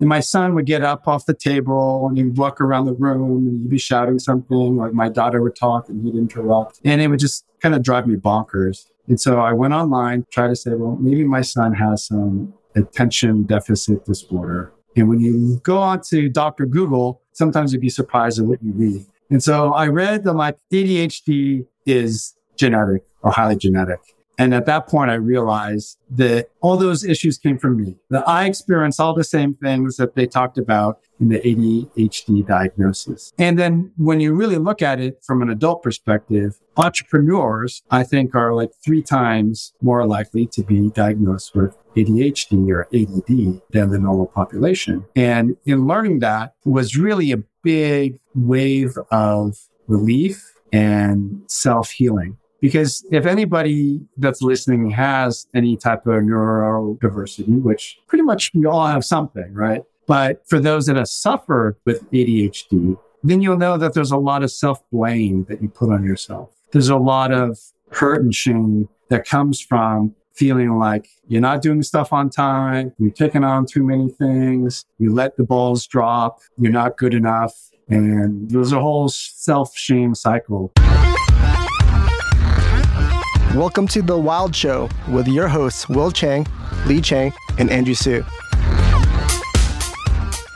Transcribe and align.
And 0.00 0.08
my 0.08 0.20
son 0.20 0.54
would 0.54 0.66
get 0.66 0.82
up 0.82 1.06
off 1.06 1.26
the 1.26 1.34
table 1.34 2.06
and 2.08 2.16
he'd 2.16 2.36
walk 2.38 2.60
around 2.60 2.86
the 2.86 2.94
room 2.94 3.46
and 3.46 3.60
he'd 3.62 3.70
be 3.70 3.78
shouting 3.78 4.18
something, 4.18 4.76
like 4.76 4.94
my 4.94 5.10
daughter 5.10 5.42
would 5.42 5.54
talk 5.54 5.88
and 5.88 6.04
he'd 6.04 6.14
interrupt. 6.14 6.80
And 6.84 7.02
it 7.02 7.08
would 7.08 7.20
just 7.20 7.44
kind 7.60 7.74
of 7.74 7.82
drive 7.82 8.06
me 8.06 8.16
bonkers. 8.16 8.86
And 9.08 9.20
so 9.20 9.40
I 9.40 9.52
went 9.52 9.74
online, 9.74 10.24
tried 10.30 10.48
to 10.48 10.56
say, 10.56 10.72
well, 10.72 10.96
maybe 11.00 11.24
my 11.24 11.42
son 11.42 11.74
has 11.74 12.04
some 12.04 12.54
attention 12.74 13.42
deficit 13.42 14.04
disorder. 14.06 14.72
And 14.96 15.08
when 15.08 15.20
you 15.20 15.60
go 15.62 15.78
on 15.78 16.00
to 16.08 16.28
Dr. 16.28 16.66
Google, 16.66 17.20
sometimes 17.32 17.72
you'd 17.72 17.82
be 17.82 17.90
surprised 17.90 18.38
at 18.38 18.46
what 18.46 18.62
you 18.62 18.72
read. 18.72 19.06
And 19.28 19.42
so 19.42 19.72
I 19.72 19.86
read 19.88 20.24
that 20.24 20.34
my 20.34 20.54
ADHD 20.72 21.66
is 21.86 22.34
genetic 22.56 23.04
or 23.22 23.32
highly 23.32 23.56
genetic. 23.56 24.00
And 24.40 24.54
at 24.54 24.64
that 24.64 24.88
point, 24.88 25.10
I 25.10 25.16
realized 25.16 25.98
that 26.12 26.48
all 26.62 26.78
those 26.78 27.04
issues 27.04 27.36
came 27.36 27.58
from 27.58 27.76
me, 27.76 27.96
that 28.08 28.26
I 28.26 28.46
experienced 28.46 28.98
all 28.98 29.12
the 29.12 29.22
same 29.22 29.52
things 29.52 29.98
that 29.98 30.14
they 30.14 30.26
talked 30.26 30.56
about 30.56 30.98
in 31.20 31.28
the 31.28 31.40
ADHD 31.40 32.46
diagnosis. 32.46 33.34
And 33.38 33.58
then 33.58 33.92
when 33.98 34.18
you 34.18 34.32
really 34.32 34.56
look 34.56 34.80
at 34.80 34.98
it 34.98 35.22
from 35.22 35.42
an 35.42 35.50
adult 35.50 35.82
perspective, 35.82 36.58
entrepreneurs, 36.78 37.82
I 37.90 38.02
think, 38.02 38.34
are 38.34 38.54
like 38.54 38.70
three 38.82 39.02
times 39.02 39.74
more 39.82 40.06
likely 40.06 40.46
to 40.46 40.62
be 40.62 40.88
diagnosed 40.88 41.54
with 41.54 41.76
ADHD 41.94 42.66
or 42.70 42.88
ADD 42.94 43.60
than 43.72 43.90
the 43.90 43.98
normal 43.98 44.28
population. 44.28 45.04
And 45.14 45.58
in 45.66 45.86
learning 45.86 46.20
that 46.20 46.54
was 46.64 46.96
really 46.96 47.30
a 47.32 47.42
big 47.62 48.18
wave 48.34 48.96
of 49.10 49.58
relief 49.86 50.54
and 50.72 51.42
self 51.46 51.90
healing. 51.90 52.38
Because 52.60 53.04
if 53.10 53.26
anybody 53.26 54.00
that's 54.16 54.42
listening 54.42 54.90
has 54.90 55.46
any 55.54 55.76
type 55.76 56.06
of 56.06 56.22
neurodiversity, 56.22 57.62
which 57.62 57.98
pretty 58.06 58.22
much 58.22 58.50
we 58.54 58.66
all 58.66 58.86
have 58.86 59.04
something, 59.04 59.52
right? 59.54 59.82
But 60.06 60.46
for 60.48 60.58
those 60.58 60.86
that 60.86 60.96
have 60.96 61.08
suffered 61.08 61.76
with 61.84 62.08
ADHD, 62.10 62.98
then 63.22 63.40
you'll 63.40 63.58
know 63.58 63.76
that 63.78 63.94
there's 63.94 64.10
a 64.10 64.16
lot 64.16 64.42
of 64.42 64.50
self 64.50 64.82
blame 64.90 65.44
that 65.48 65.62
you 65.62 65.68
put 65.68 65.90
on 65.90 66.04
yourself. 66.04 66.50
There's 66.72 66.88
a 66.88 66.96
lot 66.96 67.32
of 67.32 67.58
hurt 67.92 68.22
and 68.22 68.34
shame 68.34 68.88
that 69.08 69.26
comes 69.26 69.60
from 69.60 70.14
feeling 70.34 70.78
like 70.78 71.08
you're 71.28 71.40
not 71.40 71.60
doing 71.60 71.82
stuff 71.82 72.12
on 72.12 72.30
time, 72.30 72.92
you're 72.98 73.10
taking 73.10 73.44
on 73.44 73.66
too 73.66 73.84
many 73.84 74.08
things, 74.08 74.86
you 74.98 75.12
let 75.12 75.36
the 75.36 75.44
balls 75.44 75.86
drop, 75.86 76.40
you're 76.56 76.72
not 76.72 76.96
good 76.96 77.14
enough. 77.14 77.54
And 77.88 78.50
there's 78.50 78.72
a 78.72 78.80
whole 78.80 79.08
self 79.08 79.76
shame 79.76 80.14
cycle. 80.14 80.72
Welcome 83.56 83.88
to 83.88 84.00
The 84.00 84.16
Wild 84.16 84.54
Show 84.54 84.88
with 85.08 85.26
your 85.26 85.48
hosts, 85.48 85.88
Will 85.88 86.12
Chang, 86.12 86.46
Lee 86.86 87.00
Chang, 87.00 87.32
and 87.58 87.68
Andrew 87.68 87.94
Su. 87.94 88.22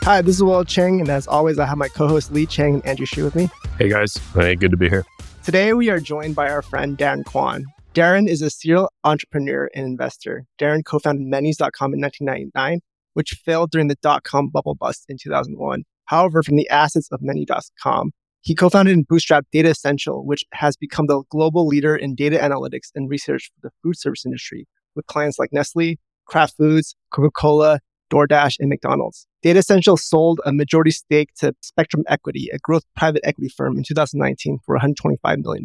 Hi, 0.05 0.23
this 0.23 0.37
is 0.37 0.45
Will 0.45 0.65
Chang, 0.65 1.01
and 1.01 1.09
as 1.09 1.27
always, 1.27 1.59
I 1.59 1.67
have 1.67 1.77
my 1.77 1.89
co 1.89 2.07
hosts 2.07 2.31
Lee 2.31 2.47
Chang 2.47 2.75
and 2.75 2.87
Andrew 2.87 3.05
Shu 3.05 3.25
with 3.25 3.35
me. 3.35 3.51
Hey 3.79 3.89
guys, 3.89 4.17
hey, 4.35 4.55
good 4.55 4.71
to 4.71 4.77
be 4.77 4.89
here. 4.89 5.05
Today, 5.43 5.73
we 5.73 5.91
are 5.91 5.99
joined 5.99 6.37
by 6.37 6.49
our 6.49 6.63
friend 6.63 6.97
Deron 6.97 7.25
Quon. 7.25 7.65
Deron 7.95 8.29
is 8.29 8.43
a 8.43 8.49
serial 8.49 8.89
entrepreneur 9.03 9.69
and 9.75 9.85
investor. 9.87 10.45
Deron 10.61 10.85
co 10.85 11.01
founded 11.01 11.27
Menus.com 11.27 11.95
in 11.95 12.01
1999, 12.01 12.81
which 13.15 13.33
failed 13.45 13.73
during 13.73 13.89
the 13.89 13.99
dot 14.03 14.23
com 14.23 14.51
bubble 14.51 14.77
bust 14.77 15.07
in 15.09 15.19
2001. 15.19 15.83
However, 16.05 16.45
from 16.45 16.55
the 16.55 16.71
assets 16.71 17.09
of 17.11 17.23
Menu.com, 17.23 18.13
he 18.45 18.55
co-founded 18.55 18.95
and 18.95 19.09
bootstrapped 19.09 19.47
Datassential, 19.55 20.23
which 20.23 20.45
has 20.53 20.77
become 20.77 21.07
the 21.07 21.23
global 21.31 21.67
leader 21.67 21.97
in 21.97 22.15
data 22.15 22.37
analytics 22.37 22.91
and 22.95 23.09
research 23.09 23.51
for 23.55 23.69
the 23.69 23.73
food 23.83 23.99
service 23.99 24.27
industry 24.27 24.69
with 24.95 25.07
clients 25.07 25.39
like 25.39 25.51
Nestle, 25.51 25.99
Kraft 26.27 26.55
Foods, 26.59 26.95
Coca-Cola, 27.11 27.81
DoorDash, 28.13 28.57
and 28.61 28.69
McDonald's. 28.69 29.27
Datassential 29.43 29.99
sold 29.99 30.43
a 30.45 30.53
majority 30.53 30.91
stake 30.91 31.31
to 31.39 31.55
Spectrum 31.63 32.05
Equity, 32.07 32.51
a 32.53 32.59
growth 32.59 32.85
private 32.95 33.23
equity 33.25 33.49
firm, 33.49 33.79
in 33.79 33.83
2019 33.83 34.59
for 34.67 34.79
$125 34.79 35.43
million. 35.43 35.65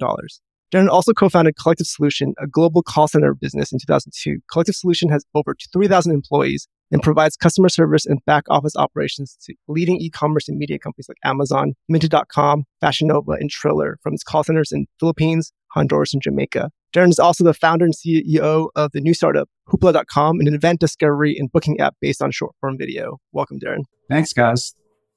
Deron 0.72 0.88
also 0.88 1.12
co-founded 1.12 1.58
Collective 1.58 1.88
Solution, 1.88 2.34
a 2.42 2.48
global 2.48 2.82
call 2.82 3.10
center 3.10 3.34
business 3.34 3.74
in 3.74 3.80
2002. 3.80 4.40
Collective 4.50 4.76
Solution 4.76 5.10
has 5.10 5.26
over 5.36 5.54
3,000 5.74 6.14
employees 6.14 6.70
and 6.92 7.02
provides 7.02 7.36
customer 7.36 7.70
service 7.70 8.06
and 8.06 8.24
back 8.26 8.44
office 8.50 8.76
operations 8.76 9.38
to 9.46 9.54
leading 9.68 9.98
e-commerce 9.98 10.48
and 10.48 10.58
media 10.58 10.80
companies 10.80 11.08
like 11.08 11.18
Amazon, 11.24 11.74
Minted.com, 11.88 12.64
Fashion 12.82 13.08
Nova, 13.08 13.32
and 13.34 13.50
Triller 13.50 13.98
from 14.02 14.14
its 14.14 14.24
call 14.24 14.44
centers 14.44 14.72
in 14.72 14.88
Philippines, 15.00 15.52
Honduras, 15.74 16.14
and 16.14 16.22
Jamaica. 16.22 16.70
Deron 16.94 17.10
is 17.10 17.20
also 17.20 17.44
the 17.44 17.54
founder 17.54 17.86
and 17.86 17.94
CEO 17.94 18.70
of 18.76 18.92
the 18.94 19.02
new 19.02 19.14
startup, 19.14 19.48
Hoopla.com, 19.68 20.40
an 20.40 20.48
event 20.54 20.80
discovery 20.80 21.38
and 21.38 21.52
booking 21.52 21.80
app 21.80 21.96
based 22.02 22.22
on 22.22 22.32
short 22.32 22.56
form 22.60 22.78
video. 22.78 23.18
Welcome, 23.32 23.60
Deron. 23.60 23.84
Thanks, 24.10 24.34
guys. 24.34 24.74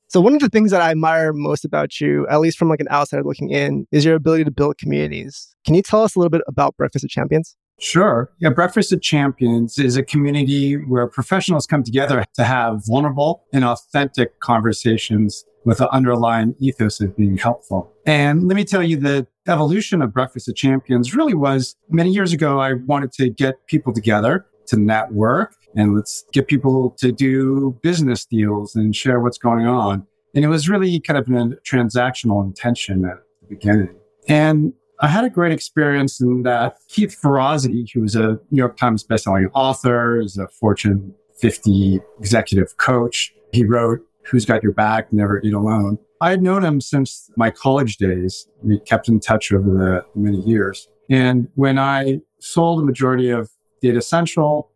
So 0.09 0.21
one 0.21 0.35
of 0.35 0.41
the 0.41 0.51
things 0.51 0.71
that 0.73 0.83
I 0.83 0.91
admire 0.91 1.33
most 1.33 1.65
about 1.65 1.99
you, 1.99 2.27
at 2.29 2.41
least 2.41 2.59
from 2.59 2.69
like 2.69 2.81
an 2.81 2.89
outsider 2.91 3.23
looking 3.23 3.49
in, 3.49 3.87
is 3.91 4.05
your 4.05 4.15
ability 4.15 4.45
to 4.45 4.51
build 4.51 4.77
communities. 4.77 5.57
Can 5.65 5.75
you 5.75 5.81
tell 5.81 6.03
us 6.03 6.15
a 6.15 6.19
little 6.19 6.29
bit 6.29 6.43
about 6.47 6.77
Breakfast 6.77 7.03
of 7.03 7.11
Champions? 7.11 7.57
Sure. 7.79 8.31
Yeah, 8.39 8.51
Breakfast 8.51 8.93
of 8.93 9.03
Champions 9.03 9.79
is 9.79 9.97
a 9.97 10.03
community 10.03 10.75
where 10.75 11.07
professionals 11.09 11.67
come 11.67 11.83
together 11.83 12.25
to 12.35 12.45
have 12.45 12.83
vulnerable 12.87 13.45
and 13.53 13.65
authentic 13.65 14.39
conversations 14.41 15.45
with 15.65 15.79
the 15.79 15.91
underlying 15.91 16.55
ethos 16.61 17.01
of 17.01 17.17
being 17.17 17.37
helpful. 17.37 17.93
And 18.07 18.49
let 18.49 18.57
me 18.57 18.65
tell 18.65 18.83
you, 18.83 18.97
the 18.97 19.27
evolution 19.49 20.03
of 20.03 20.13
Breakfast 20.13 20.49
of 20.49 20.55
Champions 20.55 21.15
really 21.15 21.35
was 21.35 21.77
many 21.89 22.11
years 22.11 22.33
ago. 22.33 22.61
I 22.61 22.75
wanted 22.75 23.13
to 23.15 23.31
get 23.31 23.67
people 23.67 23.93
together 23.93 24.47
to 24.67 24.77
network 24.77 25.55
and 25.75 25.95
let's 25.95 26.25
get 26.33 26.47
people 26.47 26.91
to 26.99 27.13
do 27.13 27.79
business 27.83 28.25
deals 28.25 28.77
and 28.77 28.95
share 28.95 29.21
what's 29.21 29.39
going 29.39 29.67
on. 29.67 30.07
And 30.35 30.45
it 30.45 30.49
was 30.49 30.69
really 30.69 31.01
kind 31.01 31.19
of 31.19 31.27
a 31.29 31.57
transactional 31.65 32.45
intention 32.45 33.05
at 33.05 33.19
the 33.43 33.49
beginning. 33.49 33.95
And 34.29 34.73
I 35.03 35.09
had 35.09 35.25
a 35.25 35.31
great 35.31 35.51
experience 35.51 36.21
in 36.21 36.45
that 36.45 36.77
Keith 36.87 37.19
Ferrazzi, 37.21 37.93
who 37.93 38.03
was 38.03 38.15
a 38.15 38.39
New 38.53 38.59
York 38.59 38.77
Times 38.77 39.03
bestselling 39.03 39.51
author, 39.53 40.21
is 40.21 40.39
a 40.39 40.47
Fortune 40.47 41.13
50 41.41 42.01
executive 42.21 42.77
coach. 42.77 43.35
He 43.53 43.65
wrote 43.65 43.99
Who's 44.27 44.45
Got 44.45 44.63
Your 44.63 44.71
Back, 44.71 45.13
Never 45.13 45.41
Eat 45.43 45.55
Alone. 45.55 45.99
I 46.21 46.31
had 46.31 46.41
known 46.41 46.65
him 46.65 46.81
since 46.81 47.33
my 47.37 47.51
college 47.51 47.97
days. 47.97 48.47
We 48.63 48.79
kept 48.79 49.09
in 49.09 49.19
touch 49.19 49.51
over 49.51 50.05
the 50.15 50.21
many 50.21 50.41
years. 50.43 50.87
And 51.11 51.49
when 51.57 51.81
I 51.81 52.21
sold 52.39 52.79
the 52.79 52.85
majority 52.85 53.31
of 53.31 53.51
Datassential, 53.83 54.69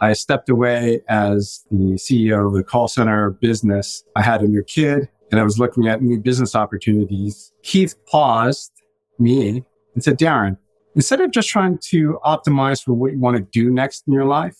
I 0.00 0.14
stepped 0.14 0.48
away 0.48 1.02
as 1.06 1.66
the 1.70 1.96
CEO 1.96 2.46
of 2.46 2.54
the 2.54 2.64
call 2.64 2.88
center 2.88 3.28
business. 3.28 4.04
I 4.16 4.22
had 4.22 4.40
a 4.40 4.48
new 4.48 4.62
kid 4.62 5.10
and 5.30 5.38
I 5.38 5.42
was 5.42 5.58
looking 5.58 5.86
at 5.86 6.00
new 6.00 6.18
business 6.18 6.54
opportunities. 6.54 7.52
Keith 7.62 7.94
paused 8.06 8.72
me 9.18 9.64
and 9.94 10.04
said, 10.04 10.18
Deron, 10.18 10.58
instead 10.94 11.20
of 11.20 11.30
just 11.30 11.48
trying 11.48 11.78
to 11.78 12.18
optimize 12.24 12.82
for 12.82 12.92
what 12.92 13.12
you 13.12 13.18
want 13.18 13.36
to 13.36 13.42
do 13.42 13.70
next 13.70 14.04
in 14.06 14.12
your 14.12 14.24
life, 14.24 14.56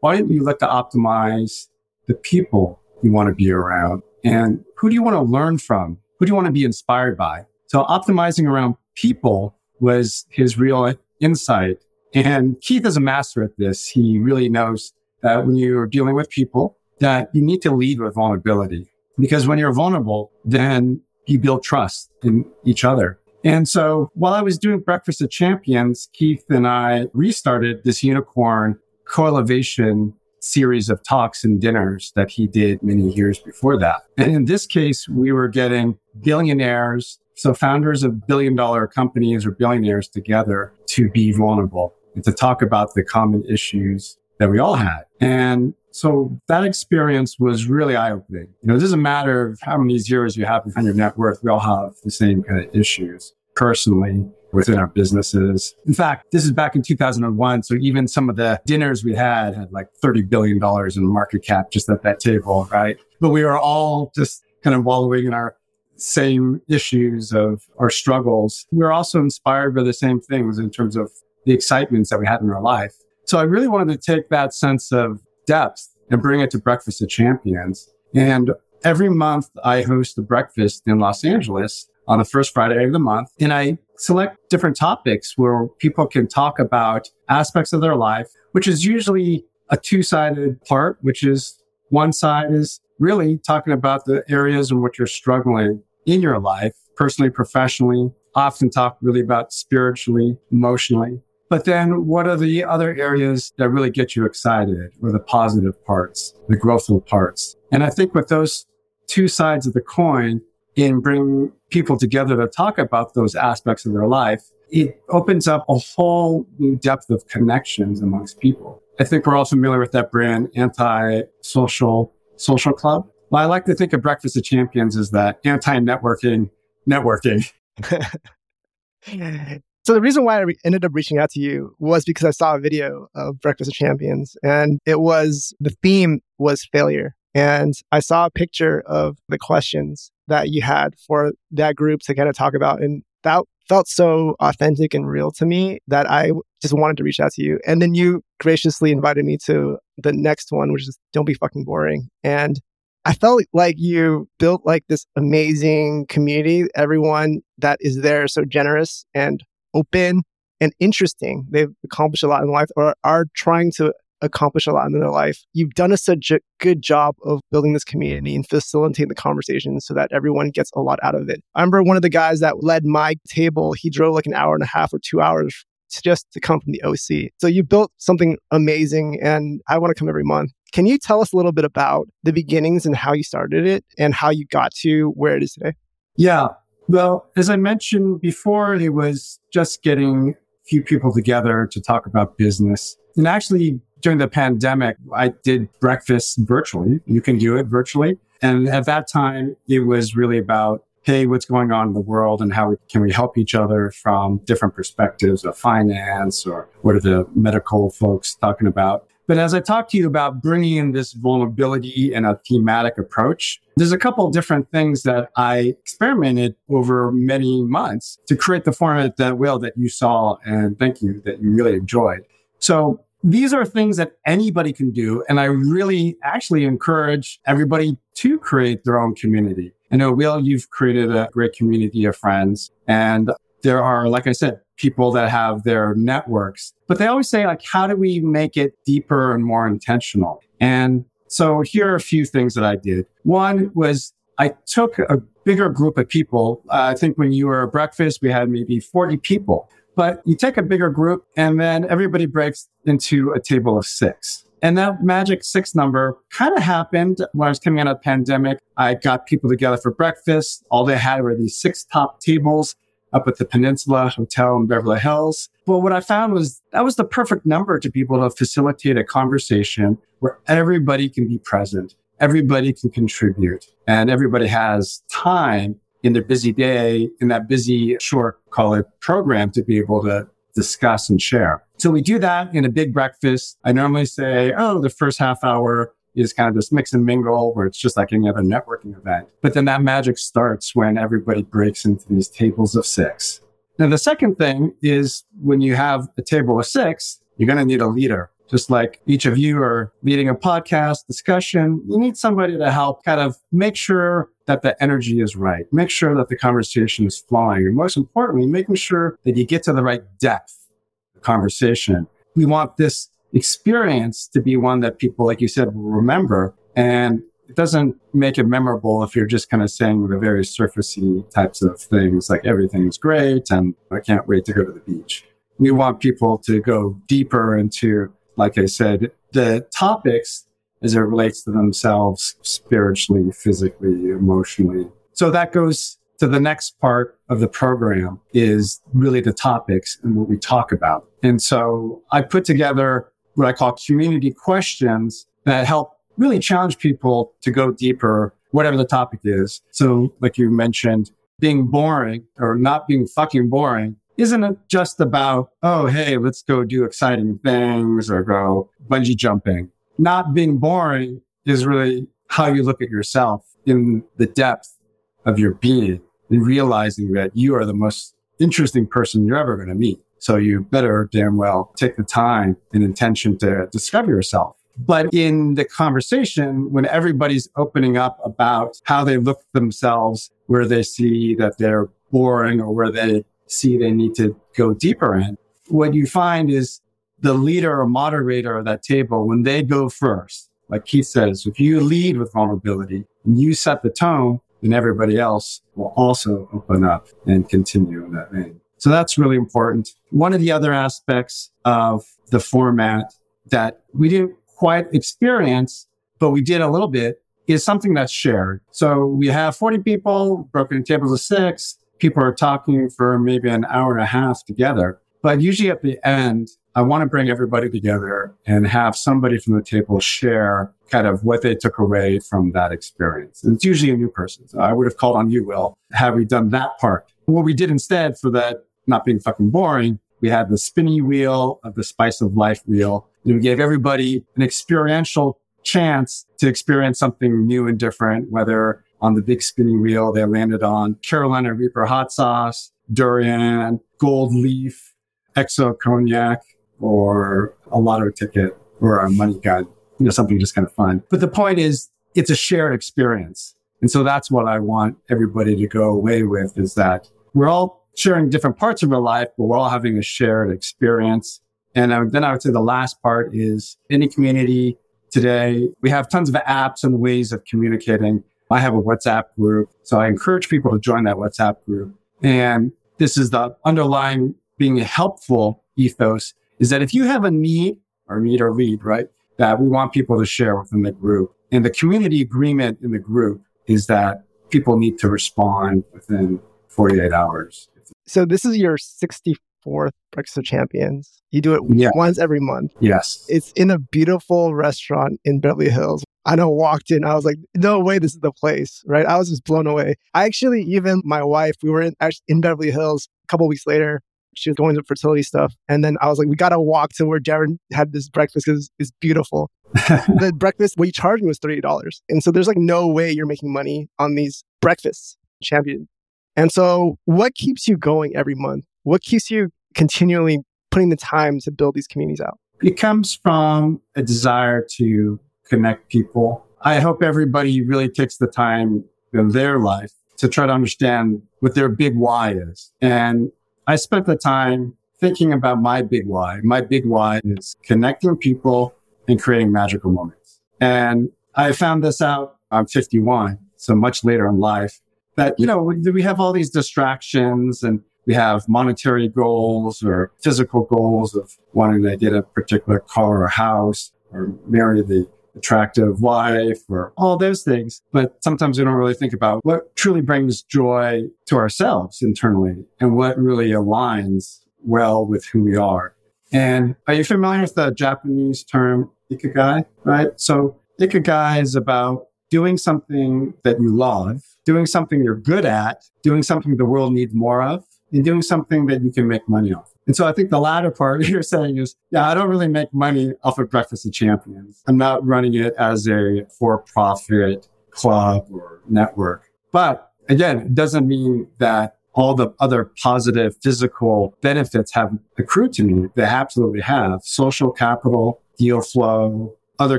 why 0.00 0.16
don't 0.16 0.30
you 0.30 0.42
look 0.42 0.58
to 0.60 0.66
optimize 0.66 1.68
the 2.06 2.14
people 2.14 2.80
you 3.02 3.12
want 3.12 3.28
to 3.28 3.34
be 3.34 3.50
around? 3.50 4.02
And 4.24 4.64
who 4.76 4.88
do 4.88 4.94
you 4.94 5.02
want 5.02 5.16
to 5.16 5.22
learn 5.22 5.58
from? 5.58 5.98
Who 6.18 6.26
do 6.26 6.30
you 6.30 6.34
want 6.34 6.46
to 6.46 6.52
be 6.52 6.64
inspired 6.64 7.16
by? 7.16 7.46
So 7.66 7.84
optimizing 7.84 8.46
around 8.46 8.76
people 8.94 9.56
was 9.80 10.26
his 10.30 10.58
real 10.58 10.94
insight 11.20 11.78
and 12.14 12.60
Keith 12.60 12.84
is 12.86 12.96
a 12.96 13.00
master 13.00 13.42
at 13.42 13.56
this. 13.56 13.88
He 13.88 14.18
really 14.18 14.48
knows 14.48 14.92
that 15.22 15.46
when 15.46 15.56
you're 15.56 15.86
dealing 15.86 16.14
with 16.14 16.28
people, 16.28 16.76
that 16.98 17.30
you 17.32 17.42
need 17.42 17.62
to 17.62 17.70
lead 17.70 18.00
with 18.00 18.14
vulnerability 18.14 18.88
because 19.18 19.46
when 19.46 19.58
you're 19.58 19.72
vulnerable, 19.72 20.32
then 20.44 21.00
you 21.26 21.38
build 21.38 21.62
trust 21.62 22.10
in 22.22 22.44
each 22.64 22.84
other. 22.84 23.19
And 23.44 23.68
so 23.68 24.10
while 24.14 24.34
I 24.34 24.42
was 24.42 24.58
doing 24.58 24.80
Breakfast 24.80 25.22
of 25.22 25.30
Champions, 25.30 26.08
Keith 26.12 26.44
and 26.50 26.66
I 26.66 27.06
restarted 27.12 27.84
this 27.84 28.02
unicorn 28.02 28.78
co-elevation 29.06 30.14
series 30.40 30.88
of 30.88 31.02
talks 31.02 31.44
and 31.44 31.60
dinners 31.60 32.12
that 32.16 32.30
he 32.30 32.46
did 32.46 32.82
many 32.82 33.12
years 33.12 33.38
before 33.38 33.78
that. 33.78 34.02
And 34.16 34.34
in 34.34 34.44
this 34.46 34.66
case, 34.66 35.08
we 35.08 35.32
were 35.32 35.48
getting 35.48 35.98
billionaires, 36.22 37.18
so 37.34 37.54
founders 37.54 38.02
of 38.02 38.26
billion 38.26 38.54
dollar 38.54 38.86
companies 38.86 39.44
or 39.46 39.50
billionaires 39.50 40.08
together 40.08 40.72
to 40.86 41.10
be 41.10 41.32
vulnerable 41.32 41.94
and 42.14 42.24
to 42.24 42.32
talk 42.32 42.62
about 42.62 42.94
the 42.94 43.04
common 43.04 43.44
issues 43.46 44.18
that 44.38 44.50
we 44.50 44.58
all 44.58 44.74
had. 44.74 45.02
And 45.20 45.74
so 45.92 46.40
that 46.48 46.64
experience 46.64 47.38
was 47.38 47.66
really 47.66 47.96
eye 47.96 48.12
opening. 48.12 48.48
You 48.62 48.68
know, 48.68 48.76
it 48.76 48.80
doesn't 48.80 49.02
matter 49.02 49.56
how 49.62 49.78
many 49.78 49.98
zeros 49.98 50.36
you 50.36 50.44
have 50.44 50.64
behind 50.64 50.86
your 50.86 50.94
net 50.94 51.18
worth. 51.18 51.42
We 51.42 51.50
all 51.50 51.60
have 51.60 51.94
the 52.04 52.10
same 52.10 52.42
kind 52.42 52.64
of 52.64 52.74
issues 52.74 53.32
personally 53.56 54.24
within 54.52 54.78
our 54.78 54.86
businesses. 54.86 55.74
In 55.86 55.94
fact, 55.94 56.32
this 56.32 56.44
is 56.44 56.52
back 56.52 56.74
in 56.74 56.82
2001. 56.82 57.62
So 57.62 57.74
even 57.74 58.08
some 58.08 58.28
of 58.28 58.36
the 58.36 58.60
dinners 58.66 59.04
we 59.04 59.14
had 59.14 59.54
had 59.54 59.72
like 59.72 59.88
$30 60.02 60.28
billion 60.28 60.58
in 60.62 61.06
market 61.06 61.44
cap 61.44 61.70
just 61.70 61.88
at 61.88 62.02
that 62.02 62.20
table, 62.20 62.68
right? 62.70 62.96
But 63.20 63.30
we 63.30 63.44
were 63.44 63.58
all 63.58 64.12
just 64.14 64.42
kind 64.62 64.74
of 64.74 64.84
wallowing 64.84 65.26
in 65.26 65.34
our 65.34 65.56
same 65.96 66.60
issues 66.68 67.32
of 67.32 67.62
our 67.78 67.90
struggles. 67.90 68.66
We 68.72 68.78
we're 68.78 68.92
also 68.92 69.20
inspired 69.20 69.74
by 69.74 69.82
the 69.82 69.92
same 69.92 70.20
things 70.20 70.58
in 70.58 70.70
terms 70.70 70.96
of 70.96 71.10
the 71.44 71.52
excitements 71.52 72.10
that 72.10 72.18
we 72.18 72.26
had 72.26 72.40
in 72.40 72.50
our 72.50 72.62
life. 72.62 72.94
So 73.26 73.38
I 73.38 73.42
really 73.42 73.68
wanted 73.68 74.00
to 74.00 74.14
take 74.14 74.28
that 74.30 74.54
sense 74.54 74.92
of 74.92 75.20
depth 75.50 75.88
and 76.12 76.22
bring 76.22 76.38
it 76.40 76.48
to 76.48 76.58
Breakfast 76.58 77.02
of 77.02 77.08
Champions 77.08 77.90
And 78.14 78.52
every 78.84 79.08
month 79.08 79.50
I 79.64 79.82
host 79.82 80.16
a 80.16 80.22
breakfast 80.22 80.84
in 80.86 81.00
Los 81.00 81.24
Angeles 81.24 81.88
on 82.06 82.18
the 82.20 82.24
first 82.24 82.54
Friday 82.54 82.84
of 82.84 82.92
the 82.92 83.00
month. 83.00 83.30
And 83.40 83.52
I 83.52 83.78
select 83.98 84.38
different 84.48 84.76
topics 84.76 85.34
where 85.36 85.66
people 85.78 86.06
can 86.06 86.28
talk 86.28 86.60
about 86.60 87.08
aspects 87.28 87.72
of 87.72 87.80
their 87.80 87.96
life, 87.96 88.28
which 88.52 88.68
is 88.68 88.84
usually 88.84 89.44
a 89.70 89.76
two 89.76 90.04
sided 90.04 90.60
part, 90.66 90.98
which 91.02 91.24
is 91.24 91.60
one 91.88 92.12
side 92.12 92.52
is 92.52 92.80
really 93.00 93.38
talking 93.38 93.72
about 93.72 94.04
the 94.04 94.22
areas 94.28 94.70
in 94.70 94.80
which 94.80 94.98
you're 94.98 95.06
struggling 95.06 95.82
in 96.06 96.22
your 96.22 96.38
life, 96.38 96.74
personally, 96.96 97.30
professionally, 97.30 98.10
often 98.36 98.70
talk 98.70 98.98
really 99.00 99.20
about 99.20 99.52
spiritually, 99.52 100.36
emotionally. 100.52 101.20
But 101.50 101.64
then 101.64 102.06
what 102.06 102.28
are 102.28 102.36
the 102.36 102.64
other 102.64 102.94
areas 102.94 103.52
that 103.58 103.68
really 103.68 103.90
get 103.90 104.14
you 104.14 104.24
excited 104.24 104.92
or 105.02 105.10
the 105.10 105.18
positive 105.18 105.84
parts, 105.84 106.32
the 106.48 106.56
growthful 106.56 107.04
parts? 107.04 107.56
And 107.72 107.82
I 107.82 107.90
think 107.90 108.14
with 108.14 108.28
those 108.28 108.66
two 109.08 109.26
sides 109.26 109.66
of 109.66 109.72
the 109.72 109.80
coin 109.80 110.40
in 110.76 111.00
bringing 111.00 111.50
people 111.70 111.98
together 111.98 112.36
to 112.36 112.46
talk 112.46 112.78
about 112.78 113.14
those 113.14 113.34
aspects 113.34 113.84
of 113.84 113.92
their 113.92 114.06
life, 114.06 114.44
it 114.70 115.02
opens 115.08 115.48
up 115.48 115.64
a 115.68 115.74
whole 115.74 116.46
new 116.60 116.76
depth 116.76 117.10
of 117.10 117.26
connections 117.26 118.00
amongst 118.00 118.38
people. 118.38 118.80
I 119.00 119.04
think 119.04 119.26
we're 119.26 119.36
all 119.36 119.44
familiar 119.44 119.80
with 119.80 119.90
that 119.90 120.12
brand, 120.12 120.50
anti-social 120.54 122.12
social 122.36 122.72
club. 122.72 123.08
Well, 123.30 123.42
I 123.42 123.46
like 123.46 123.64
to 123.64 123.74
think 123.74 123.92
of 123.92 124.02
Breakfast 124.02 124.36
of 124.36 124.44
Champions 124.44 124.96
as 124.96 125.10
that 125.10 125.40
anti-networking 125.44 126.50
networking. 126.88 127.52
so 129.90 129.94
the 129.94 130.00
reason 130.00 130.24
why 130.24 130.36
I 130.36 130.42
re- 130.42 130.56
ended 130.64 130.84
up 130.84 130.92
reaching 130.94 131.18
out 131.18 131.30
to 131.30 131.40
you 131.40 131.74
was 131.80 132.04
because 132.04 132.24
I 132.24 132.30
saw 132.30 132.54
a 132.54 132.60
video 132.60 133.08
of 133.16 133.40
Breakfast 133.40 133.68
of 133.68 133.74
Champions 133.74 134.36
and 134.40 134.78
it 134.86 135.00
was 135.00 135.52
the 135.58 135.74
theme 135.82 136.20
was 136.38 136.64
failure. 136.70 137.16
And 137.34 137.74
I 137.90 137.98
saw 137.98 138.26
a 138.26 138.30
picture 138.30 138.84
of 138.86 139.18
the 139.28 139.36
questions 139.36 140.12
that 140.28 140.50
you 140.50 140.62
had 140.62 140.94
for 141.08 141.32
that 141.50 141.74
group 141.74 142.02
to 142.02 142.14
kind 142.14 142.28
of 142.28 142.36
talk 142.36 142.54
about. 142.54 142.80
And 142.80 143.02
that 143.24 143.42
felt 143.68 143.88
so 143.88 144.36
authentic 144.38 144.94
and 144.94 145.08
real 145.08 145.32
to 145.32 145.44
me 145.44 145.80
that 145.88 146.08
I 146.08 146.30
just 146.62 146.72
wanted 146.72 146.96
to 146.98 147.02
reach 147.02 147.18
out 147.18 147.32
to 147.32 147.42
you. 147.42 147.58
And 147.66 147.82
then 147.82 147.92
you 147.92 148.22
graciously 148.38 148.92
invited 148.92 149.24
me 149.24 149.38
to 149.46 149.76
the 149.98 150.12
next 150.12 150.52
one, 150.52 150.72
which 150.72 150.82
is 150.82 150.96
Don't 151.12 151.24
Be 151.24 151.34
Fucking 151.34 151.64
Boring. 151.64 152.10
And 152.22 152.60
I 153.04 153.14
felt 153.14 153.42
like 153.52 153.74
you 153.76 154.28
built 154.38 154.62
like 154.64 154.84
this 154.88 155.04
amazing 155.16 156.06
community. 156.06 156.66
Everyone 156.76 157.40
that 157.58 157.78
is 157.80 158.02
there 158.02 158.28
so 158.28 158.44
generous 158.44 159.04
and 159.14 159.42
open 159.74 160.22
and 160.60 160.72
interesting. 160.78 161.46
They've 161.50 161.72
accomplished 161.84 162.22
a 162.22 162.28
lot 162.28 162.42
in 162.42 162.50
life 162.50 162.68
or 162.76 162.94
are 163.04 163.26
trying 163.34 163.72
to 163.76 163.92
accomplish 164.22 164.66
a 164.66 164.72
lot 164.72 164.86
in 164.86 164.92
their 164.92 165.10
life. 165.10 165.42
You've 165.54 165.74
done 165.74 165.92
a 165.92 165.96
such 165.96 166.30
a 166.30 166.40
good 166.58 166.82
job 166.82 167.16
of 167.24 167.40
building 167.50 167.72
this 167.72 167.84
community 167.84 168.34
and 168.34 168.46
facilitating 168.46 169.08
the 169.08 169.14
conversation 169.14 169.80
so 169.80 169.94
that 169.94 170.12
everyone 170.12 170.50
gets 170.50 170.70
a 170.74 170.80
lot 170.80 170.98
out 171.02 171.14
of 171.14 171.28
it. 171.28 171.42
I 171.54 171.60
remember 171.60 171.82
one 171.82 171.96
of 171.96 172.02
the 172.02 172.10
guys 172.10 172.40
that 172.40 172.62
led 172.62 172.84
my 172.84 173.14
table, 173.28 173.72
he 173.72 173.90
drove 173.90 174.14
like 174.14 174.26
an 174.26 174.34
hour 174.34 174.54
and 174.54 174.62
a 174.62 174.66
half 174.66 174.92
or 174.92 174.98
two 174.98 175.20
hours 175.20 175.64
just 176.02 176.30
to 176.32 176.40
come 176.40 176.60
from 176.60 176.72
the 176.72 176.82
OC. 176.82 177.30
So 177.40 177.46
you 177.46 177.64
built 177.64 177.90
something 177.96 178.36
amazing 178.50 179.18
and 179.22 179.60
I 179.68 179.78
want 179.78 179.90
to 179.90 179.98
come 179.98 180.08
every 180.08 180.24
month. 180.24 180.52
Can 180.72 180.86
you 180.86 180.98
tell 180.98 181.20
us 181.20 181.32
a 181.32 181.36
little 181.36 181.52
bit 181.52 181.64
about 181.64 182.06
the 182.22 182.32
beginnings 182.32 182.86
and 182.86 182.94
how 182.94 183.12
you 183.12 183.24
started 183.24 183.66
it 183.66 183.84
and 183.98 184.14
how 184.14 184.30
you 184.30 184.46
got 184.46 184.72
to 184.82 185.08
where 185.10 185.36
it 185.36 185.42
is 185.42 185.54
today? 185.54 185.72
Yeah. 186.16 186.48
Well, 186.90 187.24
as 187.36 187.48
I 187.48 187.54
mentioned 187.54 188.20
before, 188.20 188.74
it 188.74 188.88
was 188.88 189.38
just 189.52 189.84
getting 189.84 190.30
a 190.30 190.64
few 190.64 190.82
people 190.82 191.12
together 191.12 191.68
to 191.70 191.80
talk 191.80 192.04
about 192.04 192.36
business. 192.36 192.96
And 193.16 193.28
actually, 193.28 193.80
during 194.00 194.18
the 194.18 194.26
pandemic, 194.26 194.96
I 195.14 195.28
did 195.28 195.68
breakfast 195.78 196.38
virtually. 196.40 196.98
You 197.06 197.20
can 197.20 197.38
do 197.38 197.56
it 197.56 197.66
virtually. 197.66 198.18
And 198.42 198.68
at 198.68 198.86
that 198.86 199.06
time, 199.06 199.56
it 199.68 199.86
was 199.86 200.16
really 200.16 200.36
about, 200.36 200.82
hey, 201.02 201.28
what's 201.28 201.44
going 201.44 201.70
on 201.70 201.86
in 201.86 201.94
the 201.94 202.00
world 202.00 202.42
and 202.42 202.52
how 202.52 202.74
can 202.90 203.02
we 203.02 203.12
help 203.12 203.38
each 203.38 203.54
other 203.54 203.92
from 203.92 204.38
different 204.38 204.74
perspectives 204.74 205.44
of 205.44 205.56
finance 205.56 206.44
or 206.44 206.68
what 206.82 206.96
are 206.96 207.00
the 207.00 207.24
medical 207.36 207.90
folks 207.90 208.34
talking 208.34 208.66
about? 208.66 209.06
But 209.30 209.38
as 209.38 209.54
I 209.54 209.60
talked 209.60 209.92
to 209.92 209.96
you 209.96 210.08
about 210.08 210.42
bringing 210.42 210.76
in 210.76 210.90
this 210.90 211.12
vulnerability 211.12 212.12
and 212.12 212.26
a 212.26 212.40
thematic 212.48 212.98
approach, 212.98 213.60
there's 213.76 213.92
a 213.92 213.96
couple 213.96 214.26
of 214.26 214.32
different 214.32 214.68
things 214.72 215.04
that 215.04 215.30
I 215.36 215.76
experimented 215.78 216.56
over 216.68 217.12
many 217.12 217.62
months 217.62 218.18
to 218.26 218.34
create 218.34 218.64
the 218.64 218.72
format 218.72 219.18
that 219.18 219.38
will 219.38 219.60
that 219.60 219.74
you 219.76 219.88
saw 219.88 220.36
and 220.44 220.76
thank 220.80 221.00
you 221.00 221.20
that 221.20 221.40
you 221.40 221.52
really 221.52 221.74
enjoyed. 221.74 222.24
So 222.58 223.04
these 223.22 223.52
are 223.52 223.64
things 223.64 223.98
that 223.98 224.16
anybody 224.26 224.72
can 224.72 224.90
do. 224.90 225.22
And 225.28 225.38
I 225.38 225.44
really 225.44 226.16
actually 226.24 226.64
encourage 226.64 227.38
everybody 227.46 227.96
to 228.14 228.36
create 228.36 228.82
their 228.82 228.98
own 228.98 229.14
community. 229.14 229.70
I 229.92 229.96
know, 229.96 230.10
Will, 230.10 230.40
you've 230.40 230.70
created 230.70 231.14
a 231.14 231.28
great 231.32 231.52
community 231.52 232.04
of 232.04 232.16
friends. 232.16 232.72
And 232.88 233.30
there 233.62 233.80
are, 233.80 234.08
like 234.08 234.26
I 234.26 234.32
said, 234.32 234.60
people 234.80 235.12
that 235.12 235.28
have 235.28 235.64
their 235.64 235.94
networks, 235.94 236.72
but 236.88 236.98
they 236.98 237.06
always 237.06 237.28
say, 237.28 237.46
like, 237.46 237.60
how 237.70 237.86
do 237.86 237.94
we 237.94 238.20
make 238.20 238.56
it 238.56 238.72
deeper 238.86 239.34
and 239.34 239.44
more 239.44 239.66
intentional? 239.66 240.42
And 240.58 241.04
so 241.28 241.60
here 241.60 241.92
are 241.92 241.94
a 241.94 242.00
few 242.00 242.24
things 242.24 242.54
that 242.54 242.64
I 242.64 242.76
did. 242.76 243.06
One 243.22 243.70
was 243.74 244.12
I 244.38 244.54
took 244.66 244.98
a 244.98 245.18
bigger 245.44 245.68
group 245.68 245.98
of 245.98 246.08
people. 246.08 246.62
Uh, 246.70 246.92
I 246.92 246.94
think 246.94 247.18
when 247.18 247.30
you 247.30 247.46
were 247.46 247.64
at 247.66 247.72
breakfast, 247.72 248.20
we 248.22 248.30
had 248.30 248.48
maybe 248.48 248.80
40 248.80 249.18
people. 249.18 249.68
But 249.96 250.22
you 250.24 250.34
take 250.34 250.56
a 250.56 250.62
bigger 250.62 250.88
group 250.88 251.26
and 251.36 251.60
then 251.60 251.84
everybody 251.90 252.24
breaks 252.24 252.68
into 252.86 253.32
a 253.32 253.40
table 253.40 253.76
of 253.76 253.84
six. 253.84 254.44
And 254.62 254.76
that 254.78 255.02
magic 255.02 255.42
six 255.44 255.74
number 255.74 256.18
kind 256.30 256.56
of 256.56 256.62
happened 256.62 257.18
when 257.32 257.46
I 257.46 257.50
was 257.50 257.58
coming 257.58 257.80
out 257.80 257.86
of 257.86 257.96
the 257.96 258.00
pandemic. 258.00 258.58
I 258.76 258.94
got 258.94 259.26
people 259.26 259.48
together 259.48 259.76
for 259.76 259.90
breakfast. 259.90 260.64
All 260.70 260.84
they 260.84 260.96
had 260.96 261.22
were 261.22 261.34
these 261.34 261.60
six 261.60 261.84
top 261.84 262.20
tables 262.20 262.76
up 263.12 263.26
at 263.28 263.38
the 263.38 263.44
Peninsula 263.44 264.08
Hotel 264.08 264.56
in 264.56 264.66
Beverly 264.66 265.00
Hills. 265.00 265.48
But 265.66 265.80
what 265.80 265.92
I 265.92 266.00
found 266.00 266.32
was 266.32 266.62
that 266.72 266.84
was 266.84 266.96
the 266.96 267.04
perfect 267.04 267.46
number 267.46 267.78
to 267.78 267.90
be 267.90 268.00
able 268.00 268.20
to 268.20 268.34
facilitate 268.34 268.96
a 268.96 269.04
conversation 269.04 269.98
where 270.20 270.38
everybody 270.46 271.08
can 271.08 271.28
be 271.28 271.38
present, 271.38 271.94
everybody 272.20 272.72
can 272.72 272.90
contribute, 272.90 273.66
and 273.86 274.10
everybody 274.10 274.46
has 274.46 275.02
time 275.10 275.80
in 276.02 276.12
their 276.12 276.22
busy 276.22 276.52
day, 276.52 277.10
in 277.20 277.28
that 277.28 277.48
busy 277.48 277.96
short, 278.00 278.40
call 278.50 278.74
it 278.74 278.86
program 279.00 279.50
to 279.50 279.62
be 279.62 279.78
able 279.78 280.02
to 280.02 280.26
discuss 280.54 281.08
and 281.08 281.20
share. 281.20 281.62
So 281.78 281.90
we 281.90 282.02
do 282.02 282.18
that 282.18 282.54
in 282.54 282.64
a 282.64 282.68
big 282.68 282.92
breakfast. 282.92 283.58
I 283.64 283.72
normally 283.72 284.06
say, 284.06 284.52
oh, 284.56 284.80
the 284.80 284.90
first 284.90 285.18
half 285.18 285.42
hour 285.44 285.94
is 286.14 286.32
kind 286.32 286.48
of 286.48 286.54
this 286.54 286.72
mix 286.72 286.92
and 286.92 287.04
mingle 287.04 287.54
where 287.54 287.66
it's 287.66 287.78
just 287.78 287.96
like 287.96 288.12
any 288.12 288.28
other 288.28 288.42
networking 288.42 288.96
event. 288.96 289.28
But 289.42 289.54
then 289.54 289.64
that 289.66 289.82
magic 289.82 290.18
starts 290.18 290.74
when 290.74 290.98
everybody 290.98 291.42
breaks 291.42 291.84
into 291.84 292.06
these 292.08 292.28
tables 292.28 292.74
of 292.74 292.86
six. 292.86 293.40
Now, 293.78 293.88
the 293.88 293.98
second 293.98 294.36
thing 294.36 294.74
is 294.82 295.24
when 295.40 295.60
you 295.60 295.74
have 295.74 296.08
a 296.18 296.22
table 296.22 296.58
of 296.58 296.66
six, 296.66 297.20
you're 297.36 297.46
going 297.46 297.58
to 297.58 297.64
need 297.64 297.80
a 297.80 297.86
leader. 297.86 298.30
Just 298.50 298.68
like 298.68 299.00
each 299.06 299.26
of 299.26 299.38
you 299.38 299.62
are 299.62 299.92
leading 300.02 300.28
a 300.28 300.34
podcast 300.34 301.06
discussion, 301.06 301.82
you 301.88 301.98
need 301.98 302.16
somebody 302.16 302.58
to 302.58 302.72
help 302.72 303.04
kind 303.04 303.20
of 303.20 303.38
make 303.52 303.76
sure 303.76 304.28
that 304.46 304.62
the 304.62 304.82
energy 304.82 305.20
is 305.20 305.36
right, 305.36 305.72
make 305.72 305.88
sure 305.88 306.16
that 306.16 306.28
the 306.28 306.36
conversation 306.36 307.06
is 307.06 307.16
flowing, 307.16 307.64
and 307.64 307.76
most 307.76 307.96
importantly, 307.96 308.48
making 308.48 308.74
sure 308.74 309.16
that 309.24 309.36
you 309.36 309.46
get 309.46 309.62
to 309.62 309.72
the 309.72 309.84
right 309.84 310.02
depth 310.18 310.68
of 311.14 311.22
conversation. 311.22 312.08
We 312.34 312.44
want 312.44 312.76
this 312.76 313.09
experience 313.32 314.28
to 314.28 314.40
be 314.40 314.56
one 314.56 314.80
that 314.80 314.98
people, 314.98 315.26
like 315.26 315.40
you 315.40 315.48
said, 315.48 315.74
will 315.74 315.90
remember. 315.90 316.54
And 316.76 317.22
it 317.48 317.56
doesn't 317.56 317.96
make 318.12 318.38
it 318.38 318.44
memorable 318.44 319.02
if 319.02 319.16
you're 319.16 319.26
just 319.26 319.50
kind 319.50 319.62
of 319.62 319.70
saying 319.70 320.08
the 320.08 320.18
very 320.18 320.42
surfacey 320.44 321.28
types 321.30 321.62
of 321.62 321.80
things 321.80 322.30
like 322.30 322.46
everything's 322.46 322.96
great 322.96 323.50
and 323.50 323.74
I 323.90 323.98
can't 323.98 324.26
wait 324.28 324.44
to 324.44 324.52
go 324.52 324.64
to 324.64 324.72
the 324.72 324.80
beach. 324.80 325.24
We 325.58 325.72
want 325.72 326.00
people 326.00 326.38
to 326.38 326.60
go 326.60 327.00
deeper 327.08 327.56
into 327.56 328.12
like 328.40 328.56
I 328.56 328.66
said, 328.66 329.12
the 329.32 329.66
topics 329.70 330.46
as 330.82 330.94
it 330.94 331.00
relates 331.00 331.44
to 331.44 331.50
themselves 331.50 332.36
spiritually, 332.40 333.30
physically, 333.32 334.10
emotionally. 334.10 334.88
So 335.12 335.30
that 335.30 335.52
goes 335.52 335.98
to 336.18 336.26
the 336.26 336.40
next 336.40 336.80
part 336.80 337.18
of 337.28 337.40
the 337.40 337.48
program 337.48 338.18
is 338.32 338.80
really 338.94 339.20
the 339.20 339.32
topics 339.32 339.98
and 340.02 340.16
what 340.16 340.28
we 340.28 340.38
talk 340.38 340.72
about. 340.72 341.06
And 341.22 341.42
so 341.42 342.02
I 342.12 342.22
put 342.22 342.46
together 342.46 343.12
what 343.40 343.48
I 343.48 343.54
call 343.54 343.72
community 343.72 344.30
questions 344.30 345.26
that 345.44 345.66
help 345.66 345.96
really 346.18 346.38
challenge 346.38 346.76
people 346.76 347.32
to 347.40 347.50
go 347.50 347.72
deeper, 347.72 348.34
whatever 348.50 348.76
the 348.76 348.84
topic 348.84 349.20
is. 349.24 349.62
So 349.70 350.14
like 350.20 350.36
you 350.36 350.50
mentioned, 350.50 351.10
being 351.38 351.66
boring 351.66 352.24
or 352.38 352.56
not 352.56 352.86
being 352.86 353.06
fucking 353.06 353.48
boring 353.48 353.96
isn't 354.18 354.68
just 354.68 355.00
about, 355.00 355.52
oh, 355.62 355.86
hey, 355.86 356.18
let's 356.18 356.42
go 356.42 356.64
do 356.64 356.84
exciting 356.84 357.38
things 357.38 358.10
or 358.10 358.22
go 358.22 358.68
bungee 358.88 359.16
jumping? 359.16 359.70
Not 359.96 360.34
being 360.34 360.58
boring 360.58 361.22
is 361.46 361.64
really 361.64 362.06
how 362.28 362.52
you 362.52 362.62
look 362.62 362.82
at 362.82 362.90
yourself 362.90 363.42
in 363.64 364.04
the 364.18 364.26
depth 364.26 364.76
of 365.24 365.38
your 365.38 365.54
being 365.54 366.02
and 366.28 366.44
realizing 366.46 367.12
that 367.12 367.34
you 367.34 367.54
are 367.54 367.64
the 367.64 367.72
most 367.72 368.14
interesting 368.38 368.86
person 368.86 369.26
you're 369.26 369.38
ever 369.38 369.56
going 369.56 369.70
to 369.70 369.74
meet. 369.74 369.98
So 370.20 370.36
you 370.36 370.60
better 370.60 371.08
damn 371.10 371.36
well 371.36 371.72
take 371.76 371.96
the 371.96 372.04
time 372.04 372.56
and 372.72 372.84
intention 372.84 373.36
to 373.38 373.66
discover 373.72 374.10
yourself. 374.10 374.56
But 374.78 375.12
in 375.12 375.54
the 375.54 375.64
conversation, 375.64 376.72
when 376.72 376.86
everybody's 376.86 377.48
opening 377.56 377.96
up 377.96 378.18
about 378.24 378.80
how 378.84 379.04
they 379.04 379.16
look 379.16 379.42
themselves, 379.52 380.30
where 380.46 380.66
they 380.66 380.82
see 380.82 381.34
that 381.34 381.58
they're 381.58 381.88
boring 382.10 382.60
or 382.60 382.72
where 382.72 382.90
they 382.90 383.24
see 383.46 383.76
they 383.76 383.90
need 383.90 384.14
to 384.14 384.38
go 384.56 384.72
deeper 384.72 385.16
in, 385.16 385.36
what 385.68 385.94
you 385.94 386.06
find 386.06 386.50
is 386.50 386.80
the 387.20 387.34
leader 387.34 387.80
or 387.80 387.86
moderator 387.86 388.56
of 388.56 388.64
that 388.64 388.82
table, 388.82 389.26
when 389.26 389.42
they 389.42 389.62
go 389.62 389.88
first, 389.88 390.50
like 390.68 390.84
Keith 390.86 391.06
says, 391.06 391.46
if 391.46 391.60
you 391.60 391.80
lead 391.80 392.16
with 392.16 392.32
vulnerability 392.32 393.04
and 393.24 393.40
you 393.40 393.54
set 393.54 393.82
the 393.82 393.90
tone, 393.90 394.40
then 394.62 394.72
everybody 394.72 395.18
else 395.18 395.62
will 395.74 395.92
also 395.96 396.48
open 396.52 396.84
up 396.84 397.08
and 397.26 397.48
continue 397.48 398.04
in 398.04 398.12
that 398.12 398.30
vein. 398.30 398.60
So 398.80 398.90
that's 398.90 399.16
really 399.16 399.36
important. 399.36 399.90
One 400.10 400.32
of 400.32 400.40
the 400.40 400.50
other 400.50 400.72
aspects 400.72 401.50
of 401.64 402.04
the 402.30 402.40
format 402.40 403.12
that 403.50 403.82
we 403.92 404.08
didn't 404.08 404.34
quite 404.56 404.86
experience, 404.92 405.86
but 406.18 406.30
we 406.30 406.40
did 406.42 406.60
a 406.60 406.70
little 406.70 406.88
bit 406.88 407.22
is 407.46 407.64
something 407.64 407.94
that's 407.94 408.12
shared. 408.12 408.62
So 408.70 409.06
we 409.06 409.26
have 409.28 409.56
40 409.56 409.78
people 409.78 410.48
broken 410.52 410.78
in 410.78 410.84
tables 410.84 411.12
of 411.12 411.20
six. 411.20 411.76
People 411.98 412.22
are 412.22 412.34
talking 412.34 412.88
for 412.88 413.18
maybe 413.18 413.50
an 413.50 413.66
hour 413.66 413.92
and 413.92 414.02
a 414.02 414.06
half 414.06 414.44
together. 414.44 415.00
But 415.22 415.40
usually 415.40 415.70
at 415.70 415.82
the 415.82 415.98
end, 416.06 416.48
I 416.74 416.82
want 416.82 417.02
to 417.02 417.06
bring 417.06 417.28
everybody 417.28 417.68
together 417.68 418.34
and 418.46 418.66
have 418.66 418.96
somebody 418.96 419.38
from 419.38 419.54
the 419.54 419.62
table 419.62 420.00
share 420.00 420.72
kind 420.88 421.06
of 421.06 421.24
what 421.24 421.42
they 421.42 421.54
took 421.54 421.78
away 421.78 422.20
from 422.20 422.52
that 422.52 422.72
experience. 422.72 423.44
And 423.44 423.56
it's 423.56 423.64
usually 423.64 423.92
a 423.92 423.96
new 423.96 424.08
person. 424.08 424.48
So 424.48 424.60
I 424.60 424.72
would 424.72 424.86
have 424.86 424.96
called 424.96 425.16
on 425.16 425.30
you, 425.30 425.44
Will, 425.44 425.76
have 425.92 426.14
we 426.14 426.24
done 426.24 426.50
that 426.50 426.78
part. 426.78 427.06
What 427.26 427.44
we 427.44 427.54
did 427.54 427.70
instead 427.70 428.18
for 428.18 428.30
that 428.30 428.64
not 428.90 429.04
being 429.04 429.18
fucking 429.18 429.50
boring, 429.50 429.98
we 430.20 430.28
had 430.28 430.50
the 430.50 430.58
spinny 430.58 431.00
wheel 431.00 431.60
of 431.64 431.74
the 431.74 431.84
spice 431.84 432.20
of 432.20 432.36
life 432.36 432.60
wheel. 432.66 433.08
And 433.24 433.36
we 433.36 433.40
gave 433.40 433.60
everybody 433.60 434.24
an 434.36 434.42
experiential 434.42 435.38
chance 435.62 436.26
to 436.38 436.48
experience 436.48 436.98
something 436.98 437.46
new 437.46 437.66
and 437.66 437.78
different, 437.78 438.30
whether 438.30 438.84
on 439.00 439.14
the 439.14 439.22
big 439.22 439.42
spinny 439.42 439.76
wheel 439.76 440.12
they 440.12 440.24
landed 440.24 440.62
on 440.62 440.94
Carolina 441.02 441.54
Reaper 441.54 441.86
hot 441.86 442.12
sauce, 442.12 442.70
durian, 442.92 443.80
gold 443.98 444.34
leaf, 444.34 444.94
XO 445.36 445.78
cognac, 445.78 446.42
or 446.80 447.54
a 447.70 447.78
lotto 447.78 448.10
ticket 448.10 448.56
or 448.80 449.00
a 449.00 449.10
money 449.10 449.38
gun, 449.38 449.66
you 449.98 450.04
know, 450.04 450.10
something 450.10 450.38
just 450.38 450.54
kind 450.54 450.66
of 450.66 450.72
fun. 450.72 451.02
But 451.10 451.20
the 451.20 451.28
point 451.28 451.58
is 451.58 451.90
it's 452.14 452.30
a 452.30 452.36
shared 452.36 452.74
experience. 452.74 453.54
And 453.80 453.90
so 453.90 454.02
that's 454.02 454.30
what 454.30 454.46
I 454.46 454.58
want 454.58 454.96
everybody 455.08 455.56
to 455.56 455.66
go 455.66 455.90
away 455.90 456.22
with 456.22 456.58
is 456.58 456.74
that 456.74 457.08
we're 457.32 457.48
all 457.48 457.79
sharing 457.96 458.30
different 458.30 458.56
parts 458.56 458.82
of 458.82 458.92
our 458.92 459.00
life, 459.00 459.28
but 459.36 459.44
we're 459.44 459.58
all 459.58 459.68
having 459.68 459.98
a 459.98 460.02
shared 460.02 460.50
experience. 460.50 461.40
And 461.74 461.92
uh, 461.92 462.04
then 462.08 462.24
I 462.24 462.32
would 462.32 462.42
say 462.42 462.50
the 462.50 462.60
last 462.60 463.00
part 463.02 463.34
is 463.34 463.76
any 463.90 464.08
community 464.08 464.76
today, 465.10 465.68
we 465.82 465.90
have 465.90 466.08
tons 466.08 466.28
of 466.28 466.34
apps 466.36 466.84
and 466.84 467.00
ways 467.00 467.32
of 467.32 467.44
communicating. 467.44 468.22
I 468.50 468.58
have 468.58 468.74
a 468.74 468.82
WhatsApp 468.82 469.24
group. 469.36 469.70
So 469.82 470.00
I 470.00 470.08
encourage 470.08 470.48
people 470.48 470.72
to 470.72 470.78
join 470.78 471.04
that 471.04 471.16
WhatsApp 471.16 471.64
group. 471.64 471.94
And 472.22 472.72
this 472.98 473.16
is 473.16 473.30
the 473.30 473.56
underlying 473.64 474.34
being 474.58 474.76
helpful 474.76 475.64
ethos 475.76 476.34
is 476.58 476.70
that 476.70 476.82
if 476.82 476.92
you 476.92 477.04
have 477.04 477.24
a 477.24 477.30
need 477.30 477.78
or 478.08 478.20
need 478.20 478.40
or 478.40 478.52
lead, 478.52 478.84
right, 478.84 479.08
that 479.38 479.58
we 479.58 479.68
want 479.68 479.92
people 479.92 480.18
to 480.18 480.26
share 480.26 480.56
within 480.56 480.82
the 480.82 480.92
group. 480.92 481.34
And 481.50 481.64
the 481.64 481.70
community 481.70 482.20
agreement 482.20 482.78
in 482.82 482.90
the 482.90 482.98
group 482.98 483.42
is 483.66 483.86
that 483.86 484.24
people 484.50 484.76
need 484.76 484.98
to 484.98 485.08
respond 485.08 485.84
within 485.94 486.40
48 486.68 487.12
hours. 487.12 487.69
So 488.10 488.24
this 488.24 488.44
is 488.44 488.56
your 488.56 488.76
64th 488.76 489.92
Breakfast 490.10 490.36
of 490.36 490.42
Champions. 490.42 491.22
You 491.30 491.40
do 491.40 491.54
it 491.54 491.62
yeah. 491.68 491.90
once 491.94 492.18
every 492.18 492.40
month. 492.40 492.72
Yes. 492.80 493.24
It's 493.28 493.52
in 493.52 493.70
a 493.70 493.78
beautiful 493.78 494.52
restaurant 494.52 495.20
in 495.24 495.38
Beverly 495.38 495.70
Hills. 495.70 496.02
I 496.26 496.34
know 496.34 496.50
walked 496.50 496.90
in, 496.90 497.04
I 497.04 497.14
was 497.14 497.24
like, 497.24 497.36
no 497.54 497.78
way, 497.78 498.00
this 498.00 498.14
is 498.14 498.18
the 498.18 498.32
place, 498.32 498.82
right? 498.84 499.06
I 499.06 499.16
was 499.16 499.30
just 499.30 499.44
blown 499.44 499.68
away. 499.68 499.94
I 500.12 500.24
actually, 500.24 500.62
even 500.62 501.02
my 501.04 501.22
wife, 501.22 501.54
we 501.62 501.70
were 501.70 501.82
in, 501.82 501.94
actually 502.00 502.24
in 502.26 502.40
Beverly 502.40 502.72
Hills 502.72 503.08
a 503.24 503.28
couple 503.28 503.46
weeks 503.46 503.64
later. 503.64 504.02
She 504.34 504.50
was 504.50 504.56
going 504.56 504.74
to 504.74 504.82
fertility 504.82 505.22
stuff. 505.22 505.54
And 505.68 505.84
then 505.84 505.96
I 506.00 506.08
was 506.08 506.18
like, 506.18 506.26
we 506.26 506.34
got 506.34 506.48
to 506.48 506.60
walk 506.60 506.90
to 506.94 507.06
where 507.06 507.20
Deron 507.20 507.58
had 507.72 507.92
this 507.92 508.08
breakfast 508.08 508.46
because 508.46 508.70
it's 508.80 508.90
beautiful. 509.00 509.52
the 509.72 510.32
breakfast, 510.36 510.76
what 510.76 510.86
you 510.86 510.92
charged 510.92 511.22
me 511.22 511.28
was 511.28 511.38
$30. 511.38 511.62
And 512.08 512.24
so 512.24 512.32
there's 512.32 512.48
like 512.48 512.58
no 512.58 512.88
way 512.88 513.12
you're 513.12 513.26
making 513.26 513.52
money 513.52 513.88
on 514.00 514.16
these 514.16 514.42
breakfasts, 514.60 515.16
champion. 515.44 515.88
And 516.36 516.50
so, 516.52 516.96
what 517.04 517.34
keeps 517.34 517.68
you 517.68 517.76
going 517.76 518.14
every 518.16 518.34
month? 518.34 518.64
What 518.84 519.02
keeps 519.02 519.30
you 519.30 519.50
continually 519.74 520.38
putting 520.70 520.88
the 520.88 520.96
time 520.96 521.40
to 521.40 521.50
build 521.50 521.74
these 521.74 521.86
communities 521.86 522.20
out? 522.20 522.38
It 522.62 522.78
comes 522.78 523.14
from 523.14 523.80
a 523.96 524.02
desire 524.02 524.64
to 524.76 525.18
connect 525.48 525.90
people. 525.90 526.44
I 526.62 526.80
hope 526.80 527.02
everybody 527.02 527.64
really 527.64 527.88
takes 527.88 528.18
the 528.18 528.26
time 528.26 528.84
in 529.12 529.30
their 529.30 529.58
life 529.58 529.92
to 530.18 530.28
try 530.28 530.46
to 530.46 530.52
understand 530.52 531.22
what 531.40 531.54
their 531.54 531.68
big 531.68 531.96
why 531.96 532.32
is. 532.32 532.72
And 532.80 533.32
I 533.66 533.76
spent 533.76 534.06
the 534.06 534.16
time 534.16 534.76
thinking 535.00 535.32
about 535.32 535.60
my 535.60 535.80
big 535.82 536.06
why. 536.06 536.40
My 536.42 536.60
big 536.60 536.84
why 536.86 537.20
is 537.24 537.56
connecting 537.62 538.16
people 538.16 538.74
and 539.08 539.20
creating 539.20 539.50
magical 539.50 539.90
moments. 539.90 540.40
And 540.60 541.08
I 541.34 541.52
found 541.52 541.82
this 541.82 542.02
out. 542.02 542.36
I'm 542.50 542.66
51, 542.66 543.38
so 543.56 543.74
much 543.74 544.04
later 544.04 544.28
in 544.28 544.38
life 544.38 544.80
that, 545.20 545.38
you 545.38 545.46
know, 545.46 545.62
we 545.62 546.02
have 546.02 546.18
all 546.18 546.32
these 546.32 546.50
distractions 546.50 547.62
and 547.62 547.80
we 548.06 548.14
have 548.14 548.48
monetary 548.48 549.08
goals 549.08 549.82
or 549.82 550.12
physical 550.20 550.64
goals 550.64 551.14
of 551.14 551.36
wanting 551.52 551.82
to 551.82 551.96
get 551.96 552.14
a 552.14 552.22
particular 552.22 552.80
car 552.80 553.22
or 553.22 553.28
house 553.28 553.92
or 554.12 554.32
marry 554.46 554.82
the 554.82 555.06
attractive 555.36 556.00
wife 556.00 556.58
or 556.68 556.92
all 556.96 557.16
those 557.18 557.42
things. 557.42 557.82
But 557.92 558.16
sometimes 558.24 558.58
we 558.58 558.64
don't 558.64 558.74
really 558.74 558.94
think 558.94 559.12
about 559.12 559.44
what 559.44 559.76
truly 559.76 560.00
brings 560.00 560.42
joy 560.42 561.02
to 561.26 561.36
ourselves 561.36 562.00
internally 562.00 562.64
and 562.80 562.96
what 562.96 563.18
really 563.18 563.50
aligns 563.50 564.40
well 564.64 565.04
with 565.04 565.26
who 565.26 565.44
we 565.44 565.56
are. 565.56 565.94
And 566.32 566.76
are 566.86 566.94
you 566.94 567.04
familiar 567.04 567.42
with 567.42 567.54
the 567.54 567.70
Japanese 567.72 568.42
term 568.42 568.90
ikigai? 569.12 569.66
Right. 569.84 570.08
So 570.16 570.56
ikigai 570.80 571.42
is 571.42 571.54
about 571.54 572.06
doing 572.30 572.56
something 572.56 573.34
that 573.44 573.60
you 573.60 573.74
love, 573.74 574.22
doing 574.44 574.66
something 574.66 575.02
you're 575.02 575.16
good 575.16 575.44
at, 575.44 575.84
doing 576.02 576.22
something 576.22 576.56
the 576.56 576.64
world 576.64 576.92
needs 576.92 577.12
more 577.12 577.42
of, 577.42 577.64
and 577.92 578.04
doing 578.04 578.22
something 578.22 578.66
that 578.66 578.82
you 578.82 578.90
can 578.90 579.08
make 579.08 579.28
money 579.28 579.52
off. 579.52 579.72
And 579.86 579.96
so 579.96 580.06
I 580.06 580.12
think 580.12 580.30
the 580.30 580.38
latter 580.38 580.70
part 580.70 581.04
you're 581.08 581.22
saying 581.22 581.58
is, 581.58 581.74
yeah, 581.90 582.08
I 582.08 582.14
don't 582.14 582.28
really 582.28 582.48
make 582.48 582.72
money 582.72 583.12
off 583.24 583.38
of 583.38 583.50
Breakfast 583.50 583.86
of 583.86 583.92
Champions. 583.92 584.62
I'm 584.66 584.78
not 584.78 585.04
running 585.04 585.34
it 585.34 585.54
as 585.58 585.88
a 585.88 586.26
for 586.38 586.58
profit 586.58 587.48
club 587.70 588.26
or 588.32 588.60
network. 588.68 589.24
But 589.52 589.90
again, 590.08 590.38
it 590.38 590.54
doesn't 590.54 590.86
mean 590.86 591.28
that 591.38 591.76
all 591.92 592.14
the 592.14 592.32
other 592.38 592.70
positive 592.80 593.36
physical 593.42 594.14
benefits 594.20 594.72
have 594.74 594.92
accrued 595.18 595.52
to 595.54 595.64
me. 595.64 595.88
They 595.96 596.04
absolutely 596.04 596.60
have 596.60 597.00
social 597.02 597.50
capital, 597.50 598.22
deal 598.38 598.60
flow, 598.60 599.34
other 599.58 599.78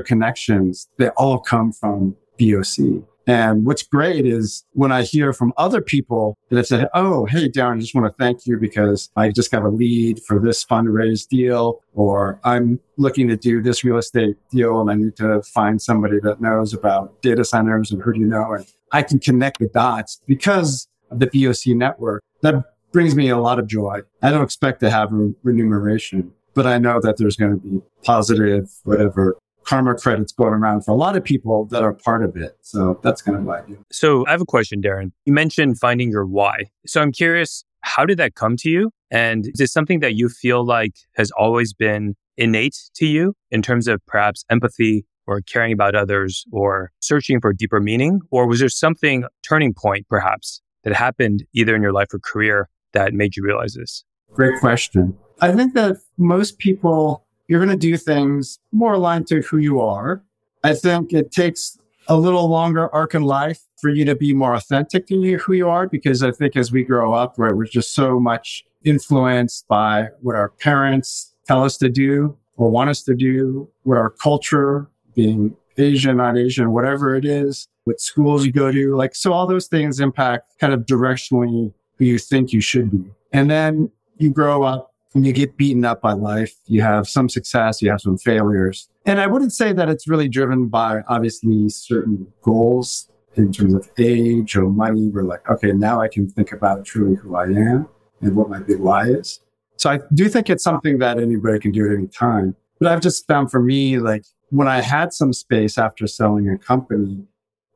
connections. 0.00 0.88
They 0.98 1.08
all 1.10 1.38
come 1.38 1.72
from 1.72 2.16
BOC. 2.38 3.04
And 3.26 3.64
what's 3.64 3.82
great 3.82 4.26
is 4.26 4.64
when 4.72 4.90
I 4.90 5.02
hear 5.02 5.32
from 5.32 5.52
other 5.56 5.80
people 5.80 6.36
that 6.48 6.56
have 6.56 6.66
said, 6.66 6.88
Oh, 6.94 7.24
hey, 7.26 7.48
Deron, 7.48 7.76
I 7.76 7.80
just 7.80 7.94
want 7.94 8.06
to 8.06 8.22
thank 8.22 8.46
you 8.46 8.58
because 8.58 9.10
I 9.16 9.30
just 9.30 9.50
got 9.50 9.62
a 9.62 9.68
lead 9.68 10.20
for 10.22 10.40
this 10.40 10.64
fundraise 10.64 11.26
deal, 11.28 11.80
or 11.94 12.40
I'm 12.44 12.80
looking 12.96 13.28
to 13.28 13.36
do 13.36 13.62
this 13.62 13.84
real 13.84 13.98
estate 13.98 14.36
deal 14.50 14.80
and 14.80 14.90
I 14.90 14.94
need 14.94 15.16
to 15.16 15.42
find 15.42 15.80
somebody 15.80 16.18
that 16.20 16.40
knows 16.40 16.74
about 16.74 17.22
data 17.22 17.44
centers 17.44 17.92
and 17.92 18.02
who 18.02 18.12
do 18.12 18.20
you 18.20 18.26
know? 18.26 18.54
And 18.54 18.66
I 18.90 19.02
can 19.02 19.18
connect 19.18 19.60
the 19.60 19.68
dots 19.68 20.20
because 20.26 20.88
of 21.10 21.20
the 21.20 21.26
BOC 21.26 21.76
network. 21.76 22.22
That 22.40 22.64
brings 22.92 23.14
me 23.14 23.28
a 23.28 23.38
lot 23.38 23.58
of 23.58 23.66
joy. 23.66 24.00
I 24.20 24.30
don't 24.30 24.42
expect 24.42 24.80
to 24.80 24.90
have 24.90 25.10
remuneration, 25.42 26.32
but 26.54 26.66
I 26.66 26.78
know 26.78 27.00
that 27.00 27.16
there's 27.18 27.36
going 27.36 27.52
to 27.52 27.56
be 27.56 27.80
positive, 28.02 28.70
whatever 28.82 29.36
karma 29.64 29.94
credits 29.94 30.32
going 30.32 30.52
around 30.52 30.84
for 30.84 30.90
a 30.90 30.94
lot 30.94 31.16
of 31.16 31.24
people 31.24 31.66
that 31.66 31.82
are 31.82 31.92
part 31.92 32.24
of 32.24 32.36
it. 32.36 32.56
So 32.62 32.98
that's 33.02 33.22
kind 33.22 33.36
of 33.36 33.44
what 33.44 33.64
I 33.64 33.66
do. 33.66 33.84
So 33.90 34.26
I 34.26 34.30
have 34.32 34.40
a 34.40 34.46
question, 34.46 34.82
Deron. 34.82 35.12
You 35.24 35.32
mentioned 35.32 35.78
finding 35.78 36.10
your 36.10 36.26
why. 36.26 36.70
So 36.86 37.00
I'm 37.00 37.12
curious, 37.12 37.64
how 37.80 38.04
did 38.04 38.18
that 38.18 38.34
come 38.34 38.56
to 38.58 38.70
you? 38.70 38.90
And 39.10 39.46
is 39.46 39.60
it 39.60 39.70
something 39.70 40.00
that 40.00 40.14
you 40.14 40.28
feel 40.28 40.64
like 40.64 40.94
has 41.16 41.30
always 41.32 41.72
been 41.72 42.14
innate 42.36 42.76
to 42.96 43.06
you 43.06 43.34
in 43.50 43.62
terms 43.62 43.88
of 43.88 44.04
perhaps 44.06 44.44
empathy 44.50 45.04
or 45.26 45.40
caring 45.42 45.72
about 45.72 45.94
others 45.94 46.44
or 46.50 46.90
searching 47.00 47.40
for 47.40 47.52
deeper 47.52 47.80
meaning? 47.80 48.20
Or 48.30 48.46
was 48.46 48.60
there 48.60 48.68
something 48.68 49.24
turning 49.42 49.74
point 49.74 50.08
perhaps 50.08 50.60
that 50.84 50.94
happened 50.94 51.44
either 51.54 51.76
in 51.76 51.82
your 51.82 51.92
life 51.92 52.08
or 52.12 52.18
career 52.18 52.68
that 52.92 53.12
made 53.12 53.36
you 53.36 53.44
realize 53.44 53.74
this? 53.74 54.04
Great 54.32 54.58
question. 54.60 55.16
I 55.40 55.52
think 55.52 55.74
that 55.74 55.96
most 56.18 56.58
people 56.58 57.26
you're 57.48 57.64
going 57.64 57.78
to 57.78 57.88
do 57.90 57.96
things 57.96 58.58
more 58.72 58.94
aligned 58.94 59.26
to 59.28 59.40
who 59.42 59.58
you 59.58 59.80
are. 59.80 60.22
I 60.64 60.74
think 60.74 61.12
it 61.12 61.32
takes 61.32 61.78
a 62.08 62.16
little 62.16 62.48
longer 62.48 62.92
arc 62.94 63.14
in 63.14 63.22
life 63.22 63.60
for 63.80 63.90
you 63.90 64.04
to 64.04 64.14
be 64.14 64.32
more 64.32 64.54
authentic 64.54 65.06
to 65.08 65.16
you, 65.16 65.38
who 65.38 65.52
you 65.52 65.68
are, 65.68 65.88
because 65.88 66.22
I 66.22 66.30
think 66.30 66.56
as 66.56 66.70
we 66.70 66.84
grow 66.84 67.12
up, 67.12 67.34
right, 67.36 67.54
we're 67.54 67.64
just 67.64 67.94
so 67.94 68.20
much 68.20 68.64
influenced 68.84 69.66
by 69.68 70.08
what 70.20 70.36
our 70.36 70.50
parents 70.50 71.34
tell 71.46 71.64
us 71.64 71.76
to 71.78 71.88
do 71.88 72.36
or 72.56 72.70
want 72.70 72.90
us 72.90 73.02
to 73.02 73.14
do, 73.14 73.68
what 73.82 73.98
our 73.98 74.10
culture 74.10 74.88
being 75.14 75.56
Asian, 75.78 76.18
not 76.18 76.36
Asian, 76.36 76.72
whatever 76.72 77.16
it 77.16 77.24
is, 77.24 77.66
what 77.84 78.00
schools 78.00 78.44
you 78.44 78.52
go 78.52 78.70
to. 78.70 78.94
Like, 78.94 79.14
so 79.14 79.32
all 79.32 79.46
those 79.46 79.66
things 79.66 80.00
impact 80.00 80.58
kind 80.58 80.72
of 80.72 80.80
directionally 80.80 81.72
who 81.98 82.04
you 82.04 82.18
think 82.18 82.52
you 82.52 82.60
should 82.60 82.90
be. 82.90 83.10
And 83.32 83.50
then 83.50 83.90
you 84.18 84.30
grow 84.30 84.62
up 84.62 84.91
you 85.14 85.32
get 85.32 85.56
beaten 85.56 85.84
up 85.84 86.00
by 86.00 86.12
life. 86.12 86.54
You 86.66 86.82
have 86.82 87.08
some 87.08 87.28
success, 87.28 87.82
you 87.82 87.90
have 87.90 88.00
some 88.00 88.16
failures. 88.16 88.88
And 89.04 89.20
I 89.20 89.26
wouldn't 89.26 89.52
say 89.52 89.72
that 89.72 89.88
it's 89.88 90.08
really 90.08 90.28
driven 90.28 90.68
by 90.68 91.02
obviously 91.08 91.68
certain 91.68 92.26
goals 92.42 93.08
in 93.34 93.52
terms 93.52 93.74
of 93.74 93.90
age 93.98 94.56
or 94.56 94.64
money. 94.64 95.08
We're 95.08 95.22
like, 95.22 95.48
okay, 95.50 95.72
now 95.72 96.00
I 96.00 96.08
can 96.08 96.28
think 96.28 96.52
about 96.52 96.84
truly 96.84 97.16
who 97.16 97.34
I 97.36 97.44
am 97.44 97.88
and 98.20 98.36
what 98.36 98.48
my 98.48 98.60
big 98.60 98.78
why 98.78 99.08
is. 99.08 99.40
So 99.76 99.90
I 99.90 100.00
do 100.14 100.28
think 100.28 100.48
it's 100.48 100.62
something 100.62 100.98
that 100.98 101.18
anybody 101.18 101.58
can 101.58 101.72
do 101.72 101.86
at 101.86 101.96
any 101.96 102.06
time. 102.06 102.54
But 102.78 102.92
I've 102.92 103.00
just 103.00 103.26
found 103.26 103.50
for 103.50 103.60
me, 103.60 103.98
like 103.98 104.24
when 104.50 104.68
I 104.68 104.80
had 104.80 105.12
some 105.12 105.32
space 105.32 105.78
after 105.78 106.06
selling 106.06 106.48
a 106.48 106.58
company, 106.58 107.24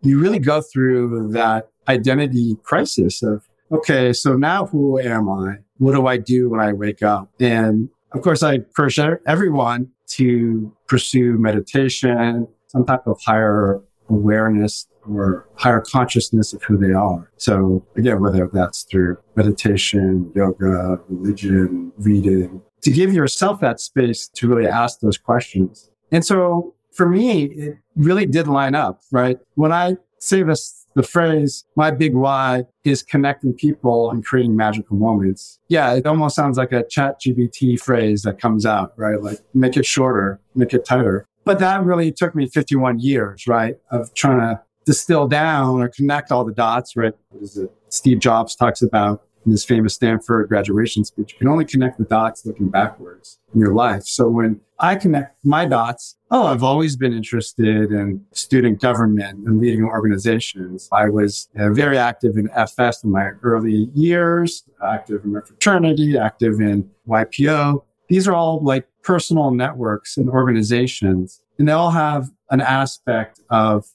you 0.03 0.21
really 0.21 0.39
go 0.39 0.61
through 0.61 1.33
that 1.33 1.71
identity 1.89 2.57
crisis 2.63 3.23
of, 3.23 3.49
okay, 3.73 4.13
so 4.13 4.37
now 4.37 4.67
who 4.67 4.99
am 4.99 5.29
I? 5.29 5.57
What 5.79 5.93
do 5.93 6.07
I 6.07 6.17
do 6.17 6.51
when 6.51 6.61
I 6.61 6.73
wake 6.73 7.03
up? 7.03 7.31
And 7.41 7.89
of 8.13 8.23
course, 8.23 8.43
I 8.43 8.55
encourage 8.55 8.99
everyone 9.27 9.89
to 10.09 10.73
pursue 10.87 11.37
meditation, 11.39 12.49
some 12.69 12.87
type 12.87 13.07
of 13.07 13.21
higher 13.25 13.83
awareness 14.09 14.87
or 15.09 15.49
higher 15.55 15.81
consciousness 15.81 16.53
of 16.53 16.63
who 16.63 16.77
they 16.77 16.93
are. 16.93 17.31
So 17.37 17.85
again, 17.97 18.21
whether 18.21 18.49
that's 18.53 18.85
through 18.85 19.19
meditation, 19.35 20.33
yoga, 20.35 21.01
religion, 21.09 21.93
reading, 21.99 22.63
to 22.83 22.91
give 22.91 23.13
yourself 23.13 23.61
that 23.61 23.81
space 23.81 24.29
to 24.29 24.49
really 24.49 24.69
ask 24.69 25.01
those 25.01 25.19
questions. 25.19 25.91
And 26.13 26.25
so 26.25 26.75
for 26.93 27.09
me, 27.09 27.45
it 27.45 27.79
really 27.97 28.27
did 28.27 28.47
line 28.47 28.75
up, 28.75 29.01
right? 29.11 29.39
When 29.55 29.73
I 29.73 29.97
say 30.19 30.43
this, 30.43 30.86
the 30.97 31.03
phrase, 31.03 31.67
my 31.77 31.91
big 31.91 32.15
why 32.15 32.65
is 32.83 33.03
connecting 33.03 33.53
people 33.53 34.11
and 34.11 34.25
creating 34.25 34.57
magical 34.57 34.97
moments. 34.97 35.61
Yeah, 35.69 35.93
it 35.93 36.07
almost 36.07 36.35
sounds 36.35 36.57
like 36.57 36.73
a 36.73 36.85
ChatGPT 36.85 37.79
phrase 37.79 38.23
that 38.23 38.41
comes 38.41 38.65
out, 38.65 38.95
right? 38.97 39.23
Like 39.23 39.39
make 39.53 39.77
it 39.77 39.85
shorter, 39.85 40.41
make 40.55 40.73
it 40.73 40.87
tighter. 40.87 41.29
But 41.45 41.59
that 41.59 41.85
really 41.85 42.11
took 42.11 42.35
me 42.35 42.49
51 42.49 42.99
years, 42.99 43.47
right? 43.47 43.77
Of 43.91 44.13
trying 44.15 44.41
to 44.41 44.63
distill 44.87 45.29
down 45.29 45.83
or 45.83 45.89
connect 45.91 46.33
all 46.33 46.45
the 46.45 46.55
dots, 46.55 46.97
right? 46.97 47.13
What 47.29 47.43
is 47.43 47.59
it? 47.59 47.71
Steve 47.91 48.19
Jobs 48.19 48.57
talks 48.57 48.81
about 48.81 49.23
in 49.47 49.53
his 49.53 49.65
famous 49.65 49.95
Stanford 49.95 50.49
graduation 50.49 51.05
speech. 51.05 51.33
You 51.33 51.39
can 51.39 51.49
only 51.49 51.65
connect 51.65 51.99
the 51.99 52.05
dots 52.05 52.45
looking 52.45 52.69
backwards 52.69 53.39
in 53.55 53.61
your 53.61 53.73
life. 53.73 54.03
So 54.03 54.29
when 54.29 54.61
I 54.79 54.97
connect 54.97 55.43
my 55.45 55.65
dots, 55.65 56.17
oh, 56.31 56.47
I've 56.47 56.63
always 56.63 56.97
been 56.97 57.13
interested 57.13 57.93
in 57.93 58.25
student 58.33 58.81
government 58.81 59.47
and 59.47 59.61
leading 59.61 59.85
organizations. 59.85 60.89
I 60.93 61.09
was 61.09 61.49
uh, 61.59 61.71
very 61.71 61.97
active 61.97 62.37
in 62.37 62.49
FF 62.49 63.05
in 63.05 63.11
my 63.11 63.31
early 63.43 63.89
years, 63.95 64.65
active 64.85 65.25
in 65.25 65.33
my 65.33 65.41
fraternity, 65.41 66.19
active 66.19 66.61
in 66.61 66.91
YPO. 67.09 67.83
These 68.09 68.29
are 68.29 68.35
all 68.35 68.63
like 68.63 68.87
personal 69.03 69.53
networks 69.53 70.17
and 70.17 70.29
organizations, 70.29 71.41
and 71.59 71.69
they 71.69 71.73
all 71.73 71.93
have 71.93 72.31
an 72.51 72.61
aspect 72.61 73.41
of 73.51 73.87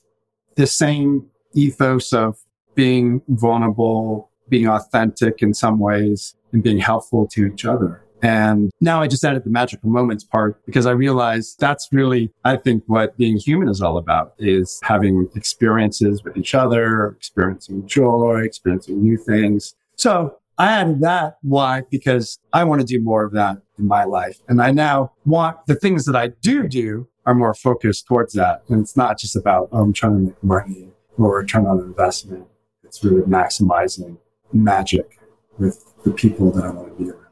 the 0.55 0.67
same 0.67 1.27
ethos 1.53 2.13
of 2.13 2.38
being 2.75 3.22
vulnerable, 3.27 4.30
being 4.51 4.67
authentic 4.67 5.41
in 5.41 5.55
some 5.55 5.79
ways 5.79 6.36
and 6.51 6.62
being 6.62 6.77
helpful 6.77 7.25
to 7.29 7.48
each 7.48 7.65
other. 7.65 8.03
And 8.22 8.70
now 8.79 9.01
I 9.01 9.08
just 9.08 9.24
added 9.24 9.43
the 9.46 9.50
magical 9.50 9.89
moments 9.89 10.24
part 10.24 10.63
because 10.67 10.86
I 10.86 10.91
realized 10.91 11.60
that's 11.60 11.89
really, 11.91 12.31
I 12.46 12.58
think 12.58 12.84
what 12.86 13.17
being 13.17 13.38
human 13.38 13.67
is 13.67 13.81
all 13.81 13.98
about 13.98 14.36
is 14.38 14.79
having 14.84 15.27
experiences 15.36 16.24
with 16.24 16.38
each 16.38 16.53
other, 16.53 17.08
experiencing 17.17 17.88
joy, 17.88 18.41
experiencing 18.43 19.01
new 19.01 19.17
things. 19.17 19.74
So 19.96 20.38
I 20.60 20.72
added 20.72 21.01
that. 21.01 21.37
Why? 21.42 21.81
Because 21.90 22.37
I 22.53 22.64
want 22.64 22.81
to 22.81 22.85
do 22.85 23.01
more 23.01 23.24
of 23.24 23.31
that 23.31 23.57
in 23.79 23.87
my 23.87 24.03
life. 24.03 24.37
And 24.48 24.61
I 24.61 24.70
now 24.70 25.14
want 25.25 25.57
the 25.66 25.75
things 25.75 26.05
that 26.05 26.16
I 26.16 26.27
do 26.27 26.68
do 26.68 27.07
are 27.25 27.33
more 27.33 27.55
focused 27.55 28.05
towards 28.05 28.33
that. 28.33 28.61
And 28.68 28.81
it's 28.81 28.96
not 28.96 29.18
just 29.18 29.35
about, 29.35 29.70
oh, 29.72 29.81
I'm 29.81 29.94
trying 29.94 30.14
to 30.14 30.20
make 30.20 30.44
money 30.44 30.90
or 31.18 31.37
return 31.37 31.66
on 31.66 31.79
investment. 31.79 32.46
It's 32.83 33.03
really 33.03 33.24
maximizing 33.24 34.18
magic 34.53 35.20
with 35.57 35.85
the 36.03 36.11
people 36.11 36.51
that 36.51 36.66
I 36.66 36.70
want 36.70 36.98
to 36.98 37.03
be 37.03 37.09
around. 37.09 37.25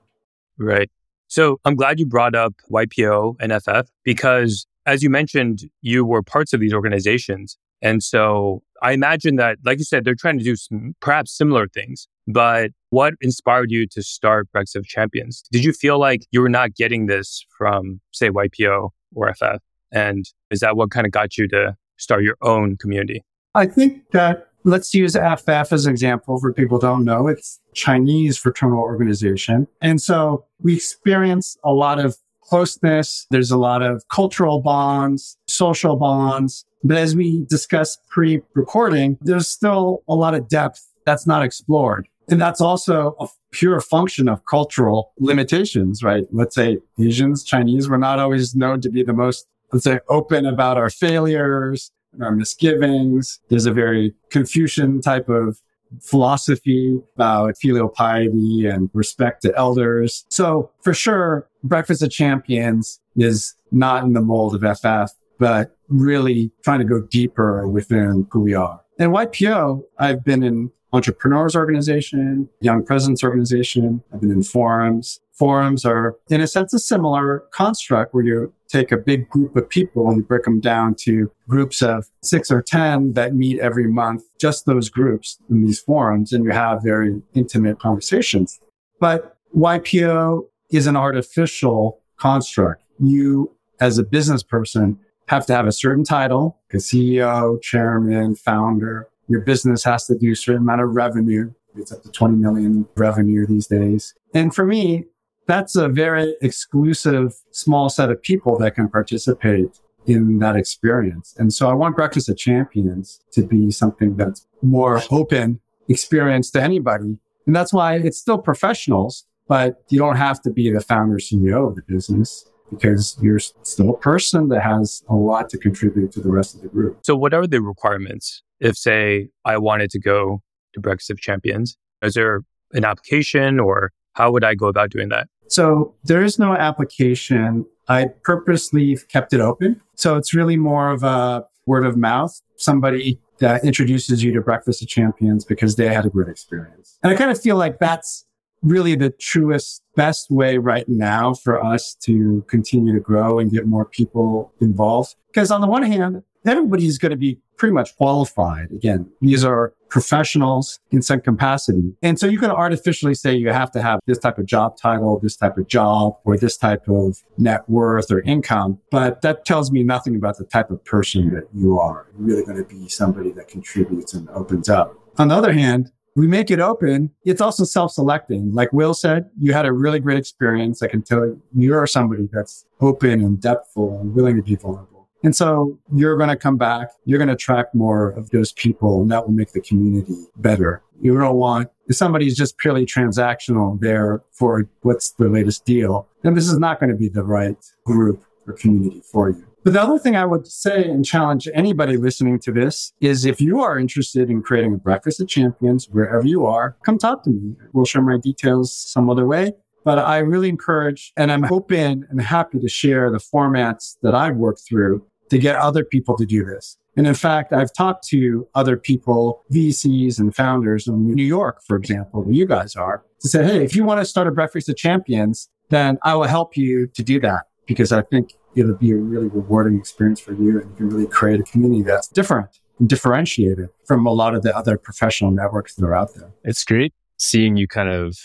Right. 0.57 0.89
So 1.27 1.59
I'm 1.65 1.75
glad 1.75 1.99
you 1.99 2.05
brought 2.05 2.35
up 2.35 2.53
YPO 2.71 3.35
and 3.39 3.53
FF 3.61 3.91
because, 4.03 4.65
as 4.85 5.03
you 5.03 5.09
mentioned, 5.09 5.69
you 5.81 6.05
were 6.05 6.23
parts 6.23 6.53
of 6.53 6.59
these 6.59 6.73
organizations. 6.73 7.57
And 7.81 8.03
so 8.03 8.61
I 8.81 8.91
imagine 8.91 9.35
that, 9.37 9.57
like 9.63 9.77
you 9.77 9.85
said, 9.85 10.03
they're 10.03 10.15
trying 10.15 10.37
to 10.39 10.43
do 10.43 10.55
some, 10.55 10.95
perhaps 11.01 11.31
similar 11.31 11.67
things. 11.67 12.07
But 12.27 12.71
what 12.89 13.13
inspired 13.21 13.71
you 13.71 13.87
to 13.87 14.03
start 14.03 14.51
Breakfast 14.51 14.75
of 14.75 14.85
Champions? 14.85 15.43
Did 15.51 15.63
you 15.63 15.71
feel 15.71 15.99
like 15.99 16.25
you 16.31 16.41
were 16.41 16.49
not 16.49 16.75
getting 16.75 17.05
this 17.05 17.45
from, 17.57 18.01
say, 18.11 18.29
YPO 18.29 18.89
or 19.15 19.33
FF? 19.33 19.61
And 19.91 20.25
is 20.51 20.59
that 20.59 20.75
what 20.75 20.91
kind 20.91 21.05
of 21.05 21.11
got 21.11 21.37
you 21.37 21.47
to 21.49 21.75
start 21.97 22.23
your 22.23 22.37
own 22.41 22.77
community? 22.77 23.23
I 23.55 23.65
think 23.65 24.11
that 24.11 24.48
Let's 24.69 24.93
use 24.93 25.15
FF 25.15 25.73
as 25.73 25.87
an 25.87 25.91
example 25.91 26.39
for 26.39 26.53
people 26.53 26.77
don't 26.77 27.03
know. 27.03 27.27
It's 27.27 27.59
Chinese 27.73 28.37
fraternal 28.37 28.77
organization. 28.77 29.67
And 29.81 29.99
so 29.99 30.45
we 30.61 30.75
experience 30.75 31.57
a 31.63 31.73
lot 31.73 31.97
of 31.97 32.17
closeness. 32.43 33.25
There's 33.31 33.49
a 33.49 33.57
lot 33.57 33.81
of 33.81 34.07
cultural 34.09 34.61
bonds, 34.61 35.37
social 35.47 35.95
bonds. 35.95 36.65
But 36.83 36.97
as 36.97 37.15
we 37.15 37.45
discussed 37.49 37.99
pre-recording, 38.11 39.17
there's 39.21 39.47
still 39.47 40.03
a 40.07 40.13
lot 40.13 40.35
of 40.35 40.47
depth 40.47 40.87
that's 41.03 41.25
not 41.25 41.43
explored. 41.43 42.07
And 42.29 42.39
that's 42.39 42.61
also 42.61 43.15
a 43.19 43.27
pure 43.51 43.81
function 43.81 44.29
of 44.29 44.45
cultural 44.45 45.13
limitations, 45.17 46.03
right? 46.03 46.25
Let's 46.31 46.53
say 46.53 46.77
Asians, 46.99 47.43
Chinese, 47.43 47.89
we're 47.89 47.97
not 47.97 48.19
always 48.19 48.53
known 48.53 48.81
to 48.81 48.89
be 48.91 49.01
the 49.01 49.13
most, 49.13 49.47
let's 49.73 49.85
say, 49.85 49.99
open 50.09 50.45
about 50.45 50.77
our 50.77 50.91
failures 50.91 51.91
our 52.21 52.31
misgivings. 52.31 53.39
There's 53.49 53.65
a 53.65 53.73
very 53.73 54.13
Confucian 54.29 55.01
type 55.01 55.29
of 55.29 55.61
philosophy 56.01 56.99
about 57.15 57.57
filial 57.57 57.89
piety 57.89 58.67
and 58.67 58.89
respect 58.93 59.41
to 59.41 59.55
elders. 59.57 60.25
So 60.29 60.71
for 60.81 60.93
sure, 60.93 61.47
Breakfast 61.63 62.03
of 62.03 62.11
Champions 62.11 62.99
is 63.15 63.55
not 63.71 64.03
in 64.03 64.13
the 64.13 64.21
mold 64.21 64.55
of 64.55 64.77
FF, 64.77 65.15
but 65.39 65.75
really 65.87 66.51
trying 66.63 66.79
to 66.79 66.85
go 66.85 67.01
deeper 67.01 67.67
within 67.67 68.27
who 68.31 68.41
we 68.41 68.53
are. 68.53 68.81
And 68.99 69.11
YPO, 69.13 69.83
I've 69.97 70.23
been 70.23 70.43
in 70.43 70.71
entrepreneurs 70.91 71.55
organization, 71.55 72.49
young 72.61 72.83
presidents 72.85 73.23
organization. 73.23 74.03
I've 74.13 74.21
been 74.21 74.31
in 74.31 74.43
forums. 74.43 75.19
Forums 75.39 75.85
are 75.85 76.17
in 76.29 76.41
a 76.41 76.47
sense 76.47 76.73
a 76.73 76.79
similar 76.79 77.45
construct 77.51 78.13
where 78.13 78.25
you 78.25 78.53
take 78.67 78.91
a 78.91 78.97
big 78.97 79.29
group 79.29 79.55
of 79.55 79.69
people 79.69 80.09
and 80.09 80.17
you 80.17 80.23
break 80.23 80.43
them 80.43 80.59
down 80.59 80.95
to 80.95 81.31
groups 81.47 81.81
of 81.81 82.09
six 82.21 82.51
or 82.51 82.61
10 82.61 83.13
that 83.13 83.33
meet 83.33 83.57
every 83.61 83.87
month, 83.87 84.23
just 84.37 84.65
those 84.65 84.89
groups 84.89 85.39
in 85.49 85.63
these 85.63 85.79
forums, 85.79 86.33
and 86.33 86.43
you 86.43 86.51
have 86.51 86.83
very 86.83 87.21
intimate 87.33 87.79
conversations. 87.79 88.59
But 88.99 89.37
YPO 89.55 90.45
is 90.71 90.87
an 90.87 90.97
artificial 90.97 92.01
construct. 92.17 92.83
You, 92.99 93.49
as 93.79 93.97
a 93.97 94.03
business 94.03 94.43
person, 94.43 94.99
have 95.29 95.45
to 95.45 95.55
have 95.55 95.67
a 95.67 95.71
certain 95.71 96.03
title, 96.03 96.57
a 96.73 96.77
CEO, 96.77 97.61
chairman, 97.61 98.35
founder. 98.35 99.07
Your 99.29 99.39
business 99.39 99.85
has 99.85 100.05
to 100.07 100.17
do 100.17 100.33
a 100.33 100.35
certain 100.35 100.63
amount 100.63 100.81
of 100.81 100.89
revenue. 100.95 101.53
It's 101.77 101.93
up 101.93 102.03
to 102.03 102.11
20 102.11 102.35
million 102.35 102.87
revenue 102.95 103.45
these 103.47 103.67
days. 103.67 104.15
And 104.33 104.53
for 104.53 104.65
me, 104.65 105.05
that's 105.49 105.75
a 105.75 105.89
very 105.89 106.35
exclusive 106.41 107.33
small 107.49 107.89
set 107.89 108.11
of 108.11 108.21
people 108.21 108.57
that 108.59 108.75
can 108.75 108.87
participate 108.87 109.79
in 110.05 110.37
that 110.37 110.55
experience. 110.55 111.35
And 111.39 111.51
so 111.51 111.67
I 111.67 111.73
want 111.73 111.95
Breakfast 111.95 112.29
of 112.29 112.37
Champions 112.37 113.19
to 113.31 113.41
be 113.41 113.71
something 113.71 114.15
that's 114.15 114.45
more 114.61 115.01
open 115.09 115.59
experience 115.87 116.51
to 116.51 116.61
anybody. 116.61 117.17
And 117.47 117.55
that's 117.55 117.73
why 117.73 117.95
it's 117.95 118.19
still 118.19 118.37
professionals, 118.37 119.25
but 119.47 119.81
you 119.89 119.97
don't 119.97 120.17
have 120.17 120.39
to 120.43 120.51
be 120.51 120.71
the 120.71 120.81
founder 120.81 121.17
CEO 121.17 121.67
of 121.67 121.75
the 121.75 121.81
business 121.81 122.45
because 122.69 123.17
you're 123.19 123.39
still 123.39 123.89
a 123.89 123.97
person 123.97 124.49
that 124.49 124.61
has 124.61 125.03
a 125.09 125.15
lot 125.15 125.49
to 125.49 125.57
contribute 125.57 126.11
to 126.11 126.19
the 126.19 126.29
rest 126.29 126.53
of 126.53 126.61
the 126.61 126.67
group. 126.67 126.99
So 127.03 127.15
what 127.15 127.33
are 127.33 127.47
the 127.47 127.59
requirements 127.59 128.43
if 128.59 128.77
say 128.77 129.29
I 129.45 129.57
wanted 129.57 129.89
to 129.91 129.99
go 129.99 130.43
to 130.75 130.79
Breakfast 130.79 131.09
of 131.09 131.19
Champions? 131.19 131.75
Is 132.03 132.13
there 132.13 132.41
an 132.73 132.85
application 132.85 133.59
or 133.59 133.91
how 134.13 134.31
would 134.31 134.43
I 134.43 134.53
go 134.53 134.67
about 134.67 134.91
doing 134.91 135.09
that? 135.09 135.27
So 135.49 135.93
there 136.03 136.23
is 136.23 136.39
no 136.39 136.53
application. 136.53 137.65
I 137.87 138.07
purposely 138.23 138.97
kept 139.09 139.33
it 139.33 139.41
open. 139.41 139.81
So 139.95 140.15
it's 140.15 140.33
really 140.33 140.57
more 140.57 140.91
of 140.91 141.03
a 141.03 141.45
word 141.65 141.85
of 141.85 141.97
mouth. 141.97 142.39
Somebody 142.55 143.19
that 143.39 143.63
introduces 143.63 144.23
you 144.23 144.33
to 144.33 144.41
Breakfast 144.41 144.81
of 144.81 144.87
Champions 144.87 145.45
because 145.45 145.75
they 145.75 145.87
had 145.87 146.05
a 146.05 146.09
great 146.09 146.29
experience. 146.29 146.97
And 147.03 147.11
I 147.11 147.15
kind 147.15 147.31
of 147.31 147.39
feel 147.39 147.55
like 147.55 147.79
that's 147.79 148.25
really 148.61 148.95
the 148.95 149.09
truest, 149.09 149.81
best 149.95 150.29
way 150.29 150.57
right 150.57 150.87
now 150.87 151.33
for 151.33 151.63
us 151.63 151.95
to 152.01 152.43
continue 152.47 152.93
to 152.93 152.99
grow 152.99 153.39
and 153.39 153.51
get 153.51 153.65
more 153.65 153.85
people 153.85 154.51
involved. 154.59 155.15
Because 155.27 155.51
on 155.51 155.61
the 155.61 155.67
one 155.67 155.83
hand, 155.83 156.23
everybody's 156.45 156.97
going 156.97 157.11
to 157.11 157.17
be 157.17 157.39
pretty 157.55 157.73
much 157.73 157.95
qualified. 157.95 158.71
Again, 158.71 159.09
these 159.21 159.43
are 159.43 159.73
professionals 159.89 160.79
in 160.91 161.01
some 161.01 161.19
capacity. 161.19 161.93
And 162.01 162.19
so 162.19 162.27
you 162.27 162.39
can 162.39 162.51
artificially 162.51 163.13
say 163.13 163.35
you 163.35 163.49
have 163.49 163.71
to 163.71 163.81
have 163.81 163.99
this 164.05 164.17
type 164.17 164.37
of 164.37 164.45
job 164.45 164.77
title, 164.77 165.19
this 165.19 165.35
type 165.35 165.57
of 165.57 165.67
job, 165.67 166.17
or 166.23 166.37
this 166.37 166.57
type 166.57 166.87
of 166.87 167.21
net 167.37 167.67
worth 167.69 168.11
or 168.11 168.21
income. 168.21 168.79
But 168.91 169.21
that 169.21 169.45
tells 169.45 169.71
me 169.71 169.83
nothing 169.83 170.15
about 170.15 170.37
the 170.37 170.45
type 170.45 170.69
of 170.71 170.83
person 170.85 171.33
that 171.33 171.47
you 171.53 171.79
are. 171.79 172.07
You're 172.17 172.27
really 172.27 172.45
going 172.45 172.57
to 172.57 172.63
be 172.63 172.87
somebody 172.87 173.31
that 173.31 173.47
contributes 173.47 174.13
and 174.13 174.29
opens 174.29 174.69
up. 174.69 174.95
On 175.17 175.27
the 175.27 175.35
other 175.35 175.53
hand, 175.53 175.91
we 176.15 176.27
make 176.27 176.51
it 176.51 176.59
open. 176.59 177.11
It's 177.23 177.39
also 177.39 177.63
self-selecting. 177.63 178.53
Like 178.53 178.73
Will 178.73 178.93
said, 178.93 179.29
you 179.39 179.53
had 179.53 179.65
a 179.65 179.71
really 179.71 179.99
great 179.99 180.17
experience. 180.17 180.81
I 180.81 180.87
can 180.87 181.01
tell 181.01 181.19
you, 181.19 181.41
you're 181.55 181.87
somebody 181.87 182.27
that's 182.31 182.65
open 182.81 183.21
and 183.21 183.37
depthful 183.37 184.01
and 184.01 184.13
willing 184.13 184.35
to 184.35 184.41
be 184.41 184.55
vulnerable. 184.55 184.98
And 185.23 185.35
so 185.35 185.77
you're 185.93 186.17
going 186.17 186.29
to 186.29 186.37
come 186.37 186.57
back. 186.57 186.89
You're 187.05 187.19
going 187.19 187.27
to 187.27 187.33
attract 187.33 187.75
more 187.75 188.11
of 188.11 188.29
those 188.29 188.53
people 188.53 189.01
and 189.01 189.11
that 189.11 189.25
will 189.25 189.33
make 189.33 189.51
the 189.51 189.61
community 189.61 190.15
better. 190.37 190.81
You 191.01 191.17
don't 191.17 191.35
want 191.35 191.69
if 191.87 191.95
somebody's 191.95 192.37
just 192.37 192.57
purely 192.57 192.85
transactional 192.85 193.79
there 193.79 194.21
for 194.31 194.69
what's 194.81 195.11
the 195.13 195.27
latest 195.27 195.65
deal, 195.65 196.07
then 196.21 196.35
this 196.35 196.47
is 196.47 196.59
not 196.59 196.79
going 196.79 196.91
to 196.91 196.95
be 196.95 197.09
the 197.09 197.23
right 197.23 197.57
group 197.83 198.23
or 198.47 198.53
community 198.53 199.01
for 199.11 199.31
you. 199.31 199.45
But 199.63 199.73
the 199.73 199.81
other 199.81 199.99
thing 199.99 200.15
I 200.15 200.23
would 200.23 200.47
say 200.47 200.83
and 200.83 201.03
challenge 201.03 201.49
anybody 201.53 201.97
listening 201.97 202.39
to 202.41 202.51
this 202.51 202.93
is 203.01 203.25
if 203.25 203.41
you 203.41 203.59
are 203.59 203.77
interested 203.77 204.29
in 204.29 204.41
creating 204.41 204.75
a 204.75 204.77
breakfast 204.77 205.19
of 205.19 205.27
champions 205.27 205.89
wherever 205.89 206.25
you 206.25 206.45
are, 206.45 206.77
come 206.85 206.97
talk 206.97 207.23
to 207.23 207.29
me. 207.29 207.55
We'll 207.73 207.85
share 207.85 208.01
my 208.01 208.17
details 208.17 208.73
some 208.73 209.09
other 209.09 209.25
way. 209.25 209.53
But 209.83 209.97
I 209.97 210.19
really 210.19 210.49
encourage 210.49 211.11
and 211.17 211.31
I'm 211.31 211.45
open 211.51 212.05
and 212.09 212.21
happy 212.21 212.59
to 212.59 212.69
share 212.69 213.09
the 213.11 213.17
formats 213.17 213.97
that 214.01 214.13
I've 214.13 214.35
worked 214.35 214.61
through 214.67 215.05
to 215.29 215.37
get 215.37 215.55
other 215.55 215.83
people 215.83 216.17
to 216.17 216.25
do 216.25 216.45
this. 216.45 216.77
And 216.97 217.07
in 217.07 217.13
fact, 217.13 217.53
I've 217.53 217.71
talked 217.71 218.07
to 218.09 218.47
other 218.55 218.75
people, 218.75 219.43
VCs 219.53 220.19
and 220.19 220.35
founders 220.35 220.87
in 220.87 221.13
New 221.13 221.23
York, 221.23 221.61
for 221.65 221.77
example, 221.77 222.23
where 222.23 222.33
you 222.33 222.45
guys 222.45 222.75
are, 222.75 223.03
to 223.21 223.27
say, 223.27 223.43
Hey, 223.43 223.63
if 223.63 223.75
you 223.75 223.83
want 223.83 224.01
to 224.01 224.05
start 224.05 224.27
a 224.27 224.31
breakfast 224.31 224.69
of 224.69 224.75
champions, 224.75 225.49
then 225.69 225.97
I 226.03 226.15
will 226.15 226.27
help 226.27 226.57
you 226.57 226.87
to 226.87 227.03
do 227.03 227.19
that 227.21 227.43
because 227.67 227.91
I 227.91 228.01
think 228.01 228.33
it'll 228.55 228.75
be 228.75 228.91
a 228.91 228.97
really 228.97 229.27
rewarding 229.27 229.77
experience 229.77 230.19
for 230.19 230.33
you 230.33 230.59
and 230.59 230.69
you 230.71 230.75
can 230.75 230.89
really 230.89 231.07
create 231.07 231.39
a 231.39 231.43
community 231.43 231.83
that's 231.83 232.07
different 232.07 232.49
and 232.79 232.89
differentiated 232.89 233.69
from 233.85 234.05
a 234.05 234.11
lot 234.11 234.35
of 234.35 234.41
the 234.41 234.55
other 234.55 234.77
professional 234.77 235.31
networks 235.31 235.75
that 235.75 235.85
are 235.85 235.95
out 235.95 236.15
there. 236.15 236.31
It's 236.43 236.63
great 236.63 236.93
seeing 237.17 237.57
you 237.57 237.67
kind 237.67 237.89
of 237.89 238.17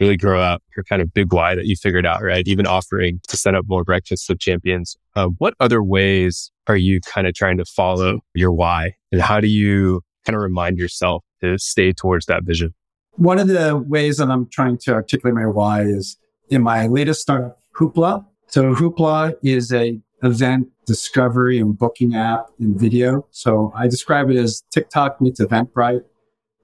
really 0.00 0.16
grow 0.16 0.40
up 0.40 0.62
your 0.76 0.84
kind 0.84 1.02
of 1.02 1.12
big 1.12 1.32
why 1.32 1.54
that 1.54 1.66
you 1.66 1.76
figured 1.76 2.06
out, 2.06 2.22
right? 2.22 2.46
Even 2.46 2.66
offering 2.66 3.20
to 3.28 3.36
set 3.36 3.54
up 3.54 3.64
more 3.68 3.84
breakfasts 3.84 4.28
of 4.28 4.38
champions. 4.38 4.96
Uh, 5.14 5.28
what 5.38 5.54
other 5.60 5.82
ways 5.82 6.50
are 6.66 6.76
you 6.76 7.00
kind 7.00 7.26
of 7.26 7.34
trying 7.34 7.56
to 7.56 7.64
follow 7.64 8.20
your 8.34 8.52
why? 8.52 8.94
And 9.12 9.22
how 9.22 9.40
do 9.40 9.48
you 9.48 10.02
kind 10.24 10.36
of 10.36 10.42
remind 10.42 10.78
yourself 10.78 11.24
to 11.40 11.58
stay 11.58 11.92
towards 11.92 12.26
that 12.26 12.44
vision? 12.44 12.74
One 13.12 13.38
of 13.38 13.48
the 13.48 13.76
ways 13.76 14.18
that 14.18 14.28
I'm 14.28 14.48
trying 14.48 14.78
to 14.78 14.92
articulate 14.92 15.34
my 15.34 15.46
why 15.46 15.82
is 15.82 16.18
in 16.50 16.62
my 16.62 16.86
latest 16.86 17.22
startup, 17.22 17.58
Hoopla. 17.76 18.26
So 18.48 18.74
Hoopla 18.74 19.34
is 19.42 19.72
a 19.72 19.98
event 20.22 20.68
discovery 20.86 21.58
and 21.58 21.76
booking 21.76 22.14
app 22.14 22.46
in 22.58 22.78
video. 22.78 23.26
So 23.30 23.72
I 23.76 23.88
describe 23.88 24.30
it 24.30 24.36
as 24.36 24.62
TikTok 24.70 25.20
meets 25.20 25.40
Eventbrite 25.40 26.02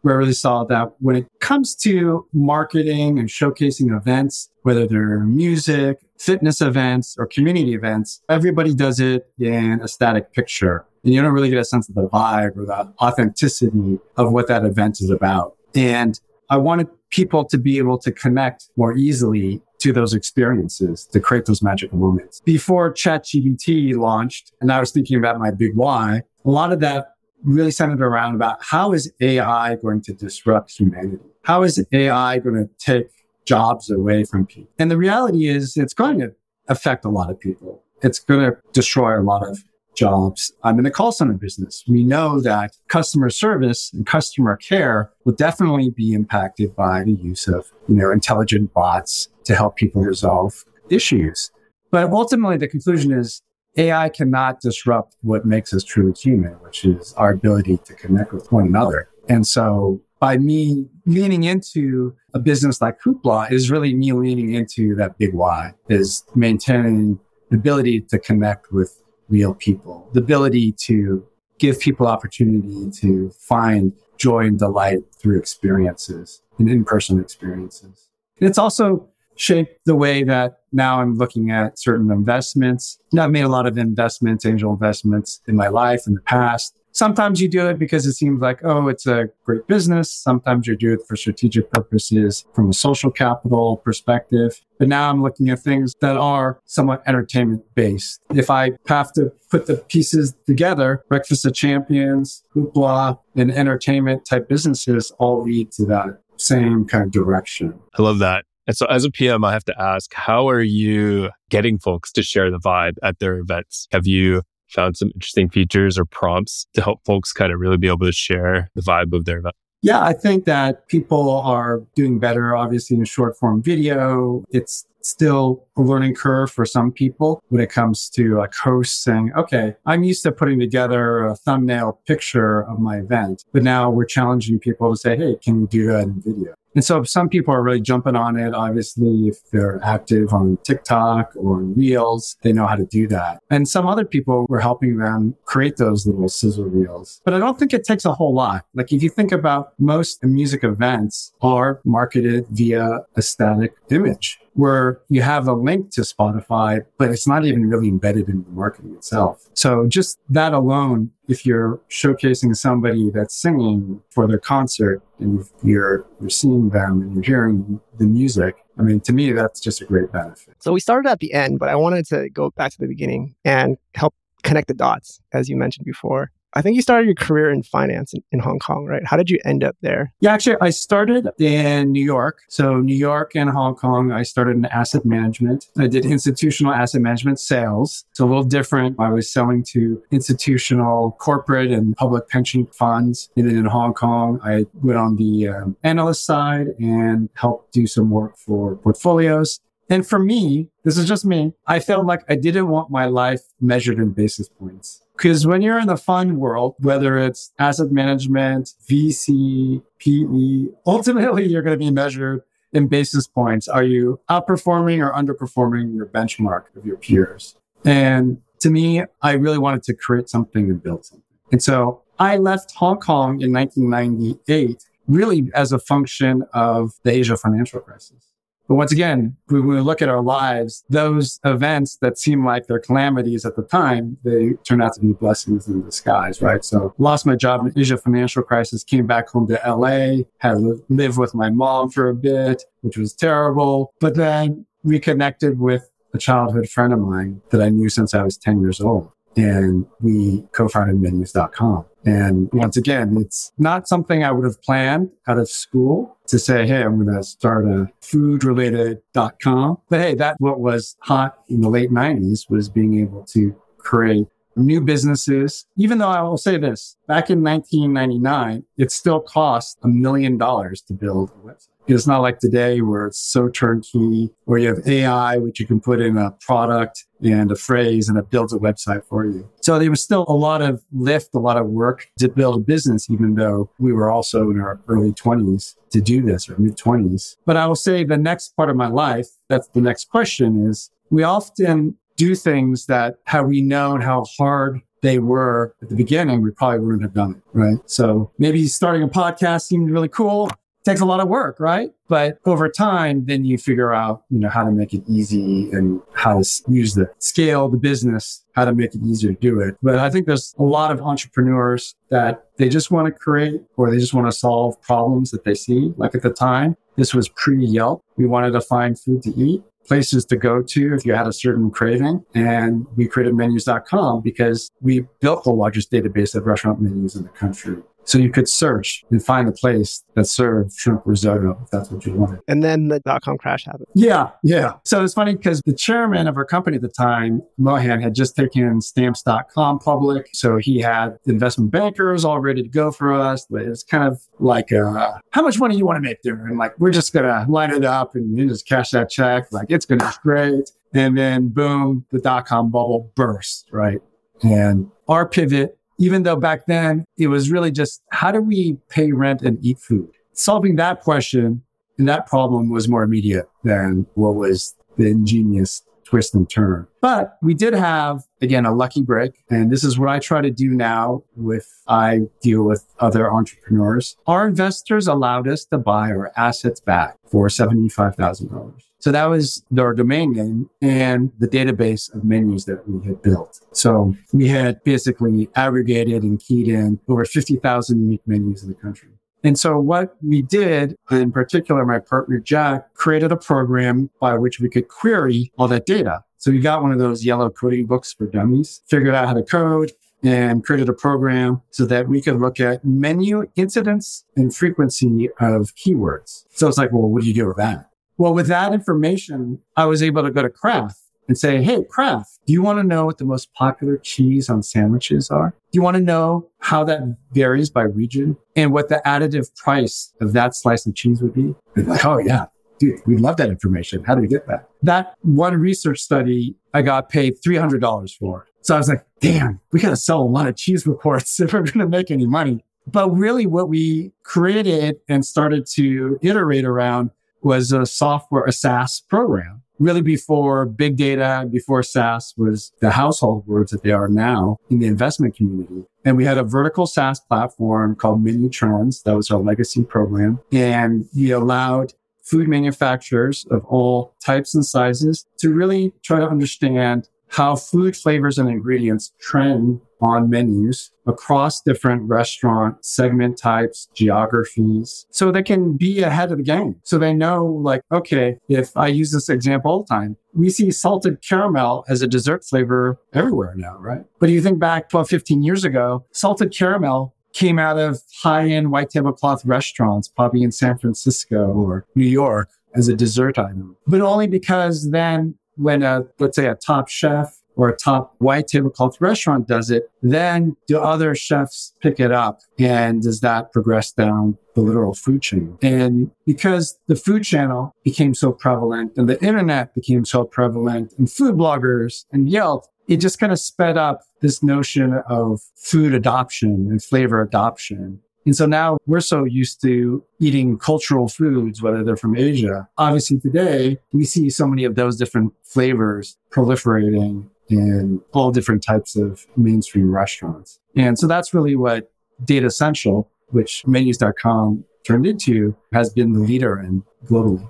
where 0.02 0.14
I 0.14 0.18
really 0.18 0.32
saw 0.32 0.64
that 0.64 0.92
when 0.98 1.16
it 1.16 1.26
comes 1.40 1.74
to 1.76 2.26
marketing 2.32 3.18
and 3.18 3.28
showcasing 3.28 3.96
events, 3.96 4.50
whether 4.62 4.86
they're 4.86 5.20
music, 5.20 6.00
fitness 6.18 6.60
events, 6.60 7.16
or 7.18 7.26
community 7.26 7.74
events, 7.74 8.22
everybody 8.28 8.74
does 8.74 9.00
it 9.00 9.28
in 9.38 9.80
a 9.80 9.88
static 9.88 10.32
picture. 10.32 10.84
And 11.04 11.12
you 11.12 11.22
don't 11.22 11.32
really 11.32 11.50
get 11.50 11.58
a 11.58 11.64
sense 11.64 11.88
of 11.88 11.94
the 11.94 12.08
vibe 12.08 12.56
or 12.56 12.64
the 12.64 12.92
authenticity 13.00 13.98
of 14.16 14.32
what 14.32 14.46
that 14.48 14.64
event 14.64 15.00
is 15.00 15.10
about. 15.10 15.56
And 15.74 16.20
I 16.50 16.58
wanted 16.58 16.88
people 17.10 17.44
to 17.46 17.58
be 17.58 17.78
able 17.78 17.98
to 17.98 18.12
connect 18.12 18.68
more 18.76 18.96
easily 18.96 19.62
to 19.78 19.92
those 19.92 20.14
experiences 20.14 21.06
to 21.06 21.18
create 21.18 21.46
those 21.46 21.60
magical 21.60 21.98
moments. 21.98 22.40
Before 22.40 22.92
ChatGPT 22.92 23.96
launched, 23.96 24.52
and 24.60 24.70
I 24.72 24.78
was 24.78 24.92
thinking 24.92 25.18
about 25.18 25.38
my 25.38 25.50
big 25.50 25.74
why, 25.74 26.22
a 26.44 26.50
lot 26.50 26.72
of 26.72 26.80
that 26.80 27.14
really 27.44 27.70
centered 27.70 28.00
around 28.00 28.34
about 28.34 28.58
how 28.60 28.92
is 28.92 29.12
AI 29.20 29.76
going 29.76 30.00
to 30.02 30.12
disrupt 30.12 30.72
humanity? 30.78 31.18
How 31.42 31.62
is 31.62 31.84
AI 31.92 32.38
going 32.38 32.56
to 32.56 32.68
take 32.78 33.08
jobs 33.44 33.90
away 33.90 34.24
from 34.24 34.46
people? 34.46 34.70
And 34.78 34.90
the 34.90 34.96
reality 34.96 35.48
is 35.48 35.76
it's 35.76 35.94
going 35.94 36.20
to 36.20 36.34
affect 36.68 37.04
a 37.04 37.08
lot 37.08 37.30
of 37.30 37.40
people. 37.40 37.82
It's 38.02 38.18
going 38.18 38.40
to 38.40 38.56
destroy 38.72 39.18
a 39.18 39.22
lot 39.22 39.46
of 39.46 39.62
jobs. 39.94 40.52
I'm 40.62 40.78
in 40.78 40.84
the 40.84 40.90
call 40.90 41.12
center 41.12 41.34
business. 41.34 41.84
We 41.86 42.04
know 42.04 42.40
that 42.40 42.76
customer 42.88 43.30
service 43.30 43.92
and 43.92 44.06
customer 44.06 44.56
care 44.56 45.10
will 45.24 45.34
definitely 45.34 45.90
be 45.90 46.12
impacted 46.12 46.74
by 46.74 47.04
the 47.04 47.12
use 47.12 47.46
of, 47.46 47.70
you 47.88 47.96
know, 47.96 48.10
intelligent 48.10 48.72
bots 48.72 49.28
to 49.44 49.54
help 49.54 49.76
people 49.76 50.02
resolve 50.02 50.64
issues. 50.90 51.50
But 51.90 52.10
ultimately 52.10 52.56
the 52.56 52.68
conclusion 52.68 53.12
is 53.12 53.42
AI 53.76 54.08
cannot 54.10 54.60
disrupt 54.60 55.16
what 55.22 55.46
makes 55.46 55.72
us 55.72 55.82
truly 55.82 56.12
human, 56.12 56.52
which 56.60 56.84
is 56.84 57.14
our 57.14 57.30
ability 57.32 57.78
to 57.84 57.94
connect 57.94 58.32
with 58.32 58.50
one 58.52 58.66
another. 58.66 59.08
And 59.28 59.46
so 59.46 60.00
by 60.20 60.36
me 60.36 60.86
leaning 61.06 61.44
into 61.44 62.14
a 62.34 62.38
business 62.38 62.80
like 62.80 63.00
Hoopla 63.00 63.50
is 63.50 63.70
really 63.70 63.94
me 63.94 64.12
leaning 64.12 64.54
into 64.54 64.94
that 64.96 65.18
big 65.18 65.32
why 65.34 65.74
is 65.88 66.24
maintaining 66.34 67.18
the 67.50 67.56
ability 67.56 68.02
to 68.02 68.18
connect 68.18 68.72
with 68.72 69.02
real 69.28 69.54
people, 69.54 70.08
the 70.12 70.20
ability 70.20 70.72
to 70.72 71.26
give 71.58 71.80
people 71.80 72.06
opportunity 72.06 72.90
to 73.00 73.30
find 73.30 73.92
joy 74.18 74.40
and 74.40 74.58
delight 74.58 75.00
through 75.18 75.38
experiences 75.38 76.42
and 76.58 76.70
in-person 76.70 77.18
experiences. 77.18 78.08
And 78.40 78.48
it's 78.48 78.58
also 78.58 79.08
shaped 79.36 79.80
the 79.84 79.96
way 79.96 80.22
that 80.24 80.58
now 80.72 81.00
I'm 81.00 81.16
looking 81.16 81.50
at 81.50 81.78
certain 81.78 82.10
investments. 82.10 82.98
Now, 83.12 83.24
I've 83.24 83.30
made 83.30 83.42
a 83.42 83.48
lot 83.48 83.66
of 83.66 83.76
investments, 83.78 84.46
angel 84.46 84.72
investments 84.72 85.40
in 85.46 85.56
my 85.56 85.68
life 85.68 86.06
in 86.06 86.14
the 86.14 86.20
past. 86.20 86.78
Sometimes 86.94 87.40
you 87.40 87.48
do 87.48 87.68
it 87.68 87.78
because 87.78 88.04
it 88.04 88.12
seems 88.12 88.42
like, 88.42 88.62
oh, 88.64 88.88
it's 88.88 89.06
a 89.06 89.30
great 89.46 89.66
business. 89.66 90.10
Sometimes 90.10 90.66
you 90.66 90.76
do 90.76 90.92
it 90.92 91.00
for 91.08 91.16
strategic 91.16 91.70
purposes 91.70 92.44
from 92.52 92.68
a 92.68 92.72
social 92.74 93.10
capital 93.10 93.78
perspective. 93.78 94.60
But 94.78 94.88
now 94.88 95.08
I'm 95.08 95.22
looking 95.22 95.48
at 95.48 95.60
things 95.60 95.94
that 96.00 96.18
are 96.18 96.60
somewhat 96.66 97.02
entertainment 97.06 97.62
based. 97.74 98.20
If 98.34 98.50
I 98.50 98.72
have 98.88 99.10
to 99.14 99.32
put 99.50 99.66
the 99.66 99.76
pieces 99.76 100.34
together, 100.46 101.02
Breakfast 101.08 101.46
of 101.46 101.54
Champions, 101.54 102.42
Hoopla, 102.54 103.18
and 103.36 103.50
entertainment 103.50 104.26
type 104.26 104.46
businesses 104.46 105.12
all 105.18 105.42
lead 105.42 105.72
to 105.72 105.86
that 105.86 106.20
same 106.36 106.84
kind 106.84 107.04
of 107.04 107.10
direction. 107.10 107.78
I 107.98 108.02
love 108.02 108.18
that. 108.18 108.44
And 108.66 108.76
so 108.76 108.86
as 108.86 109.04
a 109.04 109.10
PM, 109.10 109.44
I 109.44 109.52
have 109.52 109.64
to 109.64 109.80
ask, 109.80 110.12
how 110.14 110.48
are 110.48 110.62
you 110.62 111.30
getting 111.50 111.78
folks 111.78 112.12
to 112.12 112.22
share 112.22 112.50
the 112.50 112.58
vibe 112.58 112.94
at 113.02 113.18
their 113.18 113.38
events? 113.38 113.88
Have 113.90 114.06
you 114.06 114.42
found 114.68 114.96
some 114.96 115.10
interesting 115.14 115.48
features 115.48 115.98
or 115.98 116.04
prompts 116.04 116.66
to 116.74 116.82
help 116.82 117.00
folks 117.04 117.32
kind 117.32 117.52
of 117.52 117.60
really 117.60 117.76
be 117.76 117.88
able 117.88 118.06
to 118.06 118.12
share 118.12 118.70
the 118.74 118.82
vibe 118.82 119.12
of 119.12 119.24
their 119.24 119.38
event? 119.38 119.54
Yeah, 119.82 120.00
I 120.00 120.12
think 120.12 120.44
that 120.44 120.86
people 120.86 121.28
are 121.28 121.82
doing 121.96 122.20
better, 122.20 122.56
obviously, 122.56 122.96
in 122.96 123.04
short 123.04 123.36
form 123.36 123.60
video. 123.60 124.44
It's 124.50 124.86
still 125.02 125.66
a 125.76 125.82
learning 125.82 126.14
curve 126.14 126.52
for 126.52 126.64
some 126.64 126.92
people 126.92 127.42
when 127.48 127.60
it 127.60 127.68
comes 127.68 128.08
to 128.10 128.38
like 128.38 128.54
hosts 128.54 129.02
saying, 129.02 129.32
okay, 129.36 129.74
I'm 129.84 130.04
used 130.04 130.22
to 130.22 130.30
putting 130.30 130.60
together 130.60 131.24
a 131.26 131.34
thumbnail 131.34 132.00
picture 132.06 132.62
of 132.62 132.78
my 132.78 132.98
event, 132.98 133.44
but 133.52 133.64
now 133.64 133.90
we're 133.90 134.04
challenging 134.04 134.60
people 134.60 134.92
to 134.92 134.96
say, 134.96 135.16
hey, 135.16 135.36
can 135.42 135.62
you 135.62 135.66
do 135.66 135.86
that 135.88 136.02
in 136.04 136.22
video? 136.22 136.54
And 136.74 136.84
so 136.84 137.02
some 137.02 137.28
people 137.28 137.54
are 137.54 137.62
really 137.62 137.80
jumping 137.80 138.16
on 138.16 138.38
it. 138.38 138.54
Obviously, 138.54 139.28
if 139.28 139.36
they're 139.50 139.80
active 139.82 140.32
on 140.32 140.58
TikTok 140.64 141.32
or 141.36 141.58
Reels, 141.58 142.36
they 142.42 142.52
know 142.52 142.66
how 142.66 142.76
to 142.76 142.86
do 142.86 143.06
that. 143.08 143.40
And 143.50 143.68
some 143.68 143.86
other 143.86 144.04
people 144.04 144.46
were 144.48 144.60
helping 144.60 144.96
them 144.96 145.34
create 145.44 145.76
those 145.76 146.06
little 146.06 146.28
sizzle 146.28 146.64
reels. 146.64 147.20
But 147.24 147.34
I 147.34 147.38
don't 147.38 147.58
think 147.58 147.72
it 147.72 147.84
takes 147.84 148.04
a 148.04 148.12
whole 148.12 148.34
lot. 148.34 148.64
Like 148.74 148.92
if 148.92 149.02
you 149.02 149.10
think 149.10 149.32
about 149.32 149.72
most 149.78 150.24
music 150.24 150.64
events 150.64 151.32
are 151.42 151.80
marketed 151.84 152.46
via 152.50 153.00
a 153.16 153.22
static 153.22 153.74
image 153.90 154.38
where 154.54 155.00
you 155.08 155.22
have 155.22 155.48
a 155.48 155.52
link 155.52 155.90
to 155.92 156.02
Spotify, 156.02 156.84
but 156.98 157.10
it's 157.10 157.26
not 157.26 157.44
even 157.44 157.68
really 157.68 157.88
embedded 157.88 158.28
in 158.28 158.42
the 158.44 158.50
marketing 158.50 158.94
itself. 158.94 159.48
So 159.54 159.86
just 159.86 160.18
that 160.28 160.52
alone, 160.52 161.10
if 161.28 161.46
you're 161.46 161.80
showcasing 161.88 162.54
somebody 162.56 163.10
that's 163.10 163.34
singing 163.34 164.02
for 164.10 164.26
their 164.26 164.38
concert 164.38 165.02
and 165.18 165.44
you're, 165.62 166.06
you're 166.20 166.30
seeing 166.30 166.68
them 166.70 167.00
and 167.00 167.14
you're 167.14 167.24
hearing 167.24 167.80
the 167.98 168.04
music, 168.06 168.64
I 168.78 168.82
mean, 168.82 169.00
to 169.00 169.12
me, 169.12 169.32
that's 169.32 169.60
just 169.60 169.80
a 169.80 169.84
great 169.84 170.12
benefit. 170.12 170.56
So 170.60 170.72
we 170.72 170.80
started 170.80 171.08
at 171.08 171.20
the 171.20 171.32
end, 171.32 171.58
but 171.58 171.68
I 171.68 171.76
wanted 171.76 172.06
to 172.08 172.28
go 172.30 172.50
back 172.50 172.72
to 172.72 172.78
the 172.78 172.88
beginning 172.88 173.34
and 173.44 173.76
help 173.94 174.14
connect 174.42 174.68
the 174.68 174.74
dots, 174.74 175.20
as 175.32 175.48
you 175.48 175.56
mentioned 175.56 175.86
before. 175.86 176.30
I 176.54 176.62
think 176.62 176.76
you 176.76 176.82
started 176.82 177.06
your 177.06 177.14
career 177.14 177.50
in 177.50 177.62
finance 177.62 178.12
in, 178.12 178.22
in, 178.32 178.38
Hong 178.40 178.58
Kong, 178.58 178.84
right? 178.84 179.04
How 179.04 179.16
did 179.16 179.30
you 179.30 179.38
end 179.44 179.64
up 179.64 179.76
there? 179.80 180.12
Yeah, 180.20 180.32
actually, 180.32 180.56
I 180.60 180.70
started 180.70 181.28
in 181.38 181.92
New 181.92 182.04
York. 182.04 182.42
So, 182.48 182.80
New 182.80 182.94
York 182.94 183.34
and 183.34 183.48
Hong 183.50 183.74
Kong, 183.74 184.12
I 184.12 184.22
started 184.22 184.56
in 184.56 184.64
asset 184.66 185.04
management. 185.04 185.68
I 185.78 185.86
did 185.86 186.04
institutional 186.04 186.72
asset 186.72 187.00
management 187.00 187.40
sales. 187.40 188.04
It's 188.10 188.20
a 188.20 188.26
little 188.26 188.44
different. 188.44 188.98
I 188.98 189.08
was 189.10 189.30
selling 189.30 189.62
to 189.64 190.02
institutional, 190.10 191.12
corporate, 191.12 191.70
and 191.70 191.96
public 191.96 192.28
pension 192.28 192.66
funds. 192.66 193.30
And 193.36 193.48
then 193.48 193.56
in 193.56 193.64
Hong 193.64 193.94
Kong, 193.94 194.40
I 194.44 194.66
went 194.74 194.98
on 194.98 195.16
the 195.16 195.48
um, 195.48 195.76
analyst 195.82 196.24
side 196.24 196.68
and 196.78 197.28
helped 197.34 197.72
do 197.72 197.86
some 197.86 198.10
work 198.10 198.36
for 198.36 198.76
portfolios. 198.76 199.60
And 199.88 200.06
for 200.06 200.18
me, 200.18 200.68
this 200.84 200.96
is 200.96 201.06
just 201.06 201.24
me. 201.24 201.52
I 201.66 201.80
felt 201.80 202.06
like 202.06 202.22
I 202.28 202.34
didn't 202.34 202.68
want 202.68 202.90
my 202.90 203.06
life 203.06 203.42
measured 203.60 203.98
in 203.98 204.10
basis 204.10 204.48
points. 204.48 205.01
Because 205.16 205.46
when 205.46 205.62
you're 205.62 205.78
in 205.78 205.86
the 205.86 205.96
fund 205.96 206.38
world, 206.38 206.74
whether 206.78 207.18
it's 207.18 207.52
asset 207.58 207.92
management, 207.92 208.72
VC, 208.90 209.82
PE, 209.98 210.72
ultimately 210.86 211.46
you're 211.46 211.62
going 211.62 211.78
to 211.78 211.84
be 211.84 211.90
measured 211.90 212.42
in 212.72 212.88
basis 212.88 213.26
points. 213.26 213.68
Are 213.68 213.84
you 213.84 214.20
outperforming 214.30 215.04
or 215.04 215.12
underperforming 215.12 215.94
your 215.94 216.06
benchmark 216.06 216.74
of 216.76 216.86
your 216.86 216.96
peers? 216.96 217.56
And 217.84 218.40
to 218.60 218.70
me, 218.70 219.04
I 219.20 219.32
really 219.32 219.58
wanted 219.58 219.82
to 219.84 219.94
create 219.94 220.28
something 220.28 220.70
and 220.70 220.82
build 220.82 221.04
something. 221.04 221.24
And 221.50 221.62
so 221.62 222.02
I 222.18 222.36
left 222.38 222.74
Hong 222.76 222.98
Kong 222.98 223.40
in 223.40 223.52
1998, 223.52 224.84
really 225.06 225.50
as 225.54 225.72
a 225.72 225.78
function 225.78 226.44
of 226.54 226.94
the 227.02 227.12
Asia 227.12 227.36
financial 227.36 227.80
crisis. 227.80 228.31
But 228.72 228.76
once 228.76 228.92
again, 228.92 229.36
when 229.48 229.66
we 229.66 229.80
look 229.80 230.00
at 230.00 230.08
our 230.08 230.22
lives, 230.22 230.82
those 230.88 231.38
events 231.44 231.98
that 231.98 232.16
seem 232.16 232.42
like 232.42 232.68
they're 232.68 232.78
calamities 232.78 233.44
at 233.44 233.54
the 233.54 233.64
time, 233.64 234.16
they 234.24 234.54
turn 234.66 234.80
out 234.80 234.94
to 234.94 235.00
be 235.02 235.12
blessings 235.12 235.68
in 235.68 235.84
disguise, 235.84 236.40
right? 236.40 236.64
So 236.64 236.94
lost 236.96 237.26
my 237.26 237.36
job 237.36 237.66
in 237.66 237.78
Asia 237.78 237.98
financial 237.98 238.42
crisis, 238.42 238.82
came 238.82 239.06
back 239.06 239.28
home 239.28 239.46
to 239.48 239.60
LA, 239.66 240.22
had 240.38 240.54
to 240.54 240.82
live 240.88 241.18
with 241.18 241.34
my 241.34 241.50
mom 241.50 241.90
for 241.90 242.08
a 242.08 242.14
bit, 242.14 242.64
which 242.80 242.96
was 242.96 243.12
terrible. 243.12 243.92
But 244.00 244.14
then 244.14 244.64
reconnected 244.84 245.60
with 245.60 245.90
a 246.14 246.18
childhood 246.18 246.66
friend 246.70 246.94
of 246.94 246.98
mine 246.98 247.42
that 247.50 247.60
I 247.60 247.68
knew 247.68 247.90
since 247.90 248.14
I 248.14 248.22
was 248.22 248.38
10 248.38 248.62
years 248.62 248.80
old 248.80 249.12
and 249.36 249.86
we 250.00 250.44
co-founded 250.52 251.00
menus.com. 251.00 251.84
And 252.04 252.50
once 252.52 252.76
again, 252.76 253.16
it's 253.16 253.52
not 253.58 253.86
something 253.86 254.24
I 254.24 254.32
would 254.32 254.44
have 254.44 254.60
planned 254.62 255.10
out 255.28 255.38
of 255.38 255.48
school 255.48 256.16
to 256.26 256.38
say, 256.38 256.66
Hey, 256.66 256.82
I'm 256.82 257.02
going 257.02 257.16
to 257.16 257.22
start 257.22 257.64
a 257.66 257.88
food 258.00 258.44
related 258.44 259.02
com. 259.40 259.78
But 259.88 260.00
hey, 260.00 260.14
that's 260.14 260.40
what 260.40 260.60
was 260.60 260.96
hot 261.00 261.38
in 261.48 261.60
the 261.60 261.68
late 261.68 261.92
nineties 261.92 262.46
was 262.48 262.68
being 262.68 262.98
able 262.98 263.24
to 263.26 263.54
create 263.78 264.26
new 264.56 264.80
businesses. 264.80 265.66
Even 265.76 265.98
though 265.98 266.08
I 266.08 266.22
will 266.22 266.38
say 266.38 266.58
this, 266.58 266.96
back 267.06 267.30
in 267.30 267.42
1999, 267.42 268.64
it 268.76 268.90
still 268.90 269.20
cost 269.20 269.78
a 269.82 269.88
million 269.88 270.38
dollars 270.38 270.82
to 270.82 270.94
build 270.94 271.30
a 271.30 271.46
website. 271.46 271.68
It's 271.86 272.06
not 272.06 272.20
like 272.20 272.38
today 272.38 272.80
where 272.80 273.06
it's 273.06 273.18
so 273.18 273.48
turnkey, 273.48 274.30
where 274.44 274.58
you 274.58 274.68
have 274.68 274.86
AI, 274.86 275.36
which 275.38 275.60
you 275.60 275.66
can 275.66 275.80
put 275.80 276.00
in 276.00 276.16
a 276.16 276.30
product 276.40 277.04
and 277.22 277.50
a 277.50 277.56
phrase 277.56 278.08
and 278.08 278.18
it 278.18 278.30
builds 278.30 278.52
a 278.52 278.58
website 278.58 279.04
for 279.04 279.24
you. 279.24 279.48
So 279.60 279.78
there 279.78 279.90
was 279.90 280.02
still 280.02 280.24
a 280.28 280.34
lot 280.34 280.62
of 280.62 280.82
lift, 280.92 281.34
a 281.34 281.38
lot 281.38 281.56
of 281.56 281.66
work 281.66 282.08
to 282.18 282.28
build 282.28 282.56
a 282.56 282.60
business, 282.60 283.08
even 283.10 283.34
though 283.34 283.70
we 283.78 283.92
were 283.92 284.10
also 284.10 284.50
in 284.50 284.60
our 284.60 284.80
early 284.88 285.12
20s 285.12 285.74
to 285.90 286.00
do 286.00 286.22
this 286.22 286.48
or 286.48 286.56
mid 286.58 286.76
20s. 286.76 287.36
But 287.46 287.56
I 287.56 287.66
will 287.66 287.76
say 287.76 288.04
the 288.04 288.16
next 288.16 288.56
part 288.56 288.70
of 288.70 288.76
my 288.76 288.88
life, 288.88 289.28
that's 289.48 289.68
the 289.68 289.80
next 289.80 290.08
question 290.08 290.66
is 290.68 290.90
we 291.10 291.22
often 291.22 291.96
do 292.16 292.34
things 292.34 292.86
that 292.86 293.16
had 293.24 293.42
we 293.42 293.60
known 293.62 294.00
how 294.00 294.24
hard 294.38 294.80
they 295.02 295.18
were 295.18 295.74
at 295.82 295.88
the 295.88 295.96
beginning, 295.96 296.42
we 296.42 296.52
probably 296.52 296.78
wouldn't 296.78 297.02
have 297.02 297.12
done 297.12 297.32
it. 297.32 297.42
Right. 297.52 297.78
So 297.86 298.30
maybe 298.38 298.66
starting 298.66 299.02
a 299.02 299.08
podcast 299.08 299.62
seemed 299.62 299.90
really 299.90 300.08
cool 300.08 300.48
takes 300.84 301.00
a 301.00 301.04
lot 301.04 301.20
of 301.20 301.28
work, 301.28 301.58
right? 301.60 301.90
But 302.08 302.38
over 302.44 302.68
time, 302.68 303.24
then 303.26 303.44
you 303.44 303.58
figure 303.58 303.92
out, 303.92 304.24
you 304.30 304.38
know, 304.38 304.48
how 304.48 304.64
to 304.64 304.70
make 304.70 304.92
it 304.92 305.02
easy 305.08 305.70
and 305.70 306.00
how 306.12 306.42
to 306.42 306.62
use 306.68 306.94
the 306.94 307.10
scale, 307.18 307.68
the 307.68 307.78
business, 307.78 308.44
how 308.52 308.64
to 308.64 308.74
make 308.74 308.94
it 308.94 309.00
easier 309.02 309.32
to 309.32 309.40
do 309.40 309.60
it. 309.60 309.76
But 309.82 309.98
I 309.98 310.10
think 310.10 310.26
there's 310.26 310.54
a 310.58 310.62
lot 310.62 310.90
of 310.90 311.00
entrepreneurs 311.00 311.94
that 312.10 312.44
they 312.56 312.68
just 312.68 312.90
want 312.90 313.06
to 313.06 313.12
create 313.12 313.62
or 313.76 313.90
they 313.90 313.98
just 313.98 314.14
want 314.14 314.26
to 314.26 314.32
solve 314.32 314.80
problems 314.82 315.30
that 315.30 315.44
they 315.44 315.54
see. 315.54 315.92
Like 315.96 316.14
at 316.14 316.22
the 316.22 316.32
time, 316.32 316.76
this 316.96 317.14
was 317.14 317.28
pre 317.30 317.64
Yelp. 317.64 318.04
We 318.16 318.26
wanted 318.26 318.52
to 318.52 318.60
find 318.60 318.98
food 318.98 319.22
to 319.22 319.30
eat 319.30 319.62
places 319.86 320.24
to 320.26 320.36
go 320.36 320.62
to 320.62 320.94
if 320.94 321.04
you 321.04 321.14
had 321.14 321.26
a 321.26 321.32
certain 321.32 321.70
craving. 321.70 322.24
And 322.34 322.86
we 322.96 323.06
created 323.06 323.34
menus.com 323.34 324.22
because 324.22 324.70
we 324.80 325.06
built 325.20 325.44
the 325.44 325.50
largest 325.50 325.90
database 325.90 326.34
of 326.34 326.46
restaurant 326.46 326.80
menus 326.80 327.16
in 327.16 327.24
the 327.24 327.30
country. 327.30 327.76
So 328.04 328.18
you 328.18 328.30
could 328.30 328.48
search 328.48 329.04
and 329.10 329.24
find 329.24 329.48
a 329.48 329.52
place 329.52 330.02
that 330.14 330.24
served 330.24 330.72
shrimp 330.72 331.02
risotto 331.04 331.58
if 331.62 331.70
that's 331.70 331.90
what 331.90 332.04
you 332.04 332.14
wanted. 332.14 332.40
And 332.48 332.62
then 332.62 332.88
the 332.88 333.00
dot 333.00 333.22
com 333.22 333.38
crash 333.38 333.64
happened. 333.64 333.86
Yeah, 333.94 334.30
yeah. 334.42 334.74
So 334.84 335.04
it's 335.04 335.14
funny 335.14 335.36
because 335.36 335.62
the 335.64 335.72
chairman 335.72 336.26
of 336.26 336.36
our 336.36 336.44
company 336.44 336.76
at 336.76 336.82
the 336.82 336.88
time, 336.88 337.42
Mohan, 337.58 338.00
had 338.00 338.14
just 338.14 338.34
taken 338.34 338.80
stamps.com 338.80 339.78
public. 339.78 340.30
So 340.32 340.56
he 340.56 340.80
had 340.80 341.18
investment 341.26 341.70
bankers 341.70 342.24
all 342.24 342.40
ready 342.40 342.62
to 342.62 342.68
go 342.68 342.90
for 342.90 343.12
us. 343.12 343.46
But 343.48 343.62
it's 343.62 343.84
kind 343.84 344.04
of 344.04 344.20
like, 344.40 344.72
uh, 344.72 345.18
how 345.30 345.42
much 345.42 345.58
money 345.58 345.76
you 345.76 345.86
want 345.86 345.96
to 345.96 346.00
make 346.00 346.22
there? 346.22 346.46
And 346.46 346.58
like, 346.58 346.78
we're 346.78 346.90
just 346.90 347.12
going 347.12 347.26
to 347.26 347.50
line 347.50 347.72
it 347.72 347.84
up 347.84 348.14
and 348.14 348.36
you 348.36 348.48
just 348.48 348.66
cash 348.66 348.90
that 348.90 349.10
check. 349.10 349.52
Like, 349.52 349.66
it's 349.68 349.86
going 349.86 350.00
to 350.00 350.06
be 350.06 350.12
great. 350.22 350.70
And 350.92 351.16
then 351.16 351.48
boom, 351.48 352.04
the 352.10 352.18
dot 352.18 352.46
com 352.46 352.70
bubble 352.70 353.12
burst, 353.14 353.68
right? 353.70 354.00
And 354.42 354.90
our 355.08 355.26
pivot 355.26 355.78
even 356.02 356.24
though 356.24 356.36
back 356.36 356.66
then 356.66 357.04
it 357.16 357.28
was 357.28 357.50
really 357.50 357.70
just 357.70 358.02
how 358.10 358.32
do 358.32 358.40
we 358.40 358.76
pay 358.88 359.12
rent 359.12 359.42
and 359.42 359.56
eat 359.64 359.78
food? 359.78 360.10
Solving 360.32 360.76
that 360.76 361.00
question 361.00 361.62
and 361.98 362.08
that 362.08 362.26
problem 362.26 362.70
was 362.70 362.88
more 362.88 363.04
immediate 363.04 363.48
than 363.62 364.06
what 364.14 364.34
was 364.34 364.74
the 364.96 365.06
ingenious 365.06 365.82
twist 366.12 366.34
and 366.34 366.48
turn. 366.50 366.86
But 367.00 367.38
we 367.40 367.54
did 367.54 367.72
have, 367.72 368.24
again, 368.42 368.66
a 368.66 368.74
lucky 368.74 369.00
break. 369.00 369.42
And 369.48 369.72
this 369.72 369.82
is 369.82 369.98
what 369.98 370.10
I 370.10 370.18
try 370.18 370.42
to 370.42 370.50
do 370.50 370.68
now 370.68 371.22
with 371.36 371.66
I 371.88 372.20
deal 372.42 372.64
with 372.64 372.84
other 372.98 373.32
entrepreneurs. 373.32 374.18
Our 374.26 374.46
investors 374.46 375.06
allowed 375.06 375.48
us 375.48 375.64
to 375.66 375.78
buy 375.78 376.10
our 376.10 376.30
assets 376.36 376.80
back 376.80 377.16
for 377.26 377.48
$75,000. 377.48 378.74
So 378.98 379.10
that 379.10 379.24
was 379.24 379.64
our 379.78 379.94
domain 379.94 380.34
name 380.34 380.68
and 380.82 381.32
the 381.38 381.48
database 381.48 382.14
of 382.14 382.24
menus 382.24 382.66
that 382.66 382.86
we 382.86 383.04
had 383.06 383.22
built. 383.22 383.60
So 383.72 384.14
we 384.34 384.48
had 384.48 384.84
basically 384.84 385.48
aggregated 385.54 386.22
and 386.22 386.38
keyed 386.38 386.68
in 386.68 387.00
over 387.08 387.24
50,000 387.24 387.98
unique 387.98 388.20
menus 388.26 388.62
in 388.62 388.68
the 388.68 388.74
country. 388.74 389.08
And 389.44 389.58
so 389.58 389.78
what 389.78 390.16
we 390.22 390.42
did, 390.42 390.96
in 391.10 391.32
particular, 391.32 391.84
my 391.84 391.98
partner 391.98 392.38
Jack 392.38 392.94
created 392.94 393.32
a 393.32 393.36
program 393.36 394.10
by 394.20 394.34
which 394.34 394.60
we 394.60 394.68
could 394.68 394.88
query 394.88 395.52
all 395.58 395.68
that 395.68 395.86
data. 395.86 396.24
So 396.38 396.50
we 396.50 396.60
got 396.60 396.82
one 396.82 396.92
of 396.92 396.98
those 396.98 397.24
yellow 397.24 397.50
coding 397.50 397.86
books 397.86 398.12
for 398.12 398.26
dummies, 398.26 398.82
figured 398.86 399.14
out 399.14 399.28
how 399.28 399.34
to 399.34 399.42
code 399.42 399.92
and 400.24 400.64
created 400.64 400.88
a 400.88 400.92
program 400.92 401.60
so 401.70 401.84
that 401.86 402.08
we 402.08 402.20
could 402.20 402.40
look 402.40 402.60
at 402.60 402.84
menu 402.84 403.48
incidence 403.56 404.24
and 404.36 404.54
frequency 404.54 405.28
of 405.40 405.74
keywords. 405.74 406.44
So 406.50 406.68
it's 406.68 406.78
like, 406.78 406.92
well, 406.92 407.08
what 407.08 407.22
do 407.22 407.28
you 407.28 407.34
do 407.34 407.46
with 407.46 407.56
that? 407.56 407.88
Well, 408.18 408.34
with 408.34 408.46
that 408.48 408.72
information, 408.72 409.60
I 409.76 409.86
was 409.86 410.02
able 410.02 410.22
to 410.22 410.30
go 410.30 410.42
to 410.42 410.50
Kraft 410.50 410.98
and 411.32 411.38
say, 411.38 411.62
Hey, 411.62 411.82
Kraft, 411.88 412.40
do 412.44 412.52
you 412.52 412.60
want 412.60 412.78
to 412.78 412.82
know 412.82 413.06
what 413.06 413.16
the 413.16 413.24
most 413.24 413.54
popular 413.54 413.96
cheese 413.96 414.50
on 414.50 414.62
sandwiches 414.62 415.30
are? 415.30 415.54
Do 415.70 415.78
you 415.78 415.82
want 415.82 415.96
to 415.96 416.02
know 416.02 416.46
how 416.58 416.84
that 416.84 417.00
varies 417.32 417.70
by 417.70 417.84
region 417.84 418.36
and 418.54 418.70
what 418.70 418.90
the 418.90 419.00
additive 419.06 419.48
price 419.56 420.12
of 420.20 420.34
that 420.34 420.54
slice 420.54 420.84
of 420.84 420.94
cheese 420.94 421.22
would 421.22 421.32
be? 421.32 421.54
They're 421.74 421.86
like, 421.86 422.04
Oh 422.04 422.18
yeah, 422.18 422.44
dude, 422.78 423.00
we 423.06 423.16
love 423.16 423.38
that 423.38 423.48
information. 423.48 424.04
How 424.04 424.14
do 424.14 424.20
we 424.20 424.26
get 424.26 424.46
that? 424.48 424.68
That 424.82 425.14
one 425.22 425.56
research 425.56 426.00
study 426.00 426.54
I 426.74 426.82
got 426.82 427.08
paid 427.08 427.36
$300 427.40 428.14
for. 428.14 428.46
So 428.60 428.74
I 428.74 428.78
was 428.78 428.90
like, 428.90 429.06
damn, 429.20 429.58
we 429.72 429.80
got 429.80 429.88
to 429.88 429.96
sell 429.96 430.20
a 430.20 430.24
lot 430.24 430.46
of 430.46 430.56
cheese 430.56 430.86
reports 430.86 431.40
if 431.40 431.54
we're 431.54 431.60
going 431.60 431.78
to 431.78 431.88
make 431.88 432.10
any 432.10 432.26
money. 432.26 432.62
But 432.86 433.08
really 433.08 433.46
what 433.46 433.70
we 433.70 434.12
created 434.22 434.96
and 435.08 435.24
started 435.24 435.64
to 435.76 436.18
iterate 436.20 436.66
around 436.66 437.10
was 437.40 437.72
a 437.72 437.86
software, 437.86 438.44
a 438.44 438.52
SaaS 438.52 439.00
program. 439.08 439.61
Really 439.82 440.00
before 440.00 440.64
big 440.64 440.96
data, 440.96 441.44
before 441.50 441.82
SaaS 441.82 442.34
was 442.36 442.70
the 442.80 442.92
household 442.92 443.48
words 443.48 443.72
that 443.72 443.82
they 443.82 443.90
are 443.90 444.06
now 444.06 444.58
in 444.70 444.78
the 444.78 444.86
investment 444.86 445.34
community. 445.34 445.82
And 446.04 446.16
we 446.16 446.24
had 446.24 446.38
a 446.38 446.44
vertical 446.44 446.86
SaaS 446.86 447.18
platform 447.18 447.96
called 447.96 448.22
Menu 448.22 448.48
Trends. 448.48 449.02
That 449.02 449.16
was 449.16 449.28
our 449.28 449.40
legacy 449.40 449.82
program. 449.82 450.38
And 450.52 451.08
we 451.12 451.32
allowed 451.32 451.94
food 452.22 452.46
manufacturers 452.46 453.44
of 453.50 453.64
all 453.64 454.14
types 454.24 454.54
and 454.54 454.64
sizes 454.64 455.26
to 455.38 455.52
really 455.52 455.92
try 456.04 456.20
to 456.20 456.28
understand 456.28 457.08
how 457.32 457.56
food 457.56 457.96
flavors 457.96 458.38
and 458.38 458.48
ingredients 458.48 459.12
trend 459.20 459.80
on 460.02 460.28
menus 460.28 460.90
across 461.06 461.62
different 461.62 462.02
restaurant 462.02 462.84
segment 462.84 463.38
types, 463.38 463.88
geographies, 463.94 465.06
so 465.10 465.32
they 465.32 465.42
can 465.42 465.76
be 465.76 466.02
ahead 466.02 466.30
of 466.30 466.38
the 466.38 466.44
game. 466.44 466.76
So 466.82 466.98
they 466.98 467.14
know, 467.14 467.46
like, 467.46 467.82
okay, 467.90 468.38
if 468.48 468.76
I 468.76 468.88
use 468.88 469.12
this 469.12 469.28
example 469.28 469.70
all 469.70 469.82
the 469.82 469.86
time, 469.86 470.16
we 470.34 470.50
see 470.50 470.70
salted 470.70 471.22
caramel 471.26 471.84
as 471.88 472.02
a 472.02 472.06
dessert 472.06 472.44
flavor 472.44 472.98
everywhere 473.14 473.54
now, 473.56 473.78
right? 473.78 474.04
But 474.18 474.28
if 474.28 474.34
you 474.34 474.42
think 474.42 474.58
back 474.58 474.90
12, 474.90 475.08
15 475.08 475.42
years 475.42 475.64
ago, 475.64 476.04
salted 476.12 476.52
caramel 476.52 477.14
came 477.32 477.58
out 477.58 477.78
of 477.78 478.02
high 478.22 478.46
end 478.46 478.70
white 478.72 478.90
tablecloth 478.90 479.44
restaurants, 479.46 480.06
probably 480.06 480.42
in 480.42 480.52
San 480.52 480.76
Francisco 480.76 481.46
or 481.46 481.86
New 481.94 482.06
York 482.06 482.50
as 482.74 482.88
a 482.88 482.96
dessert 482.96 483.38
item, 483.38 483.76
but 483.86 484.00
only 484.00 484.26
because 484.26 484.90
then 484.90 485.34
when 485.56 485.82
a, 485.82 486.04
let's 486.18 486.36
say 486.36 486.46
a 486.46 486.54
top 486.54 486.88
chef 486.88 487.38
or 487.56 487.68
a 487.68 487.76
top 487.76 488.14
white 488.18 488.48
tablecloth 488.48 489.00
restaurant 489.00 489.46
does 489.46 489.70
it, 489.70 489.90
then 490.02 490.56
do 490.66 490.80
other 490.80 491.14
chefs 491.14 491.74
pick 491.80 492.00
it 492.00 492.10
up? 492.10 492.40
And 492.58 493.02
does 493.02 493.20
that 493.20 493.52
progress 493.52 493.92
down 493.92 494.38
the 494.54 494.62
literal 494.62 494.94
food 494.94 495.22
chain? 495.22 495.58
And 495.62 496.10
because 496.26 496.78
the 496.86 496.96
food 496.96 497.24
channel 497.24 497.74
became 497.84 498.14
so 498.14 498.32
prevalent 498.32 498.92
and 498.96 499.08
the 499.08 499.22
internet 499.22 499.74
became 499.74 500.04
so 500.04 500.24
prevalent 500.24 500.94
and 500.98 501.10
food 501.10 501.36
bloggers 501.36 502.04
and 502.12 502.28
Yelp, 502.28 502.64
it 502.88 502.96
just 502.96 503.18
kind 503.18 503.32
of 503.32 503.38
sped 503.38 503.76
up 503.76 504.02
this 504.20 504.42
notion 504.42 505.02
of 505.08 505.40
food 505.56 505.94
adoption 505.94 506.68
and 506.70 506.82
flavor 506.82 507.20
adoption. 507.20 508.00
And 508.24 508.36
so 508.36 508.46
now 508.46 508.78
we're 508.86 509.00
so 509.00 509.24
used 509.24 509.60
to 509.62 510.04
eating 510.20 510.58
cultural 510.58 511.08
foods, 511.08 511.60
whether 511.60 511.82
they're 511.82 511.96
from 511.96 512.16
Asia. 512.16 512.68
Obviously 512.78 513.18
today 513.18 513.78
we 513.92 514.04
see 514.04 514.30
so 514.30 514.46
many 514.46 514.64
of 514.64 514.74
those 514.74 514.96
different 514.96 515.32
flavors 515.42 516.16
proliferating 516.30 517.28
in 517.48 518.00
all 518.12 518.30
different 518.30 518.62
types 518.62 518.96
of 518.96 519.26
mainstream 519.36 519.92
restaurants. 519.92 520.60
And 520.76 520.98
so 520.98 521.06
that's 521.06 521.34
really 521.34 521.56
what 521.56 521.90
Datassential, 522.24 523.06
which 523.28 523.66
menus.com 523.66 524.64
turned 524.86 525.06
into, 525.06 525.56
has 525.72 525.92
been 525.92 526.12
the 526.12 526.20
leader 526.20 526.58
in 526.60 526.82
globally. 527.06 527.48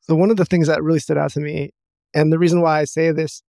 So 0.00 0.14
one 0.14 0.30
of 0.30 0.36
the 0.36 0.44
things 0.44 0.66
that 0.66 0.82
really 0.82 0.98
stood 0.98 1.18
out 1.18 1.30
to 1.32 1.40
me, 1.40 1.70
and 2.14 2.32
the 2.32 2.38
reason 2.38 2.60
why 2.60 2.80
I 2.80 2.84
say 2.84 3.10
this 3.10 3.42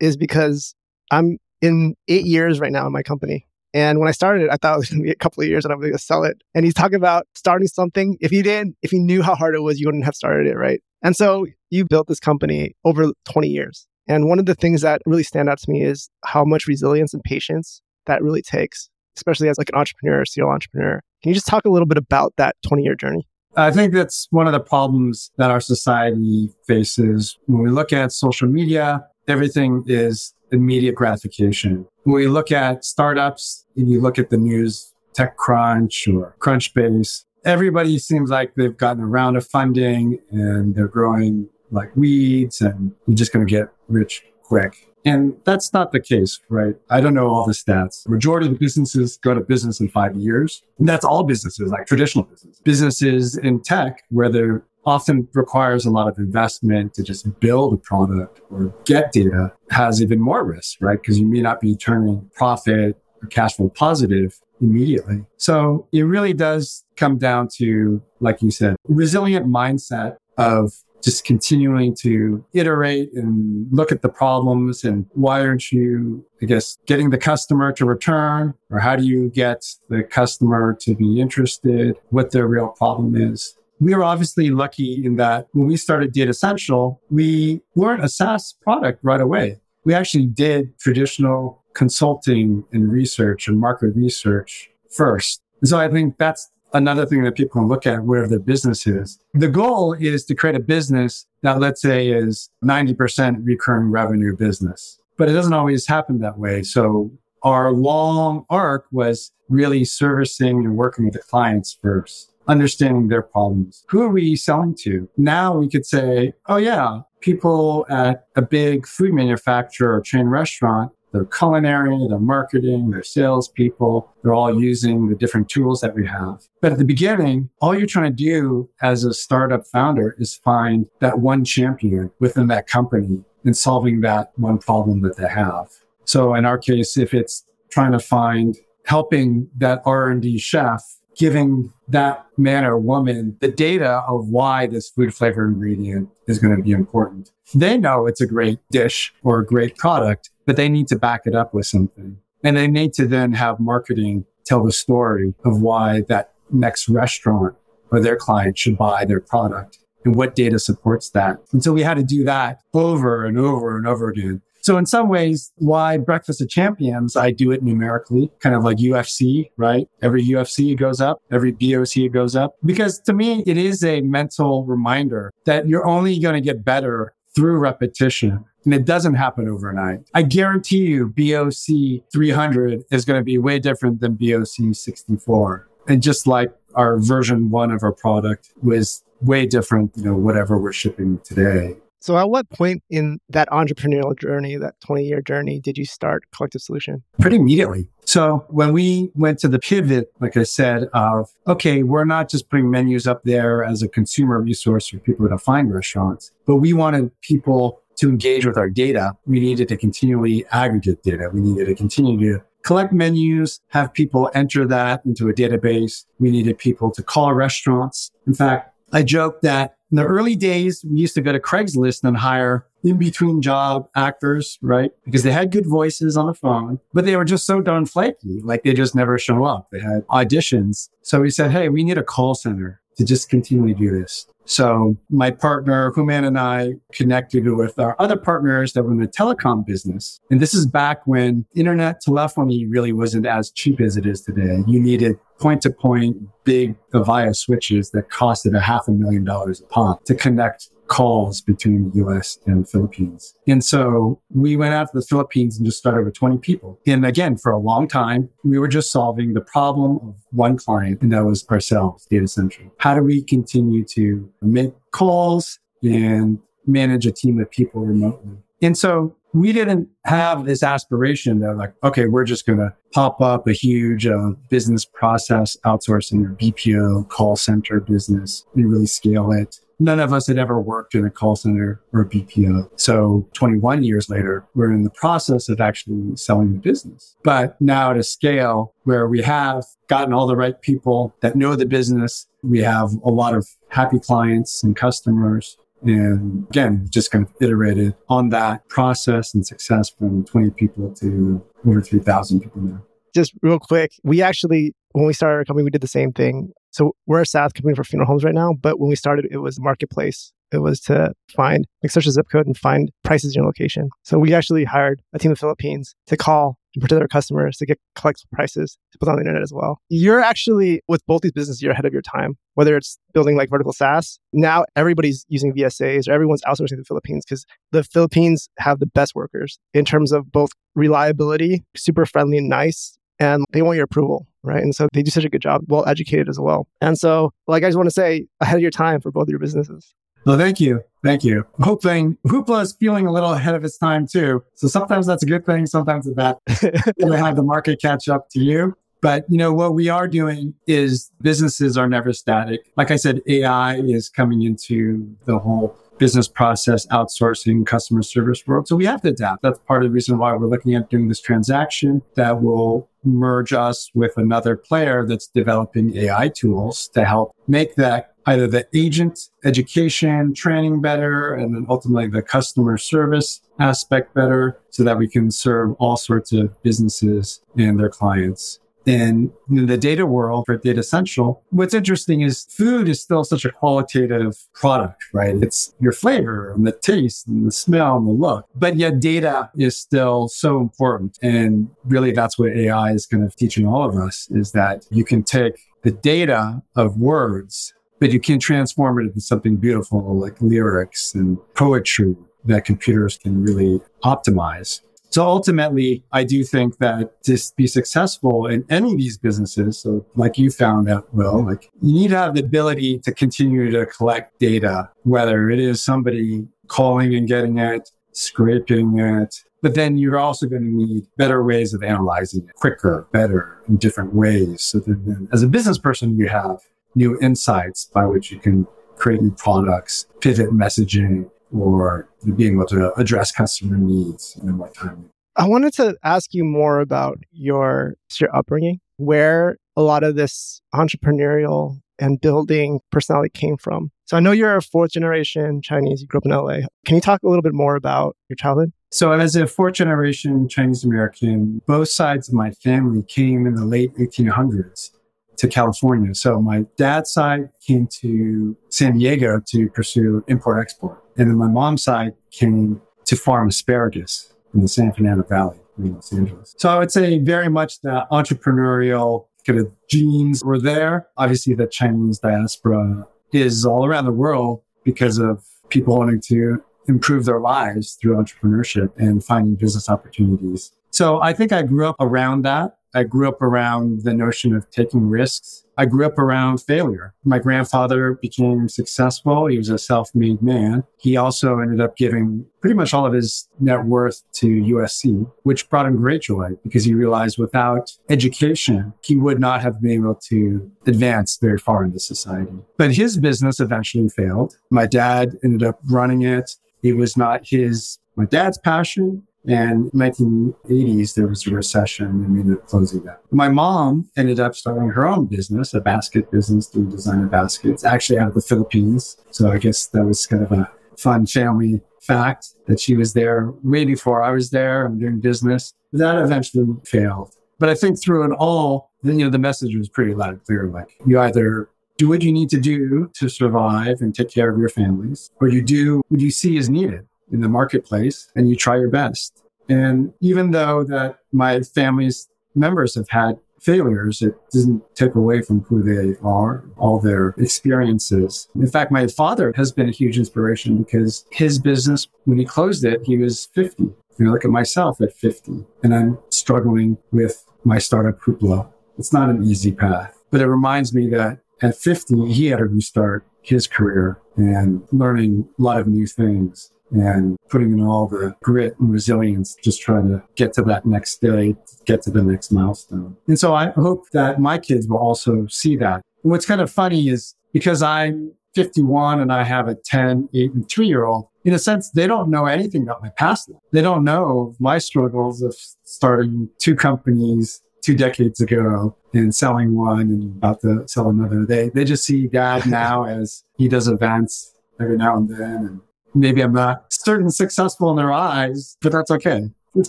is 0.00 0.16
because 0.16 0.74
I'm 1.10 1.38
in 1.60 1.94
eight 2.08 2.24
years 2.26 2.60
right 2.60 2.72
now 2.72 2.86
in 2.86 2.92
my 2.92 3.02
company. 3.02 3.46
And 3.74 3.98
when 3.98 4.08
I 4.08 4.12
started 4.12 4.44
it, 4.44 4.50
I 4.50 4.56
thought 4.56 4.74
it 4.74 4.78
was 4.78 4.90
going 4.90 5.00
to 5.00 5.06
be 5.06 5.10
a 5.10 5.16
couple 5.16 5.42
of 5.42 5.48
years 5.48 5.64
and 5.64 5.72
I'm 5.72 5.80
going 5.80 5.92
to 5.92 5.98
sell 5.98 6.24
it. 6.24 6.42
And 6.54 6.64
he's 6.64 6.74
talking 6.74 6.96
about 6.96 7.26
starting 7.34 7.68
something. 7.68 8.18
If 8.20 8.32
you 8.32 8.42
did, 8.42 8.68
if 8.82 8.92
you 8.92 9.00
knew 9.00 9.22
how 9.22 9.34
hard 9.34 9.54
it 9.54 9.60
was, 9.60 9.80
you 9.80 9.86
wouldn't 9.86 10.04
have 10.04 10.14
started 10.14 10.46
it, 10.46 10.56
right? 10.56 10.80
And 11.02 11.16
so 11.16 11.46
you 11.70 11.84
built 11.84 12.08
this 12.08 12.20
company 12.20 12.74
over 12.84 13.12
20 13.24 13.48
years. 13.48 13.86
And 14.08 14.28
one 14.28 14.38
of 14.38 14.46
the 14.46 14.54
things 14.54 14.82
that 14.82 15.00
really 15.06 15.22
stand 15.22 15.48
out 15.48 15.58
to 15.58 15.70
me 15.70 15.82
is 15.82 16.10
how 16.24 16.44
much 16.44 16.66
resilience 16.66 17.14
and 17.14 17.22
patience 17.22 17.80
that 18.06 18.22
really 18.22 18.42
takes, 18.42 18.90
especially 19.16 19.48
as 19.48 19.58
like 19.58 19.70
an 19.70 19.78
entrepreneur, 19.78 20.22
a 20.22 20.26
serial 20.26 20.52
entrepreneur. 20.52 21.00
Can 21.22 21.30
you 21.30 21.34
just 21.34 21.46
talk 21.46 21.64
a 21.64 21.70
little 21.70 21.86
bit 21.86 21.98
about 21.98 22.34
that 22.36 22.56
20 22.66 22.82
year 22.82 22.94
journey? 22.94 23.26
I 23.56 23.70
think 23.70 23.92
that's 23.92 24.26
one 24.30 24.46
of 24.46 24.52
the 24.52 24.60
problems 24.60 25.30
that 25.36 25.50
our 25.50 25.60
society 25.60 26.50
faces. 26.66 27.38
When 27.46 27.62
we 27.62 27.70
look 27.70 27.92
at 27.92 28.10
social 28.10 28.48
media, 28.48 29.06
everything 29.28 29.84
is 29.86 30.34
immediate 30.50 30.94
gratification. 30.94 31.86
When 32.04 32.14
we 32.14 32.26
look 32.26 32.50
at 32.50 32.84
startups 32.84 33.64
and 33.76 33.88
you 33.88 34.00
look 34.00 34.18
at 34.18 34.30
the 34.30 34.36
news, 34.36 34.92
TechCrunch 35.16 36.12
or 36.12 36.34
Crunchbase, 36.40 37.24
everybody 37.44 37.98
seems 37.98 38.30
like 38.30 38.54
they've 38.54 38.76
gotten 38.76 39.02
a 39.02 39.06
round 39.06 39.36
of 39.36 39.46
funding 39.46 40.18
and 40.30 40.74
they're 40.74 40.88
growing 40.88 41.48
like 41.70 41.94
weeds 41.96 42.60
and 42.60 42.92
you're 43.06 43.16
just 43.16 43.32
going 43.32 43.46
to 43.46 43.50
get 43.50 43.68
rich 43.88 44.24
quick. 44.42 44.88
And 45.04 45.36
that's 45.44 45.72
not 45.72 45.90
the 45.90 46.00
case, 46.00 46.38
right? 46.48 46.76
I 46.88 47.00
don't 47.00 47.14
know 47.14 47.28
all 47.28 47.44
the 47.44 47.52
stats. 47.52 48.08
Majority 48.08 48.46
of 48.46 48.52
the 48.52 48.58
businesses 48.58 49.16
go 49.16 49.34
to 49.34 49.40
business 49.40 49.80
in 49.80 49.88
five 49.88 50.14
years. 50.14 50.62
And 50.78 50.88
that's 50.88 51.04
all 51.04 51.24
businesses, 51.24 51.70
like 51.70 51.86
traditional 51.86 52.24
business. 52.24 52.60
Businesses 52.60 53.36
in 53.36 53.60
tech, 53.62 54.02
where 54.10 54.28
there 54.28 54.62
often 54.84 55.28
requires 55.34 55.86
a 55.86 55.90
lot 55.90 56.08
of 56.08 56.18
investment 56.18 56.94
to 56.94 57.02
just 57.02 57.38
build 57.40 57.74
a 57.74 57.76
product 57.76 58.40
or 58.50 58.74
get 58.84 59.12
data, 59.12 59.52
has 59.70 60.02
even 60.02 60.20
more 60.20 60.44
risk, 60.44 60.78
right? 60.80 61.00
Because 61.00 61.18
you 61.18 61.26
may 61.26 61.40
not 61.40 61.60
be 61.60 61.76
turning 61.76 62.28
profit 62.34 63.00
or 63.22 63.28
cash 63.28 63.56
flow 63.56 63.68
positive 63.68 64.40
immediately. 64.60 65.24
So 65.36 65.86
it 65.92 66.02
really 66.02 66.32
does 66.32 66.84
come 66.96 67.18
down 67.18 67.48
to, 67.56 68.02
like 68.20 68.42
you 68.42 68.50
said, 68.50 68.76
resilient 68.88 69.46
mindset 69.46 70.16
of 70.38 70.72
just 71.02 71.24
continuing 71.24 71.94
to 71.96 72.44
iterate 72.52 73.12
and 73.12 73.66
look 73.72 73.90
at 73.90 74.02
the 74.02 74.08
problems 74.08 74.84
and 74.84 75.04
why 75.14 75.40
aren't 75.40 75.72
you, 75.72 76.24
I 76.40 76.46
guess, 76.46 76.78
getting 76.86 77.10
the 77.10 77.18
customer 77.18 77.72
to 77.72 77.84
return 77.84 78.54
or 78.70 78.78
how 78.78 78.94
do 78.94 79.04
you 79.04 79.28
get 79.30 79.64
the 79.88 80.04
customer 80.04 80.76
to 80.80 80.94
be 80.94 81.20
interested, 81.20 81.96
what 82.10 82.30
their 82.30 82.46
real 82.46 82.68
problem 82.68 83.16
is. 83.16 83.56
We 83.82 83.96
were 83.96 84.04
obviously 84.04 84.50
lucky 84.50 85.04
in 85.04 85.16
that 85.16 85.48
when 85.54 85.66
we 85.66 85.76
started 85.76 86.14
Datassential, 86.14 86.98
we 87.10 87.62
weren't 87.74 88.04
a 88.04 88.08
SaaS 88.08 88.52
product 88.62 89.00
right 89.02 89.20
away. 89.20 89.60
We 89.84 89.92
actually 89.92 90.26
did 90.26 90.78
traditional 90.78 91.64
consulting 91.74 92.62
and 92.72 92.92
research 92.92 93.48
and 93.48 93.58
market 93.58 93.96
research 93.96 94.70
first. 94.88 95.42
And 95.60 95.68
so 95.68 95.80
I 95.80 95.88
think 95.88 96.16
that's 96.16 96.48
another 96.72 97.04
thing 97.06 97.24
that 97.24 97.34
people 97.34 97.60
can 97.60 97.68
look 97.68 97.84
at 97.84 98.04
where 98.04 98.28
their 98.28 98.38
business 98.38 98.86
is. 98.86 99.18
The 99.34 99.48
goal 99.48 99.94
is 99.94 100.24
to 100.26 100.36
create 100.36 100.54
a 100.54 100.60
business 100.60 101.26
that 101.42 101.58
let's 101.58 101.82
say 101.82 102.08
is 102.08 102.50
90% 102.64 103.38
recurring 103.42 103.90
revenue 103.90 104.36
business, 104.36 105.00
but 105.18 105.28
it 105.28 105.32
doesn't 105.32 105.54
always 105.54 105.88
happen 105.88 106.20
that 106.20 106.38
way. 106.38 106.62
So 106.62 107.10
our 107.42 107.72
long 107.72 108.44
arc 108.48 108.86
was 108.92 109.32
really 109.48 109.84
servicing 109.84 110.58
and 110.64 110.76
working 110.76 111.04
with 111.04 111.14
the 111.14 111.20
clients 111.20 111.76
first, 111.82 112.31
understanding 112.48 113.08
their 113.08 113.22
problems. 113.22 113.84
Who 113.88 114.02
are 114.02 114.08
we 114.08 114.36
selling 114.36 114.74
to? 114.80 115.08
Now 115.16 115.56
we 115.56 115.68
could 115.68 115.86
say, 115.86 116.32
oh 116.46 116.56
yeah, 116.56 117.00
people 117.20 117.86
at 117.88 118.26
a 118.36 118.42
big 118.42 118.86
food 118.86 119.14
manufacturer 119.14 119.96
or 119.96 120.00
chain 120.00 120.26
restaurant 120.26 120.92
they're 121.12 121.26
culinary, 121.26 122.06
they're 122.08 122.18
marketing, 122.18 122.90
their 122.90 123.02
salespeople. 123.02 124.10
They're 124.22 124.34
all 124.34 124.60
using 124.60 125.08
the 125.08 125.14
different 125.14 125.48
tools 125.48 125.80
that 125.82 125.94
we 125.94 126.06
have. 126.06 126.42
But 126.60 126.72
at 126.72 126.78
the 126.78 126.84
beginning, 126.84 127.50
all 127.60 127.76
you're 127.76 127.86
trying 127.86 128.10
to 128.10 128.16
do 128.16 128.68
as 128.80 129.04
a 129.04 129.12
startup 129.12 129.66
founder 129.66 130.16
is 130.18 130.34
find 130.34 130.86
that 131.00 131.20
one 131.20 131.44
champion 131.44 132.10
within 132.18 132.46
that 132.48 132.66
company 132.66 133.22
and 133.44 133.56
solving 133.56 134.00
that 134.00 134.32
one 134.36 134.58
problem 134.58 135.02
that 135.02 135.16
they 135.16 135.28
have. 135.28 135.68
So 136.04 136.34
in 136.34 136.46
our 136.46 136.58
case, 136.58 136.96
if 136.96 137.12
it's 137.12 137.44
trying 137.70 137.92
to 137.92 137.98
find 137.98 138.56
helping 138.86 139.48
that 139.58 139.82
R&D 139.84 140.38
chef 140.38 140.82
giving 141.16 141.72
that 141.88 142.26
man 142.36 142.64
or 142.64 142.78
woman 142.78 143.36
the 143.40 143.48
data 143.48 144.02
of 144.08 144.28
why 144.28 144.66
this 144.66 144.90
food 144.90 145.14
flavor 145.14 145.46
ingredient 145.46 146.08
is 146.26 146.38
going 146.38 146.56
to 146.56 146.62
be 146.62 146.72
important. 146.72 147.30
They 147.54 147.76
know 147.76 148.06
it's 148.06 148.20
a 148.20 148.26
great 148.26 148.58
dish 148.70 149.12
or 149.22 149.40
a 149.40 149.46
great 149.46 149.76
product, 149.76 150.30
but 150.46 150.56
they 150.56 150.68
need 150.68 150.88
to 150.88 150.96
back 150.96 151.22
it 151.26 151.34
up 151.34 151.52
with 151.52 151.66
something. 151.66 152.18
And 152.42 152.56
they 152.56 152.66
need 152.66 152.92
to 152.94 153.06
then 153.06 153.32
have 153.32 153.60
marketing 153.60 154.24
tell 154.44 154.64
the 154.64 154.72
story 154.72 155.34
of 155.44 155.60
why 155.60 156.02
that 156.08 156.32
next 156.50 156.88
restaurant 156.88 157.54
or 157.90 158.00
their 158.00 158.16
client 158.16 158.58
should 158.58 158.76
buy 158.76 159.04
their 159.04 159.20
product 159.20 159.78
and 160.04 160.16
what 160.16 160.34
data 160.34 160.58
supports 160.58 161.10
that. 161.10 161.38
And 161.52 161.62
so 161.62 161.72
we 161.72 161.82
had 161.82 161.94
to 161.94 162.02
do 162.02 162.24
that 162.24 162.60
over 162.74 163.24
and 163.24 163.38
over 163.38 163.76
and 163.76 163.86
over 163.86 164.08
again. 164.08 164.42
So 164.62 164.78
in 164.78 164.86
some 164.86 165.08
ways, 165.08 165.50
why 165.56 165.98
Breakfast 165.98 166.40
of 166.40 166.48
Champions, 166.48 167.16
I 167.16 167.32
do 167.32 167.50
it 167.50 167.64
numerically, 167.64 168.30
kind 168.38 168.54
of 168.54 168.62
like 168.62 168.76
UFC, 168.78 169.50
right? 169.56 169.88
Every 170.02 170.24
UFC 170.24 170.76
goes 170.78 171.00
up, 171.00 171.20
every 171.32 171.50
BOC 171.50 172.12
goes 172.12 172.36
up. 172.36 172.54
Because 172.64 173.00
to 173.00 173.12
me, 173.12 173.42
it 173.44 173.56
is 173.56 173.82
a 173.82 174.02
mental 174.02 174.64
reminder 174.64 175.32
that 175.46 175.66
you're 175.66 175.84
only 175.84 176.18
going 176.20 176.34
to 176.34 176.40
get 176.40 176.64
better 176.64 177.12
through 177.34 177.58
repetition. 177.58 178.44
And 178.64 178.72
it 178.72 178.84
doesn't 178.84 179.14
happen 179.14 179.48
overnight. 179.48 180.00
I 180.14 180.22
guarantee 180.22 180.86
you 180.86 181.08
BOC 181.08 182.04
300 182.12 182.84
is 182.92 183.04
going 183.04 183.18
to 183.18 183.24
be 183.24 183.38
way 183.38 183.58
different 183.58 184.00
than 184.00 184.14
BOC 184.14 184.76
64. 184.76 185.68
And 185.88 186.00
just 186.00 186.28
like 186.28 186.52
our 186.76 186.98
version 186.98 187.50
one 187.50 187.72
of 187.72 187.82
our 187.82 187.92
product 187.92 188.52
was 188.62 189.02
way 189.20 189.46
different, 189.46 189.90
you 189.96 190.04
know, 190.04 190.14
whatever 190.14 190.56
we're 190.56 190.72
shipping 190.72 191.18
today. 191.24 191.76
So, 192.02 192.18
at 192.18 192.28
what 192.28 192.50
point 192.50 192.82
in 192.90 193.20
that 193.28 193.48
entrepreneurial 193.50 194.18
journey, 194.18 194.56
that 194.56 194.74
20 194.80 195.04
year 195.04 195.22
journey, 195.22 195.60
did 195.60 195.78
you 195.78 195.84
start 195.84 196.24
Collective 196.34 196.60
Solution? 196.60 197.00
Pretty 197.20 197.36
immediately. 197.36 197.86
So, 198.04 198.44
when 198.48 198.72
we 198.72 199.12
went 199.14 199.38
to 199.40 199.48
the 199.48 199.60
pivot, 199.60 200.12
like 200.18 200.36
I 200.36 200.42
said, 200.42 200.88
of, 200.94 201.30
okay, 201.46 201.84
we're 201.84 202.04
not 202.04 202.28
just 202.28 202.50
putting 202.50 202.72
menus 202.72 203.06
up 203.06 203.22
there 203.22 203.62
as 203.62 203.82
a 203.82 203.88
consumer 203.88 204.40
resource 204.40 204.88
for 204.88 204.98
people 204.98 205.28
to 205.28 205.38
find 205.38 205.72
restaurants, 205.72 206.32
but 206.44 206.56
we 206.56 206.72
wanted 206.72 207.12
people 207.20 207.80
to 207.98 208.08
engage 208.08 208.44
with 208.44 208.58
our 208.58 208.68
data. 208.68 209.12
We 209.26 209.38
needed 209.38 209.68
to 209.68 209.76
continually 209.76 210.44
aggregate 210.50 211.04
data. 211.04 211.30
We 211.32 211.40
needed 211.40 211.66
to 211.66 211.74
continue 211.76 212.18
to 212.32 212.42
collect 212.62 212.92
menus, 212.92 213.60
have 213.68 213.92
people 213.92 214.30
enter 214.34 214.66
that 214.66 215.04
into 215.04 215.28
a 215.28 215.32
database. 215.32 216.04
We 216.18 216.30
needed 216.30 216.58
people 216.58 216.90
to 216.92 217.02
call 217.02 217.32
restaurants. 217.34 218.10
In 218.26 218.34
fact, 218.34 218.71
I 218.92 219.02
joke 219.02 219.40
that 219.42 219.76
in 219.90 219.96
the 219.96 220.04
early 220.04 220.36
days, 220.36 220.84
we 220.88 221.00
used 221.00 221.14
to 221.14 221.20
go 221.20 221.32
to 221.32 221.40
Craigslist 221.40 222.02
and 222.04 222.16
hire 222.16 222.66
in 222.82 222.98
between 222.98 223.42
job 223.42 223.88
actors, 223.94 224.58
right? 224.62 224.90
Because 225.04 225.22
they 225.22 225.32
had 225.32 225.50
good 225.50 225.66
voices 225.66 226.16
on 226.16 226.26
the 226.26 226.34
phone, 226.34 226.80
but 226.92 227.04
they 227.04 227.16
were 227.16 227.24
just 227.24 227.46
so 227.46 227.60
darn 227.60 227.86
flaky. 227.86 228.40
Like 228.42 228.62
they 228.64 228.74
just 228.74 228.94
never 228.94 229.18
show 229.18 229.44
up. 229.44 229.68
They 229.70 229.80
had 229.80 230.06
auditions. 230.08 230.88
So 231.02 231.20
we 231.20 231.30
said, 231.30 231.50
Hey, 231.52 231.68
we 231.68 231.84
need 231.84 231.98
a 231.98 232.02
call 232.02 232.34
center 232.34 232.81
to 232.96 233.04
just 233.04 233.28
continually 233.28 233.74
do 233.74 233.90
this. 233.90 234.26
So 234.44 234.96
my 235.08 235.30
partner, 235.30 235.92
Human 235.94 236.24
and 236.24 236.38
I 236.38 236.74
connected 236.92 237.48
with 237.48 237.78
our 237.78 237.94
other 237.98 238.16
partners 238.16 238.72
that 238.72 238.82
were 238.82 238.90
in 238.90 238.98
the 238.98 239.06
telecom 239.06 239.64
business. 239.64 240.20
And 240.30 240.40
this 240.40 240.52
is 240.52 240.66
back 240.66 241.06
when 241.06 241.46
internet 241.54 242.00
telephony 242.00 242.66
really 242.66 242.92
wasn't 242.92 243.26
as 243.26 243.50
cheap 243.50 243.80
as 243.80 243.96
it 243.96 244.04
is 244.04 244.22
today. 244.22 244.62
You 244.66 244.80
needed 244.80 245.18
point 245.38 245.62
to 245.62 245.70
point 245.70 246.16
big 246.44 246.74
Avaya 246.92 247.34
switches 247.36 247.90
that 247.90 248.08
costed 248.08 248.56
a 248.56 248.60
half 248.60 248.88
a 248.88 248.92
million 248.92 249.24
dollars 249.24 249.60
a 249.60 249.64
pop 249.64 250.04
to 250.04 250.14
connect 250.14 250.70
calls 250.92 251.40
between 251.40 251.90
the 251.90 252.04
US 252.04 252.38
and 252.44 252.64
the 252.64 252.68
Philippines. 252.68 253.34
And 253.48 253.64
so 253.64 254.20
we 254.28 254.56
went 254.56 254.74
out 254.74 254.92
to 254.92 254.98
the 255.00 255.06
Philippines 255.06 255.56
and 255.56 255.64
just 255.64 255.78
started 255.78 256.04
with 256.04 256.12
20 256.12 256.36
people. 256.36 256.78
And 256.86 257.06
again, 257.06 257.38
for 257.38 257.50
a 257.50 257.58
long 257.58 257.88
time, 257.88 258.28
we 258.44 258.58
were 258.58 258.68
just 258.68 258.92
solving 258.92 259.32
the 259.32 259.40
problem 259.40 259.96
of 260.06 260.14
one 260.32 260.58
client, 260.58 261.00
and 261.00 261.10
that 261.12 261.24
was 261.24 261.48
ourselves, 261.48 262.06
Datassential. 262.12 262.70
How 262.76 262.94
do 262.94 263.02
we 263.02 263.22
continue 263.22 263.84
to 263.86 264.30
make 264.42 264.74
calls 264.90 265.58
and 265.82 266.38
manage 266.66 267.06
a 267.06 267.12
team 267.12 267.40
of 267.40 267.50
people 267.50 267.80
remotely? 267.80 268.36
And 268.60 268.76
so 268.76 269.16
we 269.32 269.52
didn't 269.52 269.88
have 270.04 270.44
this 270.44 270.62
aspiration 270.62 271.40
that 271.40 271.56
like, 271.56 271.72
okay, 271.82 272.06
we're 272.06 272.24
just 272.24 272.44
going 272.44 272.58
to 272.58 272.74
pop 272.92 273.22
up 273.22 273.48
a 273.48 273.52
huge 273.52 274.06
uh, 274.06 274.32
business 274.50 274.84
process 274.84 275.56
outsourcing 275.64 276.22
or 276.26 276.34
BPO 276.34 277.08
call 277.08 277.36
center 277.36 277.80
business 277.80 278.44
and 278.54 278.70
really 278.70 278.86
scale 278.86 279.32
it. 279.32 279.58
None 279.82 279.98
of 279.98 280.12
us 280.12 280.28
had 280.28 280.38
ever 280.38 280.60
worked 280.60 280.94
in 280.94 281.04
a 281.04 281.10
call 281.10 281.34
center 281.34 281.80
or 281.92 282.02
a 282.02 282.08
BPO. 282.08 282.70
So 282.78 283.28
21 283.32 283.82
years 283.82 284.08
later, 284.08 284.46
we're 284.54 284.72
in 284.72 284.84
the 284.84 284.90
process 284.90 285.48
of 285.48 285.60
actually 285.60 286.14
selling 286.14 286.52
the 286.52 286.60
business. 286.60 287.16
But 287.24 287.60
now 287.60 287.90
at 287.90 287.96
a 287.96 288.04
scale 288.04 288.76
where 288.84 289.08
we 289.08 289.22
have 289.22 289.64
gotten 289.88 290.14
all 290.14 290.28
the 290.28 290.36
right 290.36 290.62
people 290.62 291.12
that 291.20 291.34
know 291.34 291.56
the 291.56 291.66
business, 291.66 292.28
we 292.44 292.60
have 292.60 292.92
a 293.04 293.10
lot 293.10 293.34
of 293.34 293.48
happy 293.70 293.98
clients 293.98 294.62
and 294.62 294.76
customers. 294.76 295.56
And 295.82 296.46
again, 296.50 296.86
just 296.88 297.10
kind 297.10 297.26
of 297.26 297.32
iterated 297.40 297.96
on 298.08 298.28
that 298.28 298.68
process 298.68 299.34
and 299.34 299.44
success 299.44 299.90
from 299.90 300.24
20 300.26 300.50
people 300.50 300.94
to 300.94 301.44
over 301.66 301.82
3,000 301.82 302.38
people 302.38 302.62
now. 302.62 302.82
Just 303.12 303.32
real 303.42 303.58
quick, 303.58 303.90
we 304.04 304.22
actually, 304.22 304.76
when 304.92 305.06
we 305.06 305.12
started 305.12 305.38
our 305.38 305.44
company, 305.44 305.64
we 305.64 305.70
did 305.70 305.80
the 305.80 305.88
same 305.88 306.12
thing. 306.12 306.52
So 306.72 306.94
we're 307.06 307.20
a 307.20 307.26
SaaS 307.26 307.52
company 307.52 307.74
for 307.74 307.84
funeral 307.84 308.08
homes 308.08 308.24
right 308.24 308.34
now, 308.34 308.54
but 308.60 308.80
when 308.80 308.88
we 308.88 308.96
started, 308.96 309.28
it 309.30 309.38
was 309.38 309.60
marketplace. 309.60 310.32
It 310.52 310.58
was 310.58 310.80
to 310.82 311.14
find, 311.34 311.66
like, 311.82 311.90
search 311.90 312.06
a 312.06 312.10
zip 312.10 312.26
code 312.30 312.46
and 312.46 312.56
find 312.56 312.90
prices 313.04 313.34
in 313.34 313.40
your 313.40 313.46
location. 313.46 313.88
So 314.02 314.18
we 314.18 314.34
actually 314.34 314.64
hired 314.64 315.00
a 315.14 315.18
team 315.18 315.32
of 315.32 315.38
Philippines 315.38 315.94
to 316.08 316.16
call 316.16 316.58
and 316.74 316.92
our 316.92 317.08
customers 317.08 317.56
to 317.58 317.66
get 317.66 317.78
collect 317.94 318.24
prices 318.32 318.78
to 318.92 318.98
put 318.98 319.08
on 319.08 319.16
the 319.16 319.20
internet 319.20 319.42
as 319.42 319.52
well. 319.52 319.80
You're 319.88 320.20
actually 320.20 320.80
with 320.88 321.04
both 321.06 321.22
these 321.22 321.32
businesses, 321.32 321.62
you're 321.62 321.72
ahead 321.72 321.84
of 321.84 321.92
your 321.92 322.02
time. 322.02 322.36
Whether 322.54 322.76
it's 322.76 322.98
building 323.12 323.36
like 323.36 323.50
vertical 323.50 323.72
SaaS, 323.72 324.18
now 324.32 324.64
everybody's 324.76 325.24
using 325.28 325.54
VSAs 325.54 326.08
or 326.08 326.12
everyone's 326.12 326.42
outsourcing 326.42 326.68
to 326.68 326.76
the 326.76 326.84
Philippines 326.84 327.24
because 327.26 327.44
the 327.72 327.84
Philippines 327.84 328.48
have 328.58 328.78
the 328.78 328.86
best 328.86 329.14
workers 329.14 329.58
in 329.74 329.84
terms 329.84 330.12
of 330.12 330.30
both 330.32 330.50
reliability, 330.74 331.64
super 331.76 332.06
friendly 332.06 332.38
and 332.38 332.48
nice, 332.48 332.98
and 333.22 333.44
they 333.52 333.62
want 333.62 333.76
your 333.76 333.84
approval, 333.84 334.26
right? 334.42 334.62
And 334.62 334.74
so 334.74 334.88
they 334.92 335.02
do 335.02 335.10
such 335.10 335.24
a 335.24 335.28
good 335.28 335.40
job, 335.40 335.62
well 335.68 335.86
educated 335.86 336.28
as 336.28 336.40
well. 336.40 336.66
And 336.80 336.98
so, 336.98 337.32
like, 337.46 337.62
I 337.62 337.68
just 337.68 337.76
want 337.76 337.86
to 337.86 337.94
say, 337.94 338.26
ahead 338.40 338.56
of 338.56 338.62
your 338.62 338.70
time 338.70 339.00
for 339.00 339.10
both 339.10 339.24
of 339.24 339.28
your 339.28 339.38
businesses. 339.38 339.94
Well, 340.24 340.38
thank 340.38 340.60
you. 340.60 340.82
Thank 341.02 341.24
you. 341.24 341.44
Hoping 341.60 342.16
Hoopla 342.26 342.62
is 342.62 342.72
feeling 342.74 343.06
a 343.06 343.12
little 343.12 343.32
ahead 343.32 343.54
of 343.54 343.64
its 343.64 343.76
time 343.76 344.06
too. 344.06 344.44
So 344.54 344.68
sometimes 344.68 345.06
that's 345.06 345.22
a 345.22 345.26
good 345.26 345.44
thing. 345.44 345.66
Sometimes 345.66 346.06
it's 346.06 346.14
bad. 346.14 346.36
you 346.96 347.10
have 347.12 347.34
the 347.34 347.42
market 347.42 347.80
catch 347.80 348.08
up 348.08 348.28
to 348.30 348.40
you. 348.40 348.76
But 349.00 349.24
you 349.28 349.36
know 349.36 349.52
what 349.52 349.74
we 349.74 349.88
are 349.88 350.06
doing 350.06 350.54
is 350.68 351.10
businesses 351.20 351.76
are 351.76 351.88
never 351.88 352.12
static. 352.12 352.60
Like 352.76 352.92
I 352.92 352.96
said, 352.96 353.20
AI 353.26 353.78
is 353.78 354.08
coming 354.08 354.42
into 354.42 355.12
the 355.24 355.40
whole 355.40 355.76
business 356.02 356.26
process 356.26 356.84
outsourcing 356.88 357.64
customer 357.64 358.02
service 358.02 358.44
world. 358.44 358.66
So 358.66 358.74
we 358.74 358.86
have 358.86 359.02
to 359.02 359.10
adapt. 359.10 359.40
That's 359.40 359.60
part 359.68 359.84
of 359.84 359.88
the 359.88 359.94
reason 359.94 360.18
why 360.18 360.32
we're 360.32 360.48
looking 360.48 360.74
at 360.74 360.90
doing 360.90 361.06
this 361.06 361.20
transaction 361.20 362.02
that 362.16 362.42
will 362.42 362.88
merge 363.04 363.52
us 363.52 363.88
with 363.94 364.12
another 364.16 364.56
player 364.56 365.06
that's 365.06 365.28
developing 365.28 365.96
AI 365.96 366.26
tools 366.30 366.88
to 366.94 367.04
help 367.04 367.36
make 367.46 367.76
that 367.76 368.14
either 368.26 368.48
the 368.48 368.66
agent 368.74 369.30
education 369.44 370.34
training 370.34 370.80
better 370.80 371.34
and 371.34 371.54
then 371.54 371.66
ultimately 371.68 372.08
the 372.08 372.20
customer 372.20 372.76
service 372.76 373.40
aspect 373.60 374.12
better 374.12 374.58
so 374.70 374.82
that 374.82 374.98
we 374.98 375.06
can 375.06 375.30
serve 375.30 375.76
all 375.78 375.96
sorts 375.96 376.32
of 376.32 376.60
businesses 376.64 377.42
and 377.56 377.78
their 377.78 377.88
clients. 377.88 378.58
In 378.86 379.32
the 379.48 379.78
data 379.78 380.06
world 380.06 380.44
for 380.46 380.58
Datassential, 380.58 381.40
what's 381.50 381.74
interesting 381.74 382.22
is 382.22 382.46
food 382.50 382.88
is 382.88 383.00
still 383.00 383.22
such 383.22 383.44
a 383.44 383.52
qualitative 383.52 384.36
product, 384.54 385.04
right? 385.12 385.36
It's 385.40 385.74
your 385.80 385.92
flavor 385.92 386.50
and 386.52 386.66
the 386.66 386.72
taste 386.72 387.28
and 387.28 387.46
the 387.46 387.52
smell 387.52 387.96
and 387.96 388.06
the 388.06 388.12
look. 388.12 388.46
But 388.54 388.76
yet 388.76 389.00
data 389.00 389.50
is 389.56 389.76
still 389.76 390.28
so 390.28 390.58
important. 390.58 391.18
And 391.22 391.70
really 391.84 392.12
that's 392.12 392.38
what 392.38 392.50
AI 392.56 392.92
is 392.92 393.06
kind 393.06 393.22
of 393.22 393.36
teaching 393.36 393.66
all 393.66 393.88
of 393.88 393.94
us 393.94 394.28
is 394.30 394.52
that 394.52 394.86
you 394.90 395.04
can 395.04 395.22
take 395.22 395.54
the 395.82 395.90
data 395.90 396.62
of 396.76 396.98
words 396.98 397.74
but 398.02 398.10
you 398.10 398.18
can 398.18 398.40
transform 398.40 398.98
it 398.98 399.02
into 399.02 399.20
something 399.20 399.54
beautiful 399.54 400.18
like 400.18 400.34
lyrics 400.40 401.14
and 401.14 401.38
poetry 401.54 402.16
that 402.44 402.64
computers 402.64 403.16
can 403.16 403.40
really 403.40 403.80
optimize. 404.02 404.80
So 405.12 405.26
ultimately, 405.26 406.02
I 406.10 406.24
do 406.24 406.42
think 406.42 406.78
that 406.78 407.22
to 407.24 407.38
be 407.54 407.66
successful 407.66 408.46
in 408.46 408.64
any 408.70 408.92
of 408.92 408.98
these 408.98 409.18
businesses, 409.18 409.78
so 409.78 410.06
like 410.14 410.38
you 410.38 410.50
found 410.50 410.88
out, 410.88 411.12
Will, 411.14 411.44
like 411.44 411.70
you 411.82 411.92
need 411.92 412.08
to 412.08 412.16
have 412.16 412.34
the 412.34 412.40
ability 412.40 412.98
to 413.00 413.12
continue 413.12 413.70
to 413.70 413.84
collect 413.84 414.38
data, 414.38 414.90
whether 415.02 415.50
it 415.50 415.58
is 415.58 415.82
somebody 415.82 416.48
calling 416.68 417.14
and 417.14 417.28
getting 417.28 417.58
it, 417.58 417.90
scraping 418.12 418.98
it, 418.98 419.44
but 419.60 419.74
then 419.74 419.98
you're 419.98 420.18
also 420.18 420.46
going 420.46 420.62
to 420.62 420.68
need 420.68 421.06
better 421.18 421.44
ways 421.44 421.74
of 421.74 421.82
analyzing 421.82 422.48
it, 422.48 422.54
quicker, 422.56 423.06
better, 423.12 423.60
in 423.68 423.76
different 423.76 424.14
ways. 424.14 424.62
So 424.62 424.78
that 424.80 425.04
then 425.06 425.28
as 425.30 425.42
a 425.42 425.46
business 425.46 425.78
person, 425.78 426.16
you 426.16 426.28
have 426.28 426.60
new 426.94 427.18
insights 427.20 427.84
by 427.84 428.06
which 428.06 428.32
you 428.32 428.38
can 428.38 428.66
create 428.96 429.20
new 429.20 429.32
products, 429.32 430.06
pivot 430.20 430.52
messaging, 430.52 431.30
or 431.52 432.08
being 432.36 432.54
able 432.54 432.66
to 432.66 432.92
address 432.94 433.32
customer 433.32 433.76
needs 433.76 434.38
in 434.42 434.48
a 434.48 434.52
more 434.52 434.70
timely. 434.70 435.08
I 435.36 435.48
wanted 435.48 435.72
to 435.74 435.96
ask 436.04 436.34
you 436.34 436.44
more 436.44 436.80
about 436.80 437.18
your 437.30 437.94
your 438.20 438.34
upbringing, 438.34 438.80
where 438.96 439.56
a 439.76 439.82
lot 439.82 440.04
of 440.04 440.14
this 440.14 440.60
entrepreneurial 440.74 441.80
and 441.98 442.20
building 442.20 442.80
personality 442.90 443.30
came 443.30 443.56
from. 443.56 443.90
So 444.06 444.16
I 444.16 444.20
know 444.20 444.32
you're 444.32 444.56
a 444.56 444.62
fourth 444.62 444.92
generation 444.92 445.62
Chinese. 445.62 446.02
You 446.02 446.06
grew 446.06 446.18
up 446.18 446.26
in 446.26 446.32
LA. 446.32 446.66
Can 446.84 446.96
you 446.96 447.00
talk 447.00 447.22
a 447.22 447.28
little 447.28 447.42
bit 447.42 447.54
more 447.54 447.76
about 447.76 448.16
your 448.28 448.36
childhood? 448.36 448.72
So 448.90 449.12
as 449.12 449.36
a 449.36 449.46
fourth 449.46 449.74
generation 449.74 450.48
Chinese 450.48 450.84
American, 450.84 451.62
both 451.66 451.88
sides 451.88 452.28
of 452.28 452.34
my 452.34 452.50
family 452.50 453.02
came 453.02 453.46
in 453.46 453.54
the 453.54 453.64
late 453.64 453.94
1800s 453.96 454.90
to 455.36 455.48
California. 455.48 456.14
So 456.14 456.40
my 456.40 456.64
dad's 456.76 457.10
side 457.10 457.50
came 457.66 457.86
to 458.00 458.56
San 458.68 458.98
Diego 458.98 459.40
to 459.48 459.68
pursue 459.70 460.24
import 460.28 460.60
export. 460.60 461.02
And 461.16 461.28
then 461.28 461.36
my 461.36 461.48
mom's 461.48 461.82
side 461.82 462.14
came 462.30 462.80
to 463.04 463.16
farm 463.16 463.48
asparagus 463.48 464.32
in 464.54 464.60
the 464.60 464.68
San 464.68 464.92
Fernando 464.92 465.24
Valley 465.24 465.58
in 465.78 465.94
Los 465.94 466.12
Angeles. 466.12 466.54
So 466.58 466.68
I 466.68 466.78
would 466.78 466.90
say 466.90 467.18
very 467.18 467.48
much 467.48 467.80
the 467.80 468.06
entrepreneurial 468.10 469.26
kind 469.46 469.58
of 469.58 469.72
genes 469.88 470.44
were 470.44 470.60
there. 470.60 471.08
Obviously 471.16 471.54
the 471.54 471.66
Chinese 471.66 472.18
diaspora 472.18 473.06
is 473.32 473.64
all 473.66 473.84
around 473.84 474.04
the 474.04 474.12
world 474.12 474.62
because 474.84 475.18
of 475.18 475.44
people 475.68 475.96
wanting 475.96 476.20
to 476.20 476.62
improve 476.88 477.24
their 477.24 477.40
lives 477.40 477.94
through 477.94 478.16
entrepreneurship 478.16 478.90
and 478.96 479.24
finding 479.24 479.54
business 479.54 479.88
opportunities. 479.88 480.72
So 480.90 481.20
I 481.22 481.32
think 481.32 481.52
I 481.52 481.62
grew 481.62 481.86
up 481.86 481.96
around 482.00 482.42
that. 482.42 482.76
I 482.94 483.04
grew 483.04 483.28
up 483.28 483.40
around 483.40 484.02
the 484.02 484.14
notion 484.14 484.54
of 484.54 484.68
taking 484.70 485.08
risks. 485.08 485.64
I 485.78 485.86
grew 485.86 486.04
up 486.04 486.18
around 486.18 486.58
failure. 486.58 487.14
My 487.24 487.38
grandfather 487.38 488.12
became 488.20 488.68
successful. 488.68 489.46
He 489.46 489.56
was 489.56 489.70
a 489.70 489.78
self-made 489.78 490.42
man. 490.42 490.84
He 490.98 491.16
also 491.16 491.58
ended 491.60 491.80
up 491.80 491.96
giving 491.96 492.44
pretty 492.60 492.74
much 492.74 492.92
all 492.92 493.06
of 493.06 493.14
his 493.14 493.48
net 493.58 493.86
worth 493.86 494.22
to 494.34 494.46
USC, 494.46 495.30
which 495.44 495.70
brought 495.70 495.86
him 495.86 495.96
great 495.96 496.22
joy 496.22 496.50
because 496.62 496.84
he 496.84 496.94
realized 496.94 497.38
without 497.38 497.96
education, 498.10 498.92
he 499.02 499.16
would 499.16 499.40
not 499.40 499.62
have 499.62 499.80
been 499.80 499.92
able 499.92 500.14
to 500.26 500.70
advance 500.86 501.38
very 501.40 501.58
far 501.58 501.84
in 501.84 501.92
the 501.92 502.00
society. 502.00 502.52
But 502.76 502.92
his 502.94 503.16
business 503.18 503.58
eventually 503.58 504.10
failed. 504.10 504.58
My 504.70 504.86
dad 504.86 505.38
ended 505.42 505.62
up 505.62 505.80
running 505.90 506.22
it. 506.22 506.56
It 506.82 506.96
was 506.96 507.16
not 507.16 507.42
his, 507.44 507.98
my 508.16 508.26
dad's 508.26 508.58
passion. 508.58 509.26
And 509.46 509.90
1980s, 509.92 511.14
there 511.14 511.26
was 511.26 511.46
a 511.46 511.50
recession 511.50 512.06
and 512.06 512.32
we 512.32 512.40
ended 512.40 512.58
up 512.58 512.66
closing 512.66 513.02
that. 513.04 513.20
My 513.30 513.48
mom 513.48 514.08
ended 514.16 514.38
up 514.38 514.54
starting 514.54 514.88
her 514.90 515.06
own 515.06 515.26
business, 515.26 515.74
a 515.74 515.80
basket 515.80 516.30
business 516.30 516.68
doing 516.68 516.90
designer 516.90 517.26
baskets, 517.26 517.84
actually 517.84 518.18
out 518.18 518.28
of 518.28 518.34
the 518.34 518.40
Philippines. 518.40 519.16
So 519.30 519.50
I 519.50 519.58
guess 519.58 519.86
that 519.86 520.04
was 520.04 520.26
kind 520.26 520.44
of 520.44 520.52
a 520.52 520.70
fun 520.96 521.26
family 521.26 521.80
fact 522.00 522.54
that 522.66 522.80
she 522.80 522.96
was 522.96 523.12
there 523.12 523.52
way 523.62 523.84
before 523.84 524.22
I 524.22 524.30
was 524.30 524.50
there. 524.50 524.86
I'm 524.86 524.98
doing 524.98 525.20
business. 525.20 525.74
That 525.92 526.18
eventually 526.18 526.66
failed. 526.84 527.34
But 527.58 527.68
I 527.68 527.74
think 527.74 528.00
through 528.00 528.32
it 528.32 528.36
all, 528.38 528.90
then, 529.02 529.18
you 529.18 529.24
know, 529.24 529.30
the 529.30 529.38
message 529.38 529.76
was 529.76 529.88
pretty 529.88 530.14
loud 530.14 530.30
and 530.30 530.44
clear. 530.44 530.66
Like 530.68 530.96
you 531.06 531.18
either 531.20 531.68
do 531.98 532.08
what 532.08 532.22
you 532.22 532.32
need 532.32 532.48
to 532.50 532.60
do 532.60 533.10
to 533.14 533.28
survive 533.28 534.00
and 534.00 534.14
take 534.14 534.30
care 534.30 534.50
of 534.50 534.58
your 534.58 534.68
families, 534.68 535.30
or 535.40 535.48
you 535.48 535.62
do 535.62 536.02
what 536.08 536.20
you 536.20 536.30
see 536.30 536.56
is 536.56 536.68
needed 536.68 537.06
in 537.32 537.40
the 537.40 537.48
marketplace 537.48 538.30
and 538.36 538.48
you 538.48 538.56
try 538.56 538.76
your 538.76 538.90
best. 538.90 539.42
And 539.68 540.12
even 540.20 540.50
though 540.50 540.84
that 540.84 541.18
my 541.32 541.60
family's 541.60 542.28
members 542.54 542.94
have 542.94 543.08
had 543.08 543.38
failures, 543.60 544.22
it 544.22 544.34
doesn't 544.52 544.82
take 544.94 545.14
away 545.14 545.40
from 545.40 545.60
who 545.62 545.82
they 545.82 546.18
are, 546.22 546.64
all 546.76 546.98
their 546.98 547.28
experiences. 547.38 548.48
In 548.54 548.66
fact, 548.66 548.90
my 548.90 549.06
father 549.06 549.52
has 549.56 549.72
been 549.72 549.88
a 549.88 549.92
huge 549.92 550.18
inspiration 550.18 550.82
because 550.82 551.24
his 551.30 551.58
business, 551.58 552.08
when 552.24 552.38
he 552.38 552.44
closed 552.44 552.84
it, 552.84 553.02
he 553.04 553.16
was 553.16 553.48
50. 553.54 553.84
You 553.84 553.94
know, 554.18 554.32
look 554.32 554.44
at 554.44 554.50
myself 554.50 555.00
at 555.00 555.14
50 555.14 555.64
and 555.82 555.94
I'm 555.94 556.18
struggling 556.28 556.98
with 557.12 557.44
my 557.64 557.78
startup 557.78 558.20
Hoopla. 558.20 558.68
It's 558.98 559.12
not 559.12 559.30
an 559.30 559.44
easy 559.44 559.72
path, 559.72 560.18
but 560.30 560.40
it 560.40 560.48
reminds 560.48 560.92
me 560.92 561.08
that 561.10 561.38
at 561.62 561.76
50, 561.76 562.32
he 562.32 562.48
had 562.48 562.58
to 562.58 562.66
restart 562.66 563.24
his 563.42 563.66
career 563.66 564.20
and 564.36 564.82
learning 564.90 565.48
a 565.58 565.62
lot 565.62 565.80
of 565.80 565.86
new 565.86 566.06
things 566.06 566.72
and 566.92 567.36
putting 567.48 567.72
in 567.72 567.82
all 567.82 568.06
the 568.06 568.34
grit 568.42 568.78
and 568.78 568.92
resilience, 568.92 569.56
just 569.62 569.80
trying 569.80 570.08
to 570.08 570.22
get 570.36 570.52
to 570.54 570.62
that 570.62 570.86
next 570.86 571.20
day, 571.20 571.56
get 571.84 572.02
to 572.02 572.10
the 572.10 572.22
next 572.22 572.52
milestone. 572.52 573.16
And 573.26 573.38
so 573.38 573.54
I 573.54 573.70
hope 573.70 574.10
that 574.10 574.40
my 574.40 574.58
kids 574.58 574.86
will 574.86 574.98
also 574.98 575.46
see 575.48 575.76
that. 575.76 576.02
And 576.22 576.30
what's 576.30 576.46
kind 576.46 576.60
of 576.60 576.70
funny 576.70 577.08
is 577.08 577.34
because 577.52 577.82
I'm 577.82 578.32
51 578.54 579.20
and 579.20 579.32
I 579.32 579.44
have 579.44 579.68
a 579.68 579.74
10, 579.74 580.28
8, 580.34 580.52
and 580.52 580.68
3 580.68 580.86
year 580.86 581.04
old, 581.04 581.28
in 581.44 581.54
a 581.54 581.58
sense, 581.58 581.90
they 581.90 582.06
don't 582.06 582.30
know 582.30 582.46
anything 582.46 582.82
about 582.82 583.02
my 583.02 583.08
past 583.10 583.48
life. 583.48 583.60
They 583.72 583.82
don't 583.82 584.04
know 584.04 584.54
my 584.60 584.78
struggles 584.78 585.42
of 585.42 585.56
starting 585.82 586.48
two 586.58 586.76
companies 586.76 587.60
two 587.82 587.96
decades 587.96 588.40
ago 588.40 588.96
and 589.12 589.34
selling 589.34 589.74
one 589.74 590.02
and 590.02 590.36
about 590.36 590.60
to 590.60 590.86
sell 590.86 591.10
another. 591.10 591.44
They, 591.44 591.68
they 591.68 591.84
just 591.84 592.04
see 592.04 592.28
dad 592.28 592.66
now 592.70 593.04
as 593.04 593.44
he 593.58 593.68
does 593.68 593.88
events 593.88 594.54
every 594.80 594.96
now 594.96 595.16
and 595.16 595.28
then 595.28 595.56
and 595.56 595.80
maybe 596.14 596.40
I'm 596.42 596.52
not 596.52 596.92
certain 596.92 597.30
successful 597.30 597.90
in 597.90 597.96
their 597.96 598.12
eyes, 598.12 598.76
but 598.80 598.92
that's 598.92 599.10
okay. 599.10 599.50
It's 599.74 599.88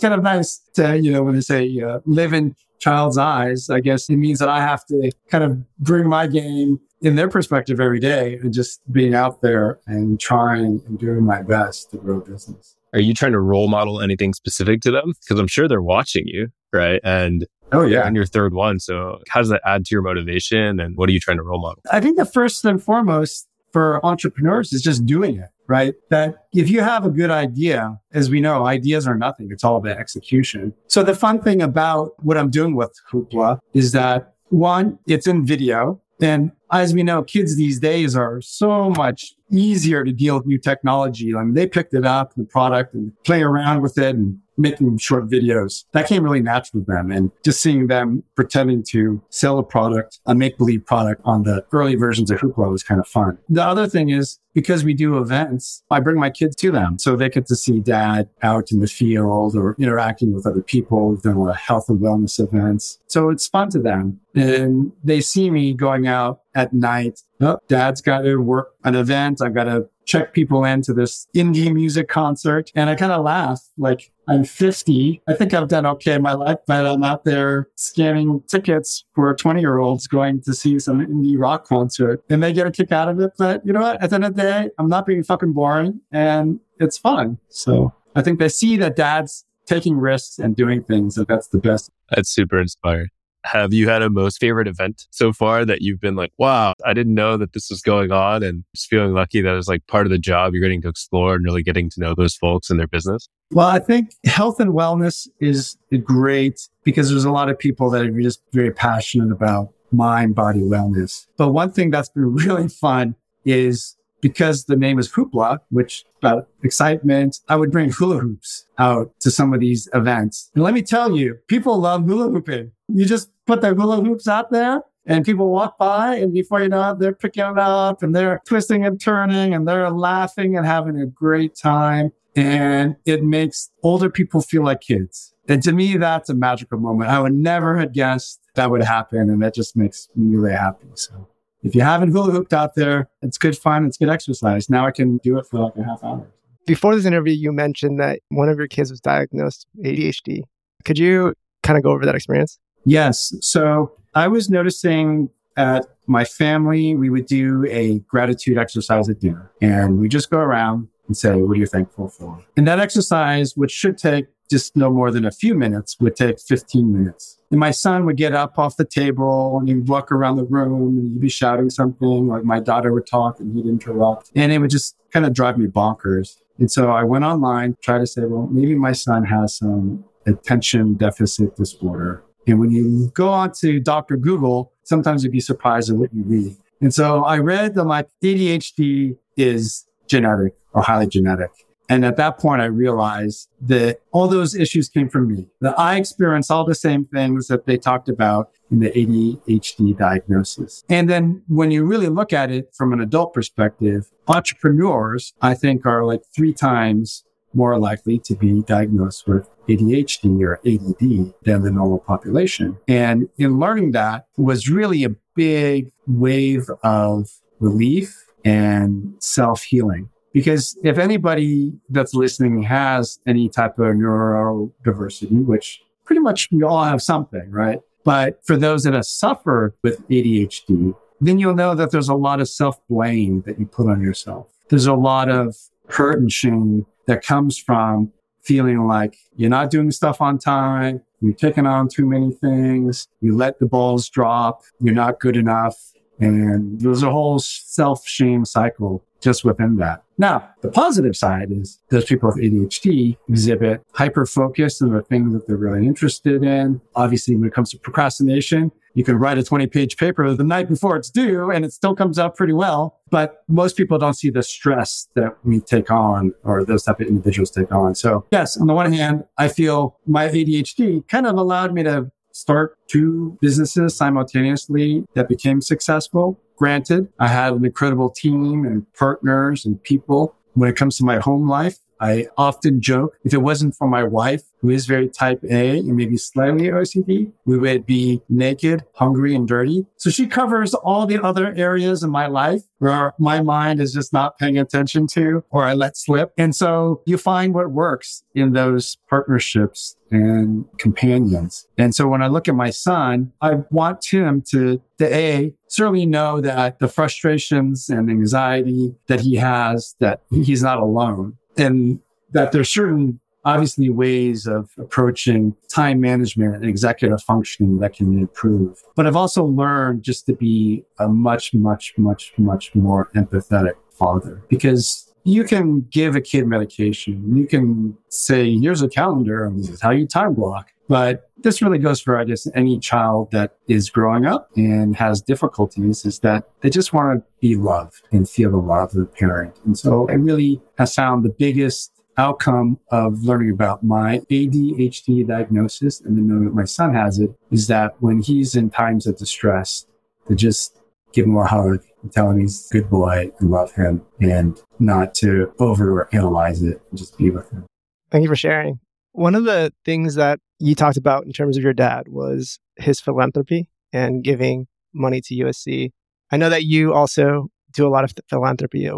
kind 0.00 0.14
of 0.14 0.22
nice 0.22 0.58
to, 0.74 0.98
you 0.98 1.12
know, 1.12 1.22
when 1.22 1.34
they 1.34 1.40
say 1.40 1.80
uh, 1.80 2.00
live 2.06 2.32
in 2.32 2.56
child's 2.80 3.18
eyes, 3.18 3.70
I 3.70 3.80
guess 3.80 4.08
it 4.08 4.16
means 4.16 4.38
that 4.38 4.48
I 4.48 4.60
have 4.60 4.84
to 4.86 5.10
kind 5.28 5.44
of 5.44 5.78
bring 5.78 6.08
my 6.08 6.26
game 6.26 6.80
in 7.02 7.16
their 7.16 7.28
perspective 7.28 7.80
every 7.80 8.00
day 8.00 8.36
and 8.36 8.52
just 8.52 8.80
being 8.90 9.14
out 9.14 9.42
there 9.42 9.78
and 9.86 10.18
trying 10.18 10.82
and 10.86 10.98
doing 10.98 11.24
my 11.24 11.42
best 11.42 11.90
to 11.90 11.98
grow 11.98 12.20
business. 12.20 12.76
Are 12.94 13.00
you 13.00 13.12
trying 13.12 13.32
to 13.32 13.40
role 13.40 13.68
model 13.68 14.00
anything 14.00 14.32
specific 14.32 14.80
to 14.82 14.90
them? 14.90 15.12
Because 15.20 15.38
I'm 15.38 15.48
sure 15.48 15.68
they're 15.68 15.82
watching 15.82 16.24
you, 16.26 16.48
right? 16.72 17.00
And 17.04 17.46
oh 17.72 17.84
yeah, 17.84 18.06
and 18.06 18.14
your 18.14 18.24
third 18.24 18.54
one. 18.54 18.78
So 18.78 19.18
how 19.28 19.40
does 19.40 19.48
that 19.48 19.60
add 19.66 19.84
to 19.86 19.94
your 19.94 20.02
motivation? 20.02 20.80
And 20.80 20.96
what 20.96 21.08
are 21.08 21.12
you 21.12 21.20
trying 21.20 21.38
to 21.38 21.42
role 21.42 21.60
model? 21.60 21.82
I 21.90 22.00
think 22.00 22.16
the 22.16 22.24
first 22.24 22.64
and 22.64 22.82
foremost 22.82 23.48
for 23.74 24.04
entrepreneurs 24.06 24.72
is 24.72 24.80
just 24.80 25.04
doing 25.04 25.36
it 25.36 25.50
right? 25.66 25.94
That 26.10 26.46
if 26.52 26.68
you 26.68 26.80
have 26.80 27.04
a 27.04 27.10
good 27.10 27.30
idea, 27.30 27.98
as 28.12 28.30
we 28.30 28.40
know, 28.40 28.66
ideas 28.66 29.06
are 29.06 29.14
nothing. 29.14 29.48
It's 29.50 29.64
all 29.64 29.76
about 29.76 29.96
execution. 29.96 30.74
So 30.88 31.02
the 31.02 31.14
fun 31.14 31.40
thing 31.40 31.62
about 31.62 32.12
what 32.22 32.36
I'm 32.36 32.50
doing 32.50 32.76
with 32.76 32.92
Hoopla 33.10 33.60
is 33.72 33.92
that 33.92 34.34
one, 34.48 34.98
it's 35.06 35.26
in 35.26 35.46
video. 35.46 36.00
And 36.20 36.52
as 36.70 36.94
we 36.94 37.02
know, 37.02 37.22
kids 37.22 37.56
these 37.56 37.80
days 37.80 38.14
are 38.14 38.40
so 38.40 38.90
much 38.90 39.32
easier 39.50 40.04
to 40.04 40.12
deal 40.12 40.36
with 40.36 40.46
new 40.46 40.58
technology. 40.58 41.34
I 41.34 41.42
mean, 41.42 41.54
they 41.54 41.66
picked 41.66 41.94
it 41.94 42.04
up, 42.04 42.34
the 42.34 42.44
product, 42.44 42.94
and 42.94 43.12
play 43.24 43.42
around 43.42 43.82
with 43.82 43.98
it 43.98 44.14
and 44.14 44.38
making 44.56 44.98
short 44.98 45.28
videos. 45.28 45.84
That 45.92 46.06
came 46.06 46.22
really 46.22 46.40
natural 46.40 46.84
to 46.84 46.86
them. 46.86 47.10
And 47.10 47.30
just 47.44 47.60
seeing 47.60 47.88
them 47.88 48.22
pretending 48.36 48.82
to 48.90 49.20
sell 49.30 49.58
a 49.58 49.62
product, 49.62 50.20
a 50.26 50.34
make 50.34 50.58
believe 50.58 50.86
product 50.86 51.22
on 51.24 51.42
the 51.42 51.64
early 51.72 51.96
versions 51.96 52.30
of 52.30 52.38
Hoopla 52.38 52.70
was 52.70 52.82
kind 52.82 53.00
of 53.00 53.06
fun. 53.06 53.38
The 53.48 53.64
other 53.64 53.88
thing 53.88 54.10
is 54.10 54.38
because 54.54 54.84
we 54.84 54.94
do 54.94 55.18
events, 55.18 55.82
I 55.90 55.98
bring 55.98 56.18
my 56.20 56.30
kids 56.30 56.54
to 56.56 56.70
them. 56.70 56.98
So 56.98 57.16
they 57.16 57.28
get 57.28 57.46
to 57.46 57.56
see 57.56 57.80
dad 57.80 58.28
out 58.42 58.70
in 58.70 58.78
the 58.78 58.86
field 58.86 59.56
or 59.56 59.74
interacting 59.80 60.32
with 60.32 60.46
other 60.46 60.62
people. 60.62 61.08
We've 61.08 61.22
done 61.22 61.36
a 61.36 61.42
lot 61.42 61.50
of 61.50 61.56
health 61.56 61.88
and 61.88 61.98
wellness 61.98 62.38
events. 62.38 63.00
So 63.08 63.30
it's 63.30 63.48
fun 63.48 63.70
to 63.70 63.80
them. 63.80 64.20
And 64.36 64.92
they 65.02 65.20
see 65.20 65.50
me 65.50 65.74
going 65.74 66.06
out 66.06 66.42
at 66.54 66.72
night. 66.72 67.20
Oh, 67.44 67.58
dad's 67.68 68.00
got 68.00 68.22
to 68.22 68.36
work 68.36 68.74
an 68.84 68.94
event. 68.94 69.42
I've 69.42 69.54
got 69.54 69.64
to 69.64 69.88
check 70.06 70.32
people 70.32 70.64
into 70.64 70.92
this 70.92 71.26
indie 71.34 71.72
music 71.72 72.08
concert. 72.08 72.70
And 72.74 72.88
I 72.88 72.94
kind 72.94 73.12
of 73.12 73.24
laugh 73.24 73.60
like 73.76 74.10
I'm 74.28 74.44
50. 74.44 75.22
I 75.28 75.34
think 75.34 75.52
I've 75.52 75.68
done 75.68 75.86
okay 75.86 76.14
in 76.14 76.22
my 76.22 76.32
life, 76.32 76.58
but 76.66 76.86
I'm 76.86 77.02
out 77.02 77.24
there 77.24 77.68
scanning 77.74 78.42
tickets 78.48 79.04
for 79.14 79.34
20 79.34 79.60
year 79.60 79.78
olds 79.78 80.06
going 80.06 80.40
to 80.42 80.54
see 80.54 80.78
some 80.78 81.04
indie 81.04 81.38
rock 81.38 81.66
concert 81.66 82.22
and 82.30 82.42
they 82.42 82.52
get 82.52 82.66
a 82.66 82.70
kick 82.70 82.92
out 82.92 83.08
of 83.08 83.20
it. 83.20 83.32
But 83.38 83.64
you 83.66 83.72
know 83.72 83.82
what? 83.82 84.02
At 84.02 84.10
the 84.10 84.16
end 84.16 84.24
of 84.24 84.36
the 84.36 84.42
day, 84.42 84.70
I'm 84.78 84.88
not 84.88 85.06
being 85.06 85.22
fucking 85.22 85.52
boring 85.52 86.00
and 86.12 86.60
it's 86.80 86.96
fun. 86.96 87.38
So 87.48 87.92
I 88.14 88.22
think 88.22 88.38
they 88.38 88.48
see 88.48 88.76
that 88.78 88.96
dad's 88.96 89.44
taking 89.66 89.96
risks 89.96 90.38
and 90.38 90.54
doing 90.56 90.82
things. 90.82 91.16
And 91.16 91.26
that's 91.26 91.48
the 91.48 91.58
best. 91.58 91.90
That's 92.10 92.30
super 92.30 92.60
inspiring. 92.60 93.08
Have 93.44 93.72
you 93.72 93.88
had 93.88 94.02
a 94.02 94.10
most 94.10 94.38
favorite 94.40 94.66
event 94.66 95.06
so 95.10 95.32
far 95.32 95.64
that 95.64 95.82
you've 95.82 96.00
been 96.00 96.16
like, 96.16 96.32
wow, 96.38 96.72
I 96.84 96.94
didn't 96.94 97.14
know 97.14 97.36
that 97.36 97.52
this 97.52 97.68
was 97.70 97.82
going 97.82 98.10
on 98.10 98.42
and 98.42 98.64
just 98.74 98.88
feeling 98.88 99.12
lucky 99.12 99.42
that 99.42 99.56
it's 99.56 99.68
like 99.68 99.86
part 99.86 100.06
of 100.06 100.10
the 100.10 100.18
job 100.18 100.54
you're 100.54 100.62
getting 100.62 100.82
to 100.82 100.88
explore 100.88 101.34
and 101.34 101.44
really 101.44 101.62
getting 101.62 101.90
to 101.90 102.00
know 102.00 102.14
those 102.14 102.34
folks 102.34 102.70
and 102.70 102.80
their 102.80 102.86
business? 102.86 103.28
Well, 103.50 103.68
I 103.68 103.78
think 103.78 104.14
health 104.24 104.60
and 104.60 104.72
wellness 104.72 105.28
is 105.40 105.76
great 106.02 106.68
because 106.84 107.10
there's 107.10 107.24
a 107.24 107.30
lot 107.30 107.50
of 107.50 107.58
people 107.58 107.90
that 107.90 108.02
are 108.02 108.20
just 108.20 108.40
very 108.52 108.70
passionate 108.70 109.30
about 109.30 109.72
mind 109.92 110.34
body 110.34 110.60
wellness. 110.60 111.26
But 111.36 111.50
one 111.50 111.70
thing 111.70 111.90
that's 111.90 112.08
been 112.08 112.34
really 112.34 112.68
fun 112.68 113.14
is 113.44 113.96
because 114.24 114.64
the 114.64 114.76
name 114.76 114.98
is 114.98 115.12
Hoopla, 115.12 115.58
which 115.68 116.04
about 116.22 116.48
excitement, 116.62 117.40
I 117.46 117.56
would 117.56 117.70
bring 117.70 117.92
hula 117.92 118.20
hoops 118.20 118.64
out 118.78 119.12
to 119.20 119.30
some 119.30 119.52
of 119.52 119.60
these 119.60 119.86
events. 119.92 120.50
And 120.54 120.64
let 120.64 120.72
me 120.72 120.80
tell 120.80 121.14
you, 121.14 121.36
people 121.46 121.78
love 121.78 122.06
hula 122.06 122.30
hooping. 122.30 122.72
You 122.88 123.04
just 123.04 123.30
put 123.46 123.60
the 123.60 123.74
hula 123.74 124.02
hoops 124.02 124.28
out 124.28 124.50
there 124.50 124.82
and 125.06 125.24
people 125.24 125.50
walk 125.50 125.78
by 125.78 126.16
and 126.16 126.32
before 126.32 126.62
you 126.62 126.68
know 126.68 126.90
it, 126.90 126.98
they're 126.98 127.14
picking 127.14 127.44
it 127.44 127.58
up 127.58 128.02
and 128.02 128.14
they're 128.14 128.40
twisting 128.46 128.84
and 128.84 129.00
turning 129.00 129.54
and 129.54 129.66
they're 129.68 129.90
laughing 129.90 130.56
and 130.56 130.66
having 130.66 131.00
a 131.00 131.06
great 131.06 131.54
time. 131.54 132.12
And 132.36 132.96
it 133.04 133.22
makes 133.22 133.70
older 133.82 134.10
people 134.10 134.40
feel 134.40 134.64
like 134.64 134.80
kids. 134.80 135.34
And 135.48 135.62
to 135.62 135.72
me, 135.72 135.96
that's 135.96 136.28
a 136.30 136.34
magical 136.34 136.78
moment. 136.78 137.10
I 137.10 137.20
would 137.20 137.34
never 137.34 137.78
have 137.78 137.92
guessed 137.92 138.40
that 138.54 138.70
would 138.70 138.82
happen. 138.82 139.30
And 139.30 139.42
that 139.42 139.54
just 139.54 139.76
makes 139.76 140.08
me 140.16 140.36
really 140.36 140.56
happy. 140.56 140.88
So 140.94 141.28
if 141.62 141.74
you 141.74 141.82
haven't 141.82 142.12
hula 142.12 142.32
hooped 142.32 142.52
out 142.52 142.74
there, 142.74 143.08
it's 143.22 143.38
good 143.38 143.56
fun. 143.56 143.84
It's 143.86 143.98
good 143.98 144.08
exercise. 144.08 144.68
Now 144.68 144.86
I 144.86 144.90
can 144.90 145.18
do 145.18 145.38
it 145.38 145.46
for 145.46 145.60
like 145.60 145.76
a 145.76 145.84
half 145.84 146.02
hour. 146.02 146.26
Before 146.66 146.96
this 146.96 147.04
interview, 147.04 147.34
you 147.34 147.52
mentioned 147.52 148.00
that 148.00 148.20
one 148.30 148.48
of 148.48 148.56
your 148.56 148.68
kids 148.68 148.90
was 148.90 149.00
diagnosed 149.00 149.66
with 149.74 149.86
ADHD. 149.86 150.42
Could 150.84 150.98
you 150.98 151.34
kind 151.62 151.76
of 151.76 151.84
go 151.84 151.90
over 151.90 152.06
that 152.06 152.14
experience? 152.14 152.58
Yes. 152.84 153.34
So 153.40 153.92
I 154.14 154.28
was 154.28 154.50
noticing 154.50 155.30
at 155.56 155.86
my 156.06 156.24
family, 156.24 156.94
we 156.94 157.10
would 157.10 157.26
do 157.26 157.64
a 157.68 158.00
gratitude 158.00 158.58
exercise 158.58 159.08
at 159.08 159.20
dinner 159.20 159.50
and 159.60 159.98
we 159.98 160.08
just 160.08 160.30
go 160.30 160.38
around 160.38 160.88
and 161.06 161.16
say, 161.16 161.34
what 161.36 161.56
are 161.56 161.60
you 161.60 161.66
thankful 161.66 162.08
for? 162.08 162.42
And 162.56 162.66
that 162.66 162.80
exercise, 162.80 163.56
which 163.56 163.70
should 163.70 163.98
take 163.98 164.26
just 164.50 164.76
no 164.76 164.90
more 164.90 165.10
than 165.10 165.24
a 165.24 165.30
few 165.30 165.54
minutes, 165.54 165.96
would 166.00 166.16
take 166.16 166.38
15 166.38 166.92
minutes. 166.92 167.38
And 167.50 167.60
my 167.60 167.70
son 167.70 168.04
would 168.04 168.16
get 168.16 168.34
up 168.34 168.58
off 168.58 168.76
the 168.76 168.84
table 168.84 169.58
and 169.58 169.68
he'd 169.68 169.88
walk 169.88 170.12
around 170.12 170.36
the 170.36 170.44
room 170.44 170.98
and 170.98 171.12
he'd 171.12 171.20
be 171.20 171.28
shouting 171.28 171.70
something, 171.70 172.28
like 172.28 172.44
my 172.44 172.60
daughter 172.60 172.92
would 172.92 173.06
talk 173.06 173.40
and 173.40 173.56
he'd 173.56 173.66
interrupt. 173.66 174.30
And 174.34 174.52
it 174.52 174.58
would 174.58 174.70
just 174.70 174.96
kind 175.12 175.24
of 175.24 175.32
drive 175.32 175.56
me 175.58 175.66
bonkers. 175.66 176.38
And 176.58 176.70
so 176.70 176.90
I 176.90 177.04
went 177.04 177.24
online, 177.24 177.76
tried 177.80 177.98
to 177.98 178.06
say, 178.06 178.22
well, 178.24 178.48
maybe 178.50 178.74
my 178.74 178.92
son 178.92 179.24
has 179.24 179.56
some 179.56 180.04
attention 180.26 180.94
deficit 180.94 181.56
disorder. 181.56 182.22
And 182.46 182.60
when 182.60 182.70
you 182.70 183.10
go 183.14 183.28
on 183.28 183.52
to 183.60 183.80
Dr. 183.80 184.16
Google, 184.16 184.72
sometimes 184.82 185.24
you'd 185.24 185.32
be 185.32 185.40
surprised 185.40 185.90
at 185.90 185.96
what 185.96 186.12
you 186.14 186.22
read. 186.24 186.56
And 186.80 186.92
so 186.92 187.24
I 187.24 187.38
read 187.38 187.74
that 187.74 187.84
my 187.84 188.04
ADHD 188.22 189.16
is 189.36 189.86
genetic 190.06 190.54
or 190.72 190.82
highly 190.82 191.06
genetic. 191.06 191.50
And 191.88 192.04
at 192.04 192.16
that 192.16 192.38
point, 192.38 192.62
I 192.62 192.66
realized 192.66 193.48
that 193.60 194.00
all 194.10 194.26
those 194.26 194.54
issues 194.54 194.88
came 194.88 195.08
from 195.08 195.28
me, 195.28 195.48
that 195.60 195.78
I 195.78 195.96
experienced 195.96 196.50
all 196.50 196.64
the 196.64 196.74
same 196.74 197.04
things 197.04 197.48
that 197.48 197.66
they 197.66 197.76
talked 197.76 198.08
about 198.08 198.50
in 198.70 198.80
the 198.80 198.90
ADHD 198.90 199.96
diagnosis. 199.96 200.82
And 200.88 201.10
then 201.10 201.42
when 201.46 201.70
you 201.70 201.84
really 201.84 202.08
look 202.08 202.32
at 202.32 202.50
it 202.50 202.74
from 202.74 202.92
an 202.94 203.00
adult 203.00 203.34
perspective, 203.34 204.10
entrepreneurs, 204.28 205.34
I 205.42 205.54
think 205.54 205.84
are 205.84 206.04
like 206.04 206.22
three 206.34 206.54
times 206.54 207.24
more 207.54 207.78
likely 207.78 208.18
to 208.20 208.34
be 208.34 208.62
diagnosed 208.62 209.26
with 209.26 209.48
ADHD 209.68 210.42
or 210.42 210.60
ADD 210.66 211.34
than 211.42 211.62
the 211.62 211.70
normal 211.70 211.98
population. 211.98 212.78
And 212.88 213.28
in 213.38 213.58
learning 213.58 213.92
that 213.92 214.26
was 214.36 214.68
really 214.68 215.04
a 215.04 215.10
big 215.34 215.90
wave 216.06 216.70
of 216.82 217.30
relief 217.60 218.26
and 218.44 219.14
self 219.20 219.62
healing 219.62 220.10
Because 220.32 220.76
if 220.82 220.98
anybody 220.98 221.72
that's 221.88 222.14
listening 222.14 222.62
has 222.64 223.18
any 223.26 223.48
type 223.48 223.78
of 223.78 223.86
neurodiversity, 223.86 225.44
which 225.44 225.82
pretty 226.04 226.20
much 226.20 226.48
we 226.52 226.62
all 226.62 226.84
have 226.84 227.00
something, 227.00 227.50
right? 227.50 227.80
But 228.04 228.44
for 228.44 228.56
those 228.56 228.82
that 228.84 228.92
have 228.92 229.06
suffered 229.06 229.74
with 229.82 230.06
ADHD, 230.08 230.94
then 231.20 231.38
you'll 231.38 231.54
know 231.54 231.74
that 231.74 231.90
there's 231.90 232.08
a 232.08 232.14
lot 232.14 232.40
of 232.40 232.48
self 232.48 232.78
blame 232.88 233.42
that 233.46 233.58
you 233.58 233.66
put 233.66 233.88
on 233.88 234.02
yourself. 234.02 234.48
There's 234.68 234.86
a 234.86 234.94
lot 234.94 235.30
of 235.30 235.56
hurt 235.88 236.18
and 236.18 236.30
shame 236.30 236.86
that 237.06 237.24
comes 237.24 237.58
from 237.58 238.12
feeling 238.42 238.86
like 238.86 239.16
you're 239.36 239.50
not 239.50 239.70
doing 239.70 239.90
stuff 239.90 240.20
on 240.20 240.38
time. 240.38 241.02
You're 241.20 241.32
taking 241.32 241.66
on 241.66 241.88
too 241.88 242.06
many 242.06 242.32
things. 242.32 243.08
You 243.20 243.34
let 243.36 243.58
the 243.58 243.66
balls 243.66 244.08
drop. 244.08 244.62
You're 244.80 244.94
not 244.94 245.18
good 245.18 245.36
enough. 245.36 245.92
And 246.20 246.80
there's 246.80 247.02
a 247.02 247.10
whole 247.10 247.38
self 247.38 248.06
shame 248.06 248.44
cycle 248.44 249.02
just 249.20 249.44
within 249.44 249.76
that. 249.76 250.02
Now, 250.18 250.50
the 250.60 250.68
positive 250.68 251.16
side 251.16 251.50
is 251.50 251.80
those 251.88 252.04
people 252.04 252.28
with 252.28 252.36
ADHD 252.36 253.16
exhibit 253.28 253.82
hyper 253.94 254.26
focus 254.26 254.80
on 254.80 254.92
the 254.92 255.02
things 255.02 255.32
that 255.32 255.46
they're 255.46 255.56
really 255.56 255.86
interested 255.86 256.44
in. 256.44 256.80
Obviously, 256.94 257.34
when 257.34 257.48
it 257.48 257.54
comes 257.54 257.70
to 257.70 257.78
procrastination, 257.78 258.70
you 258.92 259.02
can 259.02 259.16
write 259.16 259.38
a 259.38 259.42
20 259.42 259.66
page 259.66 259.96
paper 259.96 260.32
the 260.34 260.44
night 260.44 260.68
before 260.68 260.96
it's 260.96 261.10
due 261.10 261.50
and 261.50 261.64
it 261.64 261.72
still 261.72 261.96
comes 261.96 262.18
out 262.18 262.36
pretty 262.36 262.52
well. 262.52 263.00
But 263.14 263.44
most 263.46 263.76
people 263.76 263.96
don't 263.96 264.14
see 264.14 264.28
the 264.28 264.42
stress 264.42 265.06
that 265.14 265.36
we 265.44 265.60
take 265.60 265.88
on 265.88 266.34
or 266.42 266.64
those 266.64 266.82
type 266.82 266.98
of 266.98 267.06
individuals 267.06 267.48
take 267.48 267.70
on. 267.70 267.94
So 267.94 268.26
yes, 268.32 268.56
on 268.56 268.66
the 268.66 268.74
one 268.74 268.92
hand, 268.92 269.22
I 269.38 269.46
feel 269.46 270.00
my 270.04 270.26
ADHD 270.26 271.06
kind 271.06 271.24
of 271.24 271.36
allowed 271.36 271.72
me 271.72 271.84
to 271.84 272.10
start 272.32 272.76
two 272.88 273.38
businesses 273.40 273.96
simultaneously 273.96 275.04
that 275.14 275.28
became 275.28 275.60
successful. 275.60 276.40
Granted, 276.56 277.06
I 277.20 277.28
had 277.28 277.52
an 277.52 277.64
incredible 277.64 278.10
team 278.10 278.64
and 278.64 278.84
partners 278.94 279.64
and 279.64 279.80
people. 279.80 280.34
When 280.54 280.68
it 280.68 280.74
comes 280.74 280.96
to 280.96 281.04
my 281.04 281.20
home 281.20 281.48
life, 281.48 281.78
I 282.00 282.26
often 282.36 282.80
joke 282.80 283.18
if 283.24 283.32
it 283.32 283.38
wasn't 283.38 283.74
for 283.74 283.86
my 283.88 284.02
wife, 284.02 284.42
who 284.60 284.70
is 284.70 284.86
very 284.86 285.08
type 285.08 285.44
A 285.44 285.78
and 285.78 285.94
maybe 285.94 286.16
slightly 286.16 286.68
OCD, 286.68 287.30
we 287.44 287.58
would 287.58 287.84
be 287.84 288.22
naked, 288.28 288.84
hungry, 288.94 289.34
and 289.34 289.46
dirty. 289.46 289.86
So 289.96 290.08
she 290.08 290.26
covers 290.26 290.72
all 290.72 291.06
the 291.06 291.22
other 291.22 291.52
areas 291.54 292.02
in 292.02 292.10
my 292.10 292.26
life 292.26 292.62
where 292.78 293.12
my 293.18 293.42
mind 293.42 293.80
is 293.80 293.92
just 293.92 294.12
not 294.12 294.38
paying 294.38 294.58
attention 294.58 295.06
to 295.08 295.44
or 295.50 295.64
I 295.64 295.74
let 295.74 295.96
slip. 295.96 296.32
And 296.38 296.56
so 296.56 297.02
you 297.04 297.18
find 297.18 297.52
what 297.52 297.70
works 297.70 298.24
in 298.34 298.52
those 298.52 298.96
partnerships 299.08 299.96
and 300.10 300.64
companions. 300.78 301.66
And 301.76 301.94
so 301.94 302.08
when 302.08 302.22
I 302.22 302.28
look 302.28 302.48
at 302.48 302.54
my 302.54 302.70
son, 302.70 303.32
I 303.42 303.56
want 303.70 304.04
him 304.04 304.42
to, 304.50 304.80
to 304.98 305.14
A, 305.14 305.54
certainly 305.68 306.06
know 306.06 306.40
that 306.40 306.78
the 306.78 306.88
frustrations 306.88 307.88
and 307.88 308.08
anxiety 308.08 308.94
that 309.08 309.20
he 309.20 309.36
has, 309.36 309.94
that 310.00 310.22
he's 310.30 310.62
not 310.62 310.78
alone 310.78 311.36
and 311.56 312.00
that 312.32 312.52
there's 312.52 312.68
certain 312.68 313.20
obviously 313.44 313.90
ways 313.90 314.46
of 314.46 314.70
approaching 314.78 315.54
time 315.68 316.00
management 316.00 316.54
and 316.54 316.64
executive 316.64 317.22
functioning 317.22 317.78
that 317.78 317.92
can 317.94 318.18
improve. 318.18 318.82
But 318.96 319.06
I've 319.06 319.16
also 319.16 319.44
learned 319.44 320.02
just 320.02 320.26
to 320.26 320.34
be 320.34 320.84
a 320.98 321.08
much, 321.08 321.52
much, 321.52 321.94
much, 321.98 322.32
much 322.38 322.74
more 322.74 323.10
empathetic 323.14 323.74
father 323.90 324.42
because 324.48 325.12
you 325.24 325.44
can 325.44 325.82
give 325.90 326.16
a 326.16 326.20
kid 326.20 326.46
medication. 326.46 327.36
You 327.36 327.46
can 327.46 327.96
say, 328.08 328.56
here's 328.58 328.82
a 328.82 328.88
calendar 328.88 329.44
and 329.44 329.58
this 329.58 329.68
is 329.68 329.80
how 329.80 329.90
you 329.90 330.06
time 330.06 330.34
block. 330.34 330.70
But 330.88 331.30
this 331.38 331.62
really 331.62 331.78
goes 331.78 332.00
for, 332.00 332.18
I 332.18 332.24
guess, 332.24 332.46
any 332.54 332.78
child 332.78 333.30
that 333.30 333.56
is 333.68 333.88
growing 333.88 334.26
up 334.26 334.50
and 334.56 334.94
has 334.96 335.22
difficulties 335.22 336.04
is 336.04 336.18
that 336.20 336.44
they 336.60 336.70
just 336.70 336.92
want 336.92 337.20
to 337.20 337.24
be 337.40 337.56
loved 337.56 338.02
and 338.12 338.28
feel 338.28 338.50
the 338.50 338.58
love 338.58 338.90
of 338.90 338.96
the 338.96 339.06
parent. 339.06 339.56
And 339.64 339.78
so 339.78 340.08
I 340.08 340.14
really 340.14 340.60
have 340.78 340.92
found 340.92 341.24
the 341.24 341.30
biggest 341.30 341.90
outcome 342.16 342.78
of 342.90 343.22
learning 343.22 343.50
about 343.50 343.82
my 343.82 344.18
ADHD 344.30 345.26
diagnosis 345.26 346.00
and 346.00 346.16
then 346.16 346.28
knowing 346.28 346.44
that 346.44 346.54
my 346.54 346.64
son 346.64 346.94
has 346.94 347.18
it 347.18 347.30
is 347.50 347.66
that 347.68 347.94
when 348.00 348.20
he's 348.20 348.54
in 348.54 348.70
times 348.70 349.06
of 349.06 349.16
distress, 349.16 349.86
to 350.28 350.34
just 350.34 350.78
give 351.12 351.26
him 351.26 351.36
a 351.36 351.46
hug 351.46 351.82
and 352.02 352.12
tell 352.12 352.30
him 352.30 352.40
he's 352.40 352.70
a 352.70 352.74
good 352.74 352.90
boy 352.90 353.30
and 353.38 353.50
love 353.50 353.72
him 353.72 354.02
and 354.20 354.60
not 354.78 355.14
to 355.14 355.52
over 355.58 356.08
analyze 356.12 356.62
it 356.62 356.80
and 356.90 356.98
just 356.98 357.16
be 357.18 357.30
with 357.30 357.50
him. 357.50 357.64
Thank 358.10 358.22
you 358.22 358.28
for 358.28 358.36
sharing. 358.36 358.80
One 359.12 359.34
of 359.34 359.44
the 359.44 359.72
things 359.84 360.16
that 360.16 360.40
you 360.58 360.74
talked 360.74 360.96
about 360.96 361.24
in 361.24 361.32
terms 361.32 361.56
of 361.56 361.62
your 361.62 361.72
dad 361.72 362.04
was 362.08 362.58
his 362.76 363.00
philanthropy 363.00 363.68
and 363.92 364.22
giving 364.24 364.66
money 364.92 365.20
to 365.20 365.34
USC. 365.34 365.90
I 366.30 366.36
know 366.36 366.48
that 366.48 366.64
you 366.64 366.92
also 366.92 367.48
do 367.72 367.86
a 367.86 367.90
lot 367.90 368.04
of 368.04 368.12
philanthropy 368.28 368.88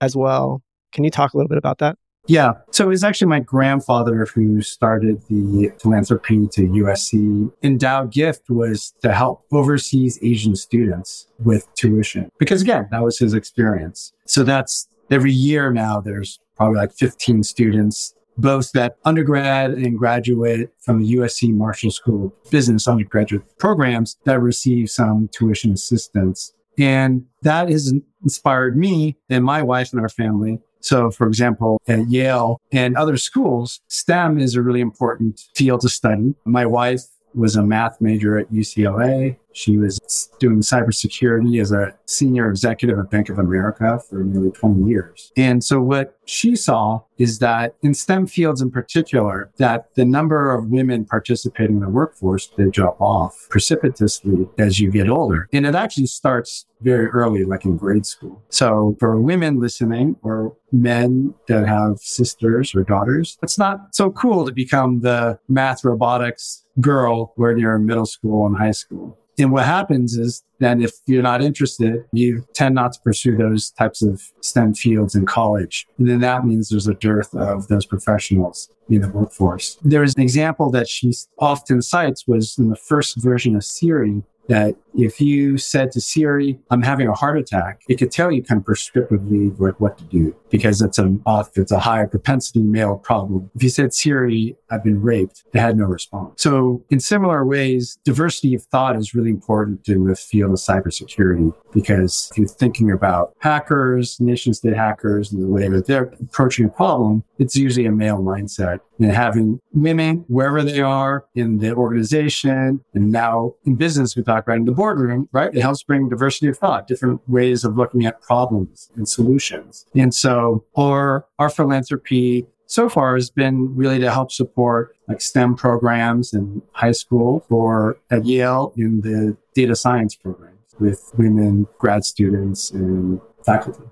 as 0.00 0.16
well. 0.16 0.62
Can 0.92 1.04
you 1.04 1.10
talk 1.10 1.34
a 1.34 1.36
little 1.36 1.48
bit 1.48 1.58
about 1.58 1.78
that? 1.78 1.96
Yeah. 2.28 2.54
So 2.72 2.84
it 2.84 2.88
was 2.88 3.04
actually 3.04 3.28
my 3.28 3.38
grandfather 3.38 4.26
who 4.26 4.60
started 4.60 5.22
the 5.28 5.72
philanthropy 5.80 6.48
to 6.48 6.62
USC. 6.62 7.52
Endowed 7.62 8.12
Gift 8.12 8.50
was 8.50 8.92
to 9.02 9.14
help 9.14 9.44
overseas 9.52 10.18
Asian 10.22 10.56
students 10.56 11.28
with 11.38 11.72
tuition. 11.74 12.30
Because 12.38 12.62
again, 12.62 12.88
that 12.90 13.04
was 13.04 13.18
his 13.18 13.32
experience. 13.32 14.12
So 14.26 14.42
that's 14.42 14.88
every 15.10 15.32
year 15.32 15.72
now, 15.72 16.00
there's 16.00 16.40
probably 16.56 16.78
like 16.78 16.92
15 16.94 17.44
students 17.44 18.12
both 18.38 18.72
that 18.72 18.96
undergrad 19.04 19.72
and 19.72 19.98
graduate 19.98 20.70
from 20.80 21.02
the 21.02 21.14
USC 21.16 21.52
Marshall 21.52 21.90
School 21.90 22.26
of 22.26 22.50
Business 22.50 22.86
undergraduate 22.86 23.58
programs 23.58 24.16
that 24.24 24.40
receive 24.40 24.90
some 24.90 25.28
tuition 25.32 25.72
assistance. 25.72 26.52
And 26.78 27.24
that 27.42 27.70
has 27.70 27.94
inspired 28.22 28.76
me 28.76 29.16
and 29.30 29.44
my 29.44 29.62
wife 29.62 29.92
and 29.92 30.00
our 30.00 30.08
family. 30.08 30.60
So, 30.80 31.10
for 31.10 31.26
example, 31.26 31.80
at 31.88 32.08
Yale 32.08 32.60
and 32.70 32.96
other 32.96 33.16
schools, 33.16 33.80
STEM 33.88 34.38
is 34.38 34.54
a 34.54 34.62
really 34.62 34.80
important 34.80 35.40
field 35.54 35.80
to 35.80 35.88
study. 35.88 36.34
My 36.44 36.66
wife 36.66 37.02
was 37.34 37.56
a 37.56 37.62
math 37.62 38.00
major 38.00 38.38
at 38.38 38.52
UCLA. 38.52 39.36
She 39.56 39.78
was 39.78 40.28
doing 40.38 40.60
cybersecurity 40.60 41.62
as 41.62 41.72
a 41.72 41.94
senior 42.04 42.50
executive 42.50 42.98
at 42.98 43.10
Bank 43.10 43.30
of 43.30 43.38
America 43.38 43.98
for 44.06 44.22
nearly 44.22 44.50
20 44.50 44.86
years. 44.86 45.32
And 45.34 45.64
so 45.64 45.80
what 45.80 46.18
she 46.26 46.54
saw 46.56 47.00
is 47.16 47.38
that 47.38 47.74
in 47.82 47.94
STEM 47.94 48.26
fields 48.26 48.60
in 48.60 48.70
particular, 48.70 49.50
that 49.56 49.94
the 49.94 50.04
number 50.04 50.54
of 50.54 50.66
women 50.66 51.06
participating 51.06 51.76
in 51.76 51.80
the 51.80 51.88
workforce 51.88 52.48
they 52.58 52.68
drop 52.68 53.00
off 53.00 53.46
precipitously 53.48 54.46
as 54.58 54.78
you 54.78 54.90
get 54.90 55.08
older. 55.08 55.48
And 55.54 55.64
it 55.64 55.74
actually 55.74 56.06
starts 56.06 56.66
very 56.82 57.06
early, 57.06 57.44
like 57.44 57.64
in 57.64 57.78
grade 57.78 58.04
school. 58.04 58.42
So 58.50 58.94
for 59.00 59.18
women 59.18 59.58
listening 59.58 60.16
or 60.22 60.54
men 60.70 61.32
that 61.48 61.66
have 61.66 61.98
sisters 61.98 62.74
or 62.74 62.82
daughters, 62.82 63.38
it's 63.42 63.56
not 63.56 63.94
so 63.94 64.10
cool 64.10 64.44
to 64.44 64.52
become 64.52 65.00
the 65.00 65.38
math 65.48 65.82
robotics 65.82 66.66
girl 66.78 67.32
when 67.36 67.56
you're 67.56 67.76
in 67.76 67.86
middle 67.86 68.04
school 68.04 68.46
and 68.46 68.58
high 68.58 68.72
school. 68.72 69.18
And 69.38 69.52
what 69.52 69.64
happens 69.64 70.16
is 70.16 70.42
then 70.58 70.82
if 70.82 70.92
you're 71.06 71.22
not 71.22 71.42
interested, 71.42 72.04
you 72.12 72.46
tend 72.54 72.74
not 72.74 72.92
to 72.94 73.00
pursue 73.00 73.36
those 73.36 73.70
types 73.72 74.02
of 74.02 74.22
STEM 74.40 74.74
fields 74.74 75.14
in 75.14 75.26
college. 75.26 75.86
And 75.98 76.08
then 76.08 76.20
that 76.20 76.46
means 76.46 76.68
there's 76.68 76.88
a 76.88 76.94
dearth 76.94 77.34
of 77.34 77.68
those 77.68 77.84
professionals 77.84 78.70
in 78.88 79.02
the 79.02 79.08
workforce. 79.08 79.78
There's 79.82 80.14
an 80.14 80.22
example 80.22 80.70
that 80.70 80.88
she 80.88 81.12
often 81.38 81.82
cites 81.82 82.26
was 82.26 82.56
in 82.56 82.70
the 82.70 82.76
first 82.76 83.16
version 83.16 83.56
of 83.56 83.64
Siri 83.64 84.22
that 84.48 84.76
if 84.94 85.20
you 85.20 85.58
said 85.58 85.92
to 85.92 86.00
Siri, 86.00 86.58
I'm 86.70 86.82
having 86.82 87.08
a 87.08 87.12
heart 87.12 87.38
attack, 87.38 87.82
it 87.88 87.96
could 87.96 88.10
tell 88.10 88.30
you 88.30 88.42
kind 88.42 88.60
of 88.60 88.66
prescriptively 88.66 89.54
what 89.78 89.98
to 89.98 90.04
do 90.04 90.34
because 90.50 90.80
it's 90.80 90.98
a, 90.98 91.16
it's 91.54 91.72
a 91.72 91.78
higher 91.78 92.06
propensity 92.06 92.62
male 92.62 92.96
problem. 92.96 93.50
If 93.54 93.62
you 93.62 93.68
said 93.68 93.92
Siri, 93.92 94.56
I've 94.70 94.84
been 94.84 95.02
raped, 95.02 95.44
it 95.52 95.58
had 95.58 95.76
no 95.76 95.84
response. 95.84 96.42
So 96.42 96.84
in 96.90 97.00
similar 97.00 97.44
ways, 97.44 97.98
diversity 98.04 98.54
of 98.54 98.62
thought 98.64 98.96
is 98.96 99.14
really 99.14 99.30
important 99.30 99.88
in 99.88 100.06
the 100.06 100.16
field 100.16 100.52
of 100.52 100.58
cybersecurity 100.58 101.52
because 101.76 102.28
if 102.32 102.38
you're 102.38 102.48
thinking 102.48 102.90
about 102.90 103.34
hackers, 103.40 104.18
nation 104.18 104.54
state 104.54 104.74
hackers 104.74 105.30
and 105.30 105.42
the 105.42 105.46
way 105.46 105.68
that 105.68 105.86
they're 105.86 106.10
approaching 106.22 106.64
a 106.64 106.68
problem, 106.70 107.22
it's 107.38 107.54
usually 107.54 107.84
a 107.84 107.92
male 107.92 108.16
mindset 108.18 108.80
and 108.98 109.12
having 109.12 109.60
women 109.74 110.24
wherever 110.28 110.62
they 110.62 110.80
are 110.80 111.26
in 111.34 111.58
the 111.58 111.74
organization 111.74 112.82
and 112.94 113.12
now 113.12 113.52
in 113.66 113.74
business, 113.74 114.16
we 114.16 114.22
talk 114.22 114.44
about 114.44 114.56
in 114.56 114.64
the 114.64 114.72
boardroom, 114.72 115.28
right? 115.32 115.54
It 115.54 115.60
helps 115.60 115.82
bring 115.82 116.08
diversity 116.08 116.48
of 116.48 116.56
thought, 116.56 116.86
different 116.86 117.20
ways 117.28 117.62
of 117.62 117.76
looking 117.76 118.06
at 118.06 118.22
problems 118.22 118.90
and 118.96 119.06
solutions. 119.06 119.84
And 119.94 120.14
so, 120.14 120.64
or 120.72 121.26
our 121.38 121.50
philanthropy 121.50 122.46
so 122.64 122.88
far 122.88 123.16
has 123.16 123.28
been 123.28 123.76
really 123.76 123.98
to 123.98 124.10
help 124.10 124.32
support 124.32 124.96
like 125.08 125.20
STEM 125.20 125.56
programs 125.56 126.32
in 126.32 126.62
high 126.72 126.92
school 126.92 127.44
or 127.50 127.98
at 128.10 128.24
Yale 128.24 128.72
in 128.78 129.02
the 129.02 129.36
data 129.54 129.76
science 129.76 130.16
programs 130.16 130.55
with 130.78 131.12
women 131.16 131.66
grad 131.78 132.04
students 132.04 132.70
and 132.70 133.20
faculty. 133.44 133.82